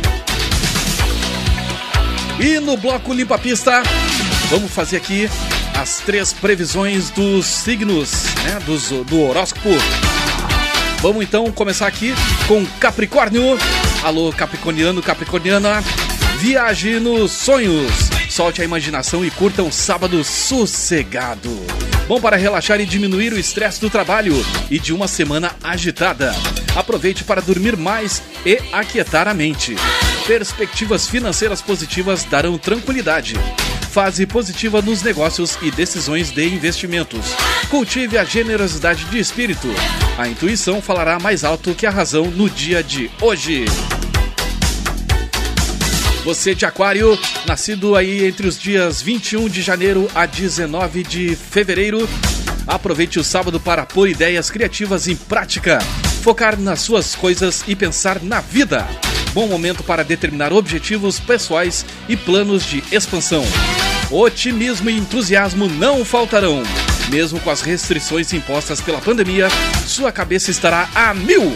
E 2.40 2.58
no 2.58 2.76
bloco 2.76 3.12
Limpa 3.12 3.38
Pista, 3.38 3.82
vamos 4.50 4.70
fazer 4.72 4.96
aqui 4.96 5.30
as 5.74 5.98
três 5.98 6.32
previsões 6.32 7.10
dos 7.10 7.46
signos, 7.46 8.24
né, 8.44 8.58
do 9.06 9.20
horóscopo 9.20 9.70
Vamos 11.04 11.22
então 11.22 11.52
começar 11.52 11.86
aqui 11.86 12.14
com 12.48 12.64
Capricórnio. 12.80 13.58
Alô, 14.02 14.32
Capricorniano, 14.32 15.02
Capricorniana. 15.02 15.82
Viaje 16.38 16.98
nos 16.98 17.30
sonhos. 17.30 17.92
Solte 18.30 18.62
a 18.62 18.64
imaginação 18.64 19.22
e 19.22 19.30
curta 19.30 19.62
um 19.62 19.70
sábado 19.70 20.24
sossegado. 20.24 21.50
Bom 22.08 22.18
para 22.22 22.38
relaxar 22.38 22.80
e 22.80 22.86
diminuir 22.86 23.34
o 23.34 23.38
estresse 23.38 23.82
do 23.82 23.90
trabalho 23.90 24.34
e 24.70 24.78
de 24.78 24.94
uma 24.94 25.06
semana 25.06 25.50
agitada. 25.62 26.34
Aproveite 26.74 27.22
para 27.22 27.42
dormir 27.42 27.76
mais 27.76 28.22
e 28.46 28.58
aquietar 28.72 29.28
a 29.28 29.34
mente. 29.34 29.76
Perspectivas 30.26 31.06
financeiras 31.06 31.60
positivas 31.60 32.24
darão 32.24 32.56
tranquilidade 32.56 33.34
fase 33.94 34.26
positiva 34.26 34.82
nos 34.82 35.04
negócios 35.04 35.56
e 35.62 35.70
decisões 35.70 36.32
de 36.32 36.44
investimentos. 36.48 37.26
Cultive 37.70 38.18
a 38.18 38.24
generosidade 38.24 39.04
de 39.04 39.20
espírito. 39.20 39.68
A 40.18 40.26
intuição 40.26 40.82
falará 40.82 41.20
mais 41.20 41.44
alto 41.44 41.76
que 41.76 41.86
a 41.86 41.90
razão 41.90 42.26
no 42.26 42.50
dia 42.50 42.82
de 42.82 43.08
hoje. 43.20 43.66
Você 46.24 46.56
de 46.56 46.66
Aquário, 46.66 47.16
nascido 47.46 47.94
aí 47.94 48.26
entre 48.26 48.48
os 48.48 48.58
dias 48.58 49.00
21 49.00 49.48
de 49.48 49.62
janeiro 49.62 50.10
a 50.12 50.26
19 50.26 51.04
de 51.04 51.36
fevereiro, 51.36 52.08
aproveite 52.66 53.20
o 53.20 53.24
sábado 53.24 53.60
para 53.60 53.86
pôr 53.86 54.08
ideias 54.08 54.50
criativas 54.50 55.06
em 55.06 55.14
prática, 55.14 55.78
focar 56.20 56.58
nas 56.58 56.80
suas 56.80 57.14
coisas 57.14 57.62
e 57.68 57.76
pensar 57.76 58.20
na 58.20 58.40
vida. 58.40 58.84
Bom 59.32 59.46
momento 59.46 59.84
para 59.84 60.02
determinar 60.02 60.52
objetivos 60.52 61.20
pessoais 61.20 61.86
e 62.08 62.16
planos 62.16 62.64
de 62.64 62.82
expansão. 62.92 63.44
Otimismo 64.10 64.90
e 64.90 64.96
entusiasmo 64.96 65.66
não 65.68 66.04
faltarão. 66.04 66.62
Mesmo 67.08 67.40
com 67.40 67.50
as 67.50 67.60
restrições 67.62 68.32
impostas 68.32 68.80
pela 68.80 69.00
pandemia, 69.00 69.48
sua 69.86 70.12
cabeça 70.12 70.50
estará 70.50 70.88
a 70.94 71.12
mil. 71.14 71.52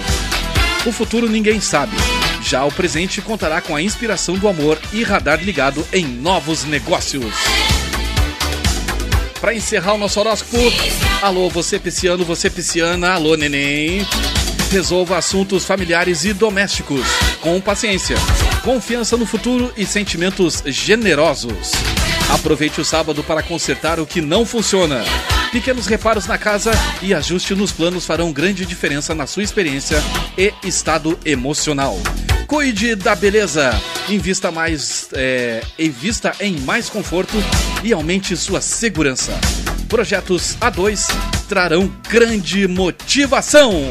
O 0.86 0.92
futuro 0.92 1.28
ninguém 1.28 1.60
sabe. 1.60 1.96
Já 2.42 2.64
o 2.64 2.72
presente 2.72 3.20
contará 3.20 3.60
com 3.60 3.76
a 3.76 3.82
inspiração 3.82 4.36
do 4.36 4.48
amor 4.48 4.78
e 4.92 5.02
radar 5.02 5.42
ligado 5.42 5.86
em 5.92 6.06
novos 6.06 6.64
negócios. 6.64 7.34
Para 9.40 9.54
encerrar 9.54 9.94
o 9.94 9.98
nosso 9.98 10.18
horóscopo, 10.18 10.58
alô 11.22 11.48
você 11.48 11.78
pisciano, 11.78 12.24
você 12.24 12.48
pisciana, 12.50 13.12
alô 13.12 13.36
neném. 13.36 14.06
Resolva 14.70 15.16
assuntos 15.16 15.64
familiares 15.64 16.24
e 16.24 16.32
domésticos 16.32 17.06
com 17.40 17.60
paciência, 17.60 18.16
confiança 18.62 19.16
no 19.16 19.24
futuro 19.24 19.72
e 19.76 19.86
sentimentos 19.86 20.62
generosos. 20.66 21.72
Aproveite 22.30 22.80
o 22.80 22.84
sábado 22.84 23.24
para 23.24 23.42
consertar 23.42 23.98
o 23.98 24.06
que 24.06 24.20
não 24.20 24.44
funciona. 24.44 25.02
Pequenos 25.50 25.86
reparos 25.86 26.26
na 26.26 26.36
casa 26.36 26.70
e 27.00 27.14
ajuste 27.14 27.54
nos 27.54 27.72
planos 27.72 28.04
farão 28.04 28.32
grande 28.32 28.66
diferença 28.66 29.14
na 29.14 29.26
sua 29.26 29.42
experiência 29.42 29.98
e 30.36 30.52
estado 30.62 31.18
emocional. 31.24 31.98
Cuide 32.46 32.94
da 32.94 33.14
beleza. 33.14 33.70
Invista 34.08 34.50
mais, 34.50 35.08
é, 35.12 35.62
invista 35.78 36.34
em 36.40 36.58
mais 36.60 36.88
conforto 36.88 37.36
e 37.82 37.92
aumente 37.92 38.36
sua 38.36 38.60
segurança. 38.60 39.32
Projetos 39.88 40.56
A2 40.60 41.06
trarão 41.48 41.90
grande 42.08 42.66
motivação. 42.68 43.90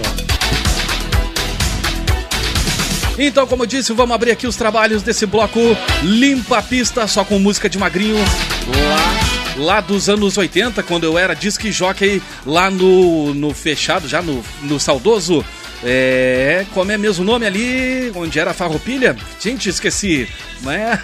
Então, 3.18 3.48
como 3.48 3.65
disse, 3.65 3.91
vamos 3.94 4.14
abrir 4.14 4.31
aqui 4.31 4.45
os 4.45 4.56
trabalhos 4.56 5.02
desse 5.02 5.26
bloco 5.26 5.60
Limpa 6.03 6.60
a 6.60 6.61
Pista, 6.61 7.07
só 7.07 7.23
com 7.23 7.39
música 7.39 7.68
de 7.68 7.77
magrinho 7.77 8.15
lá, 8.18 9.64
lá 9.64 9.81
dos 9.81 10.07
anos 10.07 10.38
80, 10.38 10.84
quando 10.84 11.03
eu 11.03 11.18
era 11.18 11.34
disque 11.34 11.72
jockey 11.72 12.22
lá 12.45 12.69
no, 12.69 13.34
no 13.34 13.53
fechado, 13.53 14.07
já 14.07 14.22
no, 14.22 14.44
no 14.61 14.80
saudoso. 14.80 15.44
É, 15.84 16.65
como 16.73 16.91
é 16.91 16.98
mesmo 16.98 17.23
o 17.23 17.27
nome 17.27 17.45
ali, 17.45 18.11
onde 18.15 18.39
era 18.39 18.52
a 18.52 18.53
farroupilha? 18.53 19.15
Gente, 19.39 19.69
esqueci. 19.69 20.27
Né? 20.61 20.99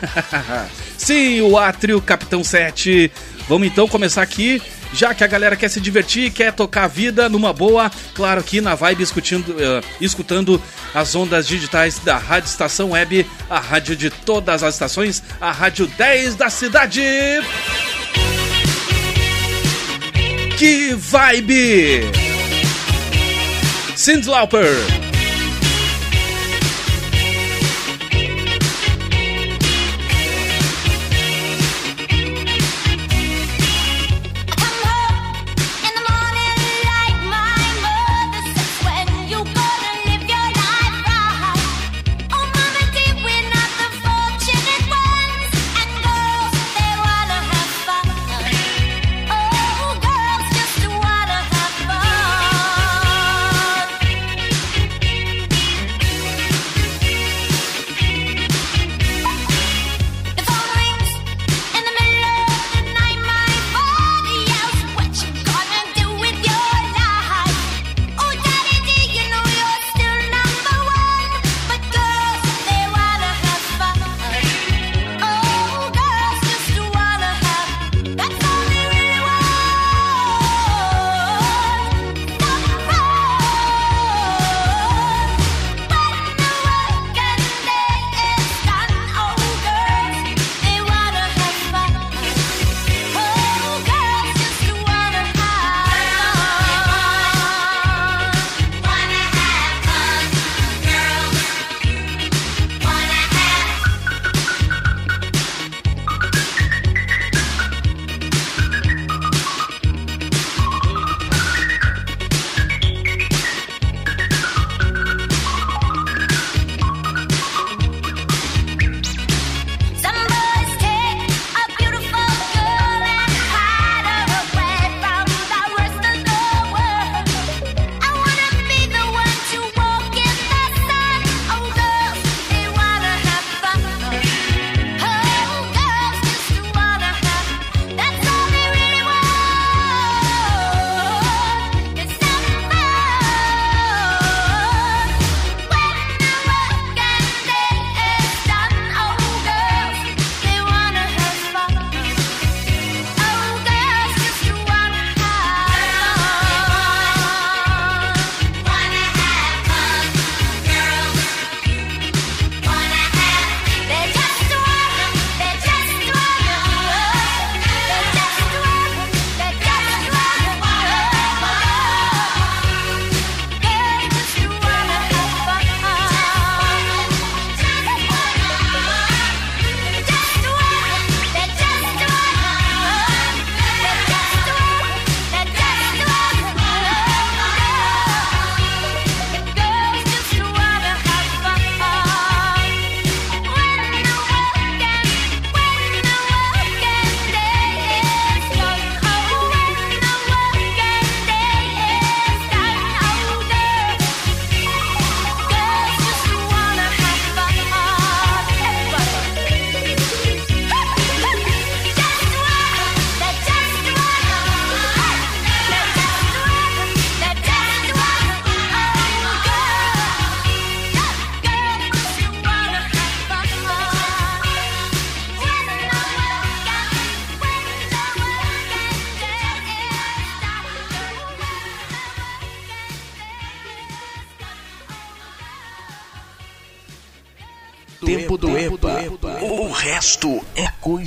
Sim, 0.98 1.42
o 1.42 1.58
Átrio 1.58 2.02
Capitão 2.02 2.44
7. 2.44 3.12
Vamos 3.48 3.68
então 3.68 3.88
começar 3.88 4.22
aqui 4.22 4.62
já 4.94 5.14
que 5.14 5.24
a 5.24 5.28
galera 5.28 5.56
quer 5.56 5.70
se 5.70 5.82
divertir, 5.82 6.32
quer 6.32 6.54
tocar 6.54 6.84
a 6.84 6.88
vida 6.88 7.28
numa 7.28 7.52
boa, 7.52 7.92
claro 8.14 8.40
aqui 8.40 8.62
na 8.62 8.76
vibe 8.76 9.04
escutando, 9.04 9.50
uh, 9.50 9.84
escutando 10.00 10.62
as 10.94 11.16
ondas 11.16 11.48
digitais 11.48 12.00
da 12.00 12.18
Rádio 12.18 12.48
Estação 12.48 12.92
Web, 12.92 13.26
a 13.50 13.60
rádio 13.60 13.96
de 13.96 14.10
todas 14.10 14.64
as 14.64 14.76
estações, 14.76 15.24
a 15.42 15.52
Rádio 15.52 15.88
10 15.88 16.36
da 16.36 16.50
cidade. 16.50 17.02
Que 20.58 20.94
vibe! 20.94 22.12
Cindy 23.96 24.30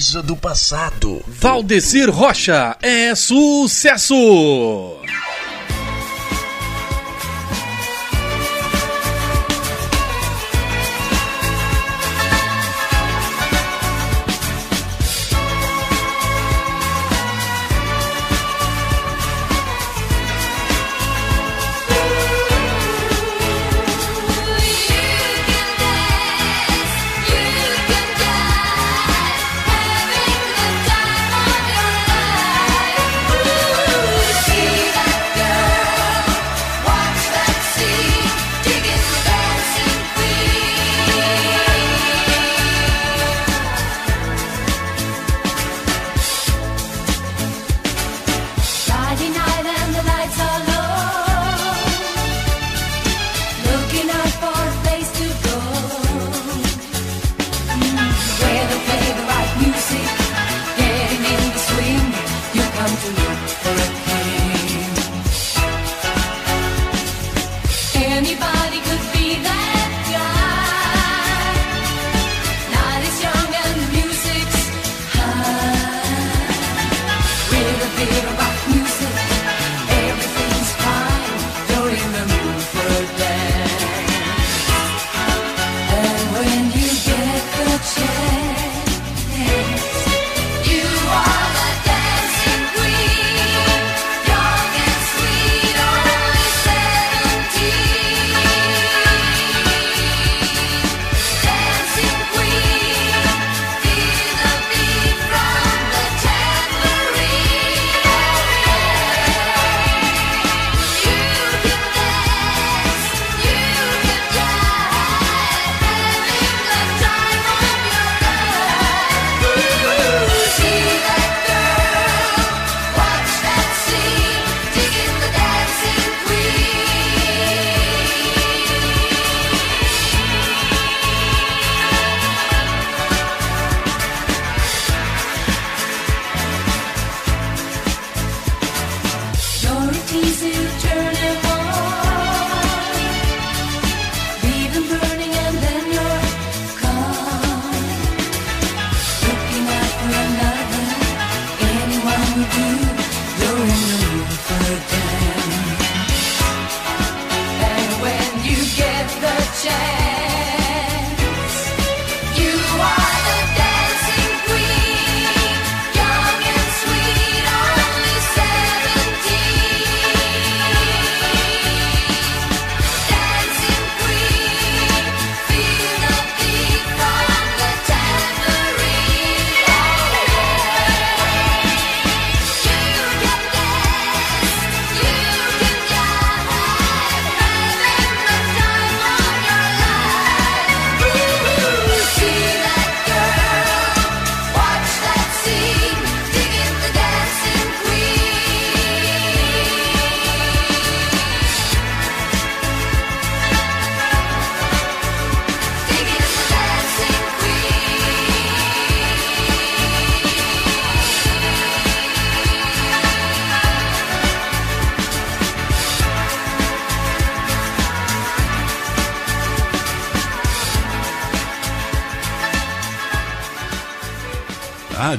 coisa 0.06 0.22
do 0.22 0.36
passado. 0.36 1.20
Valdecir 1.26 2.08
Rocha 2.08 2.76
é 2.80 3.12
sucesso! 3.14 4.95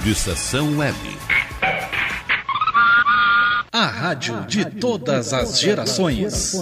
Estação 0.08 0.78
Web. 0.78 0.98
A 3.74 3.86
rádio 3.88 4.46
de 4.48 4.64
todas 4.64 5.34
as 5.34 5.60
gerações. 5.60 6.54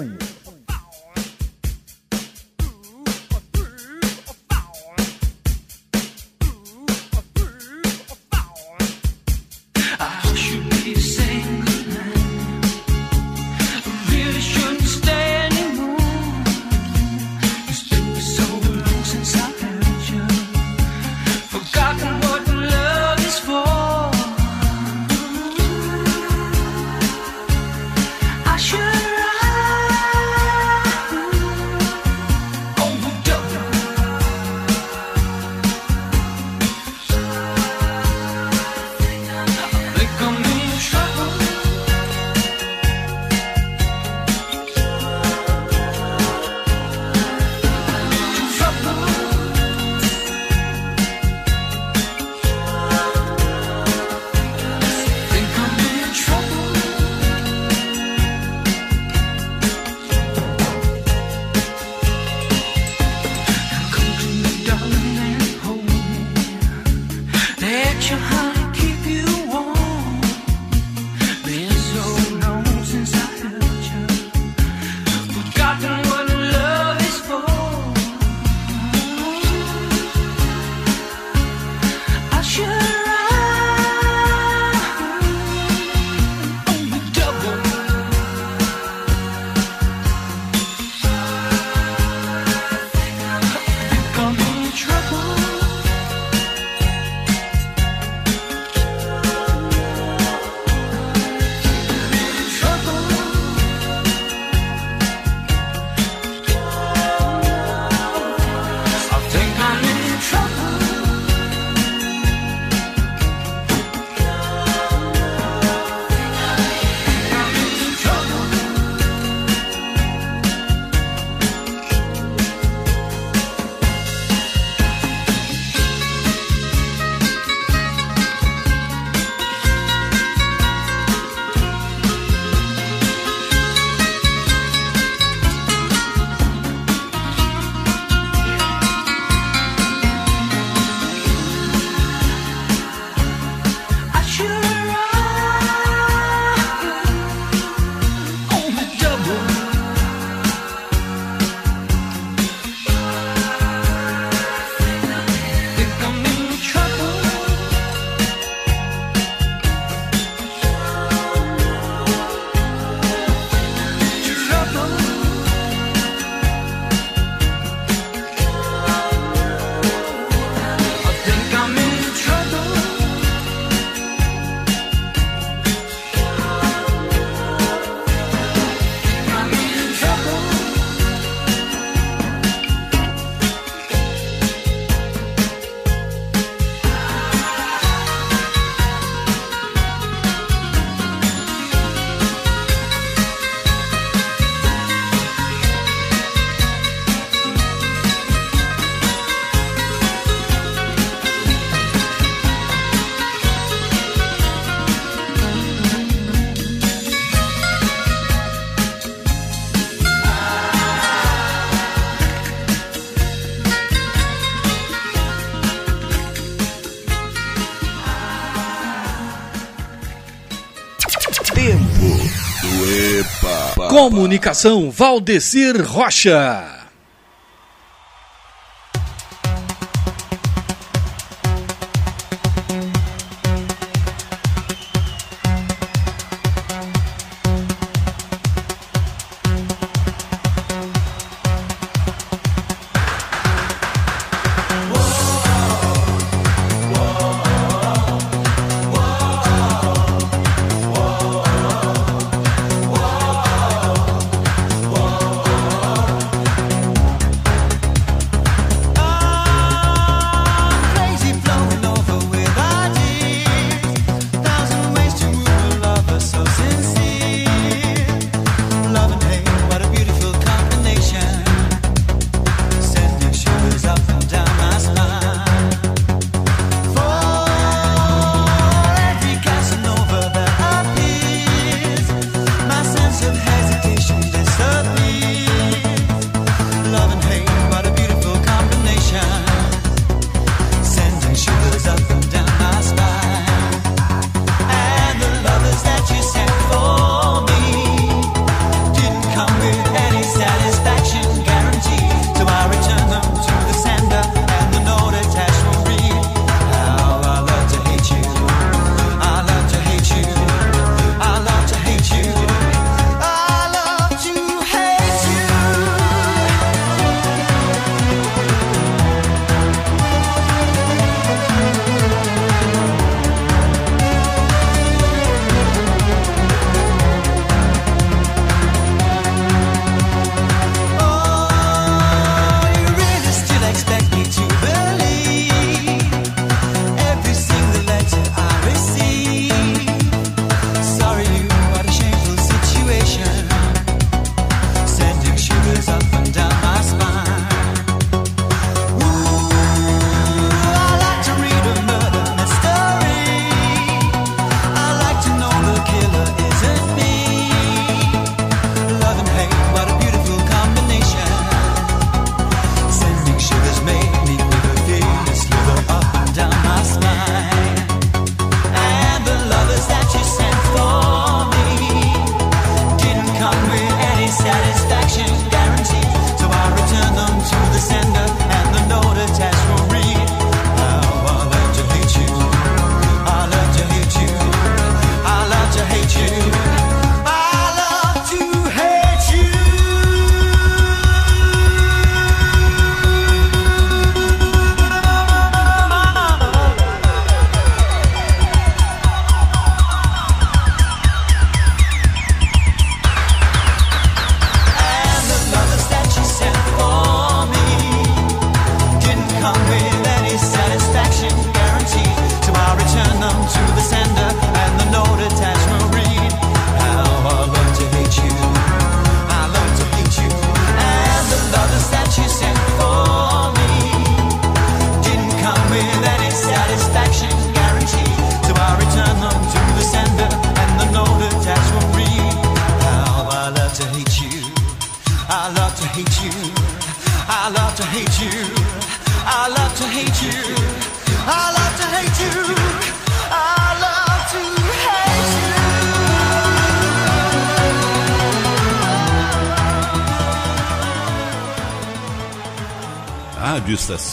Comunicação 224.06 224.92
Valdecir 224.92 225.82
Rocha. 225.84 226.75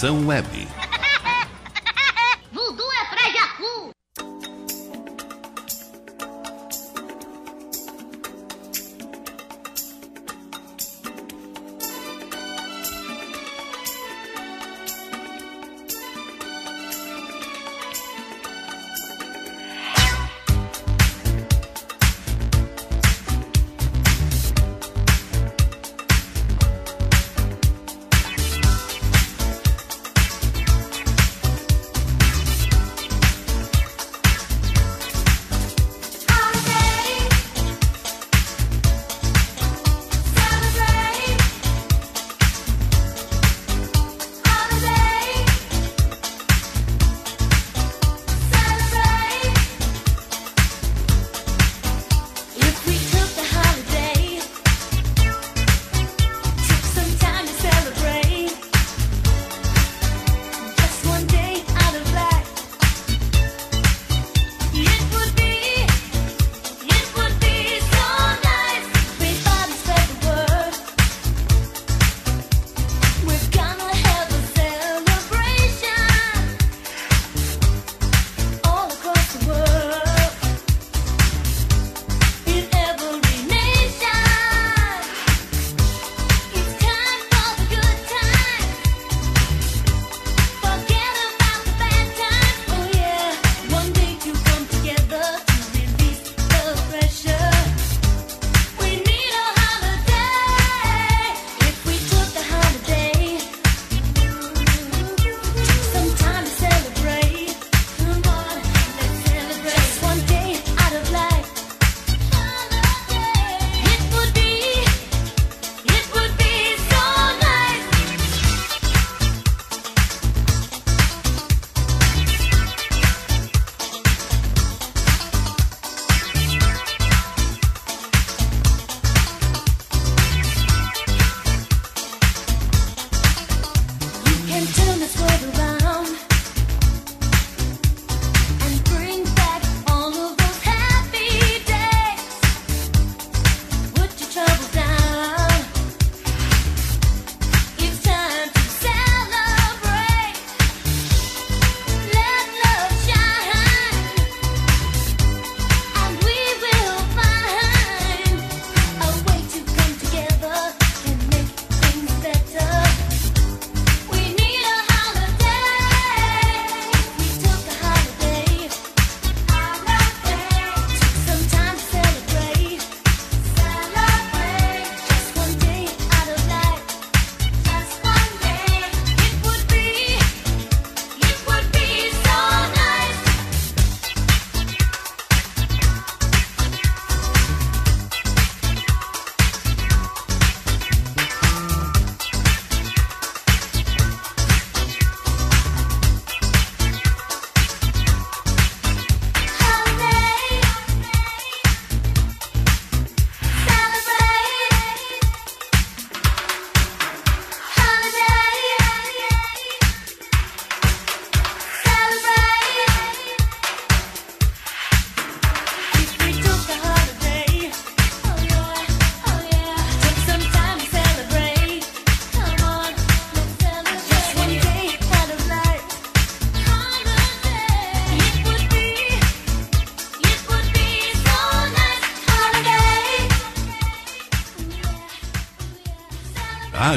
Estação 0.02 0.26
Web. 0.26 0.81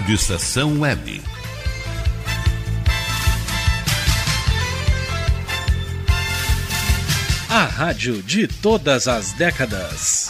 Rádio 0.05 0.15
Estação 0.15 0.79
Web. 0.81 1.19
A 7.49 7.63
rádio 7.63 8.21
de 8.21 8.47
todas 8.47 9.07
as 9.07 9.31
décadas. 9.31 10.29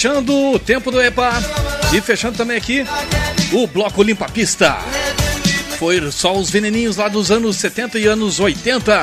Fechando 0.00 0.52
o 0.52 0.58
tempo 0.58 0.90
do 0.90 0.98
EPA 0.98 1.30
e 1.92 2.00
fechando 2.00 2.38
também 2.38 2.56
aqui 2.56 2.86
o 3.52 3.66
bloco 3.66 4.02
Limpa 4.02 4.30
Pista. 4.30 4.78
Foi 5.78 6.10
só 6.10 6.34
os 6.34 6.48
veneninhos 6.48 6.96
lá 6.96 7.06
dos 7.06 7.30
anos 7.30 7.56
70 7.56 7.98
e 7.98 8.06
anos 8.06 8.40
80. 8.40 8.98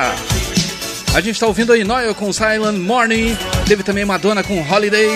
A 1.14 1.20
gente 1.20 1.38
tá 1.38 1.46
ouvindo 1.46 1.72
aí 1.72 1.84
Noel 1.84 2.16
com 2.16 2.32
Silent 2.32 2.78
Morning. 2.78 3.38
Teve 3.68 3.84
também 3.84 4.04
Madonna 4.04 4.42
com 4.42 4.60
Holiday. 4.60 5.10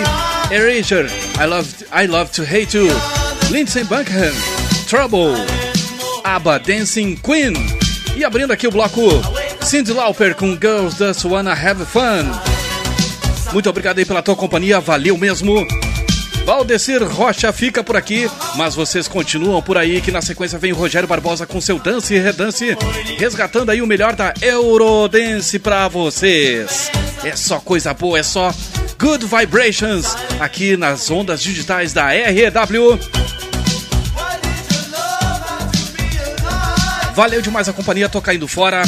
Erasure, 0.53 1.11
I 1.37 1.47
Love, 1.47 1.69
I 1.93 2.07
Love 2.07 2.31
to 2.31 2.43
Hate 2.43 2.77
You. 2.77 2.87
Lindsey 3.51 3.83
Buckingham, 3.83 4.33
Trouble. 4.89 5.35
ABBA 6.23 6.61
Dancing 6.61 7.17
Queen. 7.17 7.55
E 8.15 8.25
abrindo 8.25 8.53
aqui 8.53 8.69
o 8.69 8.71
bloco 8.71 9.01
Cindy 9.61 9.93
Lauper 9.93 10.37
com 10.37 10.53
Girls 10.53 10.97
Just 10.97 11.25
Wanna 11.25 11.51
Have 11.51 11.85
Fun. 11.87 12.42
Muito 13.53 13.69
obrigado 13.69 13.99
aí 13.99 14.05
pela 14.05 14.23
tua 14.23 14.35
companhia, 14.35 14.81
valeu 14.81 15.17
mesmo. 15.19 15.67
Valdecir 16.45 17.03
Rocha 17.05 17.53
fica 17.53 17.85
por 17.85 17.97
aqui, 17.97 18.29
mas 18.57 18.75
vocês 18.75 19.07
continuam 19.07 19.63
por 19.63 19.79
aí 19.79 20.01
que 20.01 20.11
na 20.11 20.21
sequência 20.21 20.59
vem 20.59 20.73
o 20.73 20.77
Rogério 20.77 21.07
Barbosa 21.07 21.47
com 21.47 21.61
seu 21.61 21.79
Dance 21.79 22.15
e 22.15 22.19
Redance, 22.19 22.77
resgatando 23.19 23.71
aí 23.71 23.81
o 23.81 23.87
melhor 23.87 24.17
da 24.17 24.35
Eurodance 24.41 25.59
pra 25.59 25.87
vocês. 25.87 26.91
É 27.23 27.37
só 27.37 27.61
coisa 27.61 27.95
boa, 27.95 28.19
é 28.19 28.23
só 28.23 28.53
Good 28.99 29.27
Vibrations 29.27 30.17
aqui 30.41 30.77
nas 30.77 31.11
ondas 31.11 31.41
digitais 31.41 31.93
da 31.93 32.09
REW. 32.09 32.99
Valeu 37.15 37.43
demais 37.43 37.69
a 37.69 37.73
companhia, 37.73 38.09
tô 38.09 38.21
caindo 38.21 38.49
fora. 38.49 38.83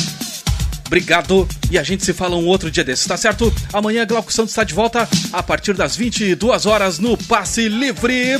Obrigado 0.86 1.48
e 1.70 1.78
a 1.78 1.82
gente 1.82 2.05
se 2.05 2.12
fala 2.12 2.36
um 2.36 2.47
outro 2.47 2.70
dia 2.70 2.85
desse, 2.85 3.09
tá 3.09 3.16
certo? 3.16 3.51
Amanhã 3.73 4.06
Glauco 4.06 4.31
Santos 4.32 4.52
está 4.52 4.62
de 4.65 4.74
volta 4.74 5.09
a 5.32 5.43
partir 5.43 5.73
das 5.74 5.97
22 5.97 6.66
horas 6.66 6.98
no 6.98 7.16
Passe 7.16 7.66
Livre. 7.69 8.39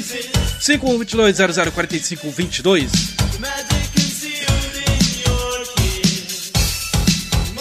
5122004522. 0.61 3.15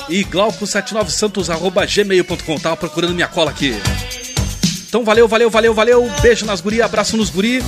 E 0.10 0.26
glauco79santos.gmail.com, 0.26 2.60
tava 2.60 2.76
procurando 2.78 3.16
minha 3.16 3.28
cola 3.28 3.52
aqui. 3.52 3.74
Então 4.88 5.04
valeu, 5.04 5.28
valeu, 5.28 5.50
valeu, 5.50 5.74
valeu. 5.74 6.08
Beijo 6.22 6.46
nas 6.46 6.62
guri, 6.62 6.84
abraço 6.84 7.18
nos 7.18 7.32
guri 7.32 7.64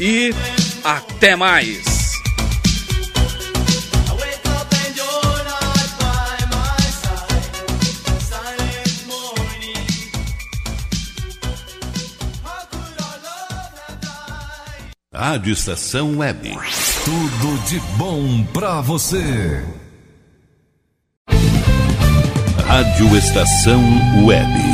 e 0.00 0.34
até 0.82 1.36
mais. 1.36 1.93
Rádio 15.14 15.52
Estação 15.52 16.18
Web. 16.18 16.58
Tudo 17.04 17.64
de 17.68 17.78
bom 17.96 18.42
pra 18.52 18.80
você. 18.80 19.62
Rádio 22.66 23.16
Estação 23.16 23.80
Web. 24.26 24.73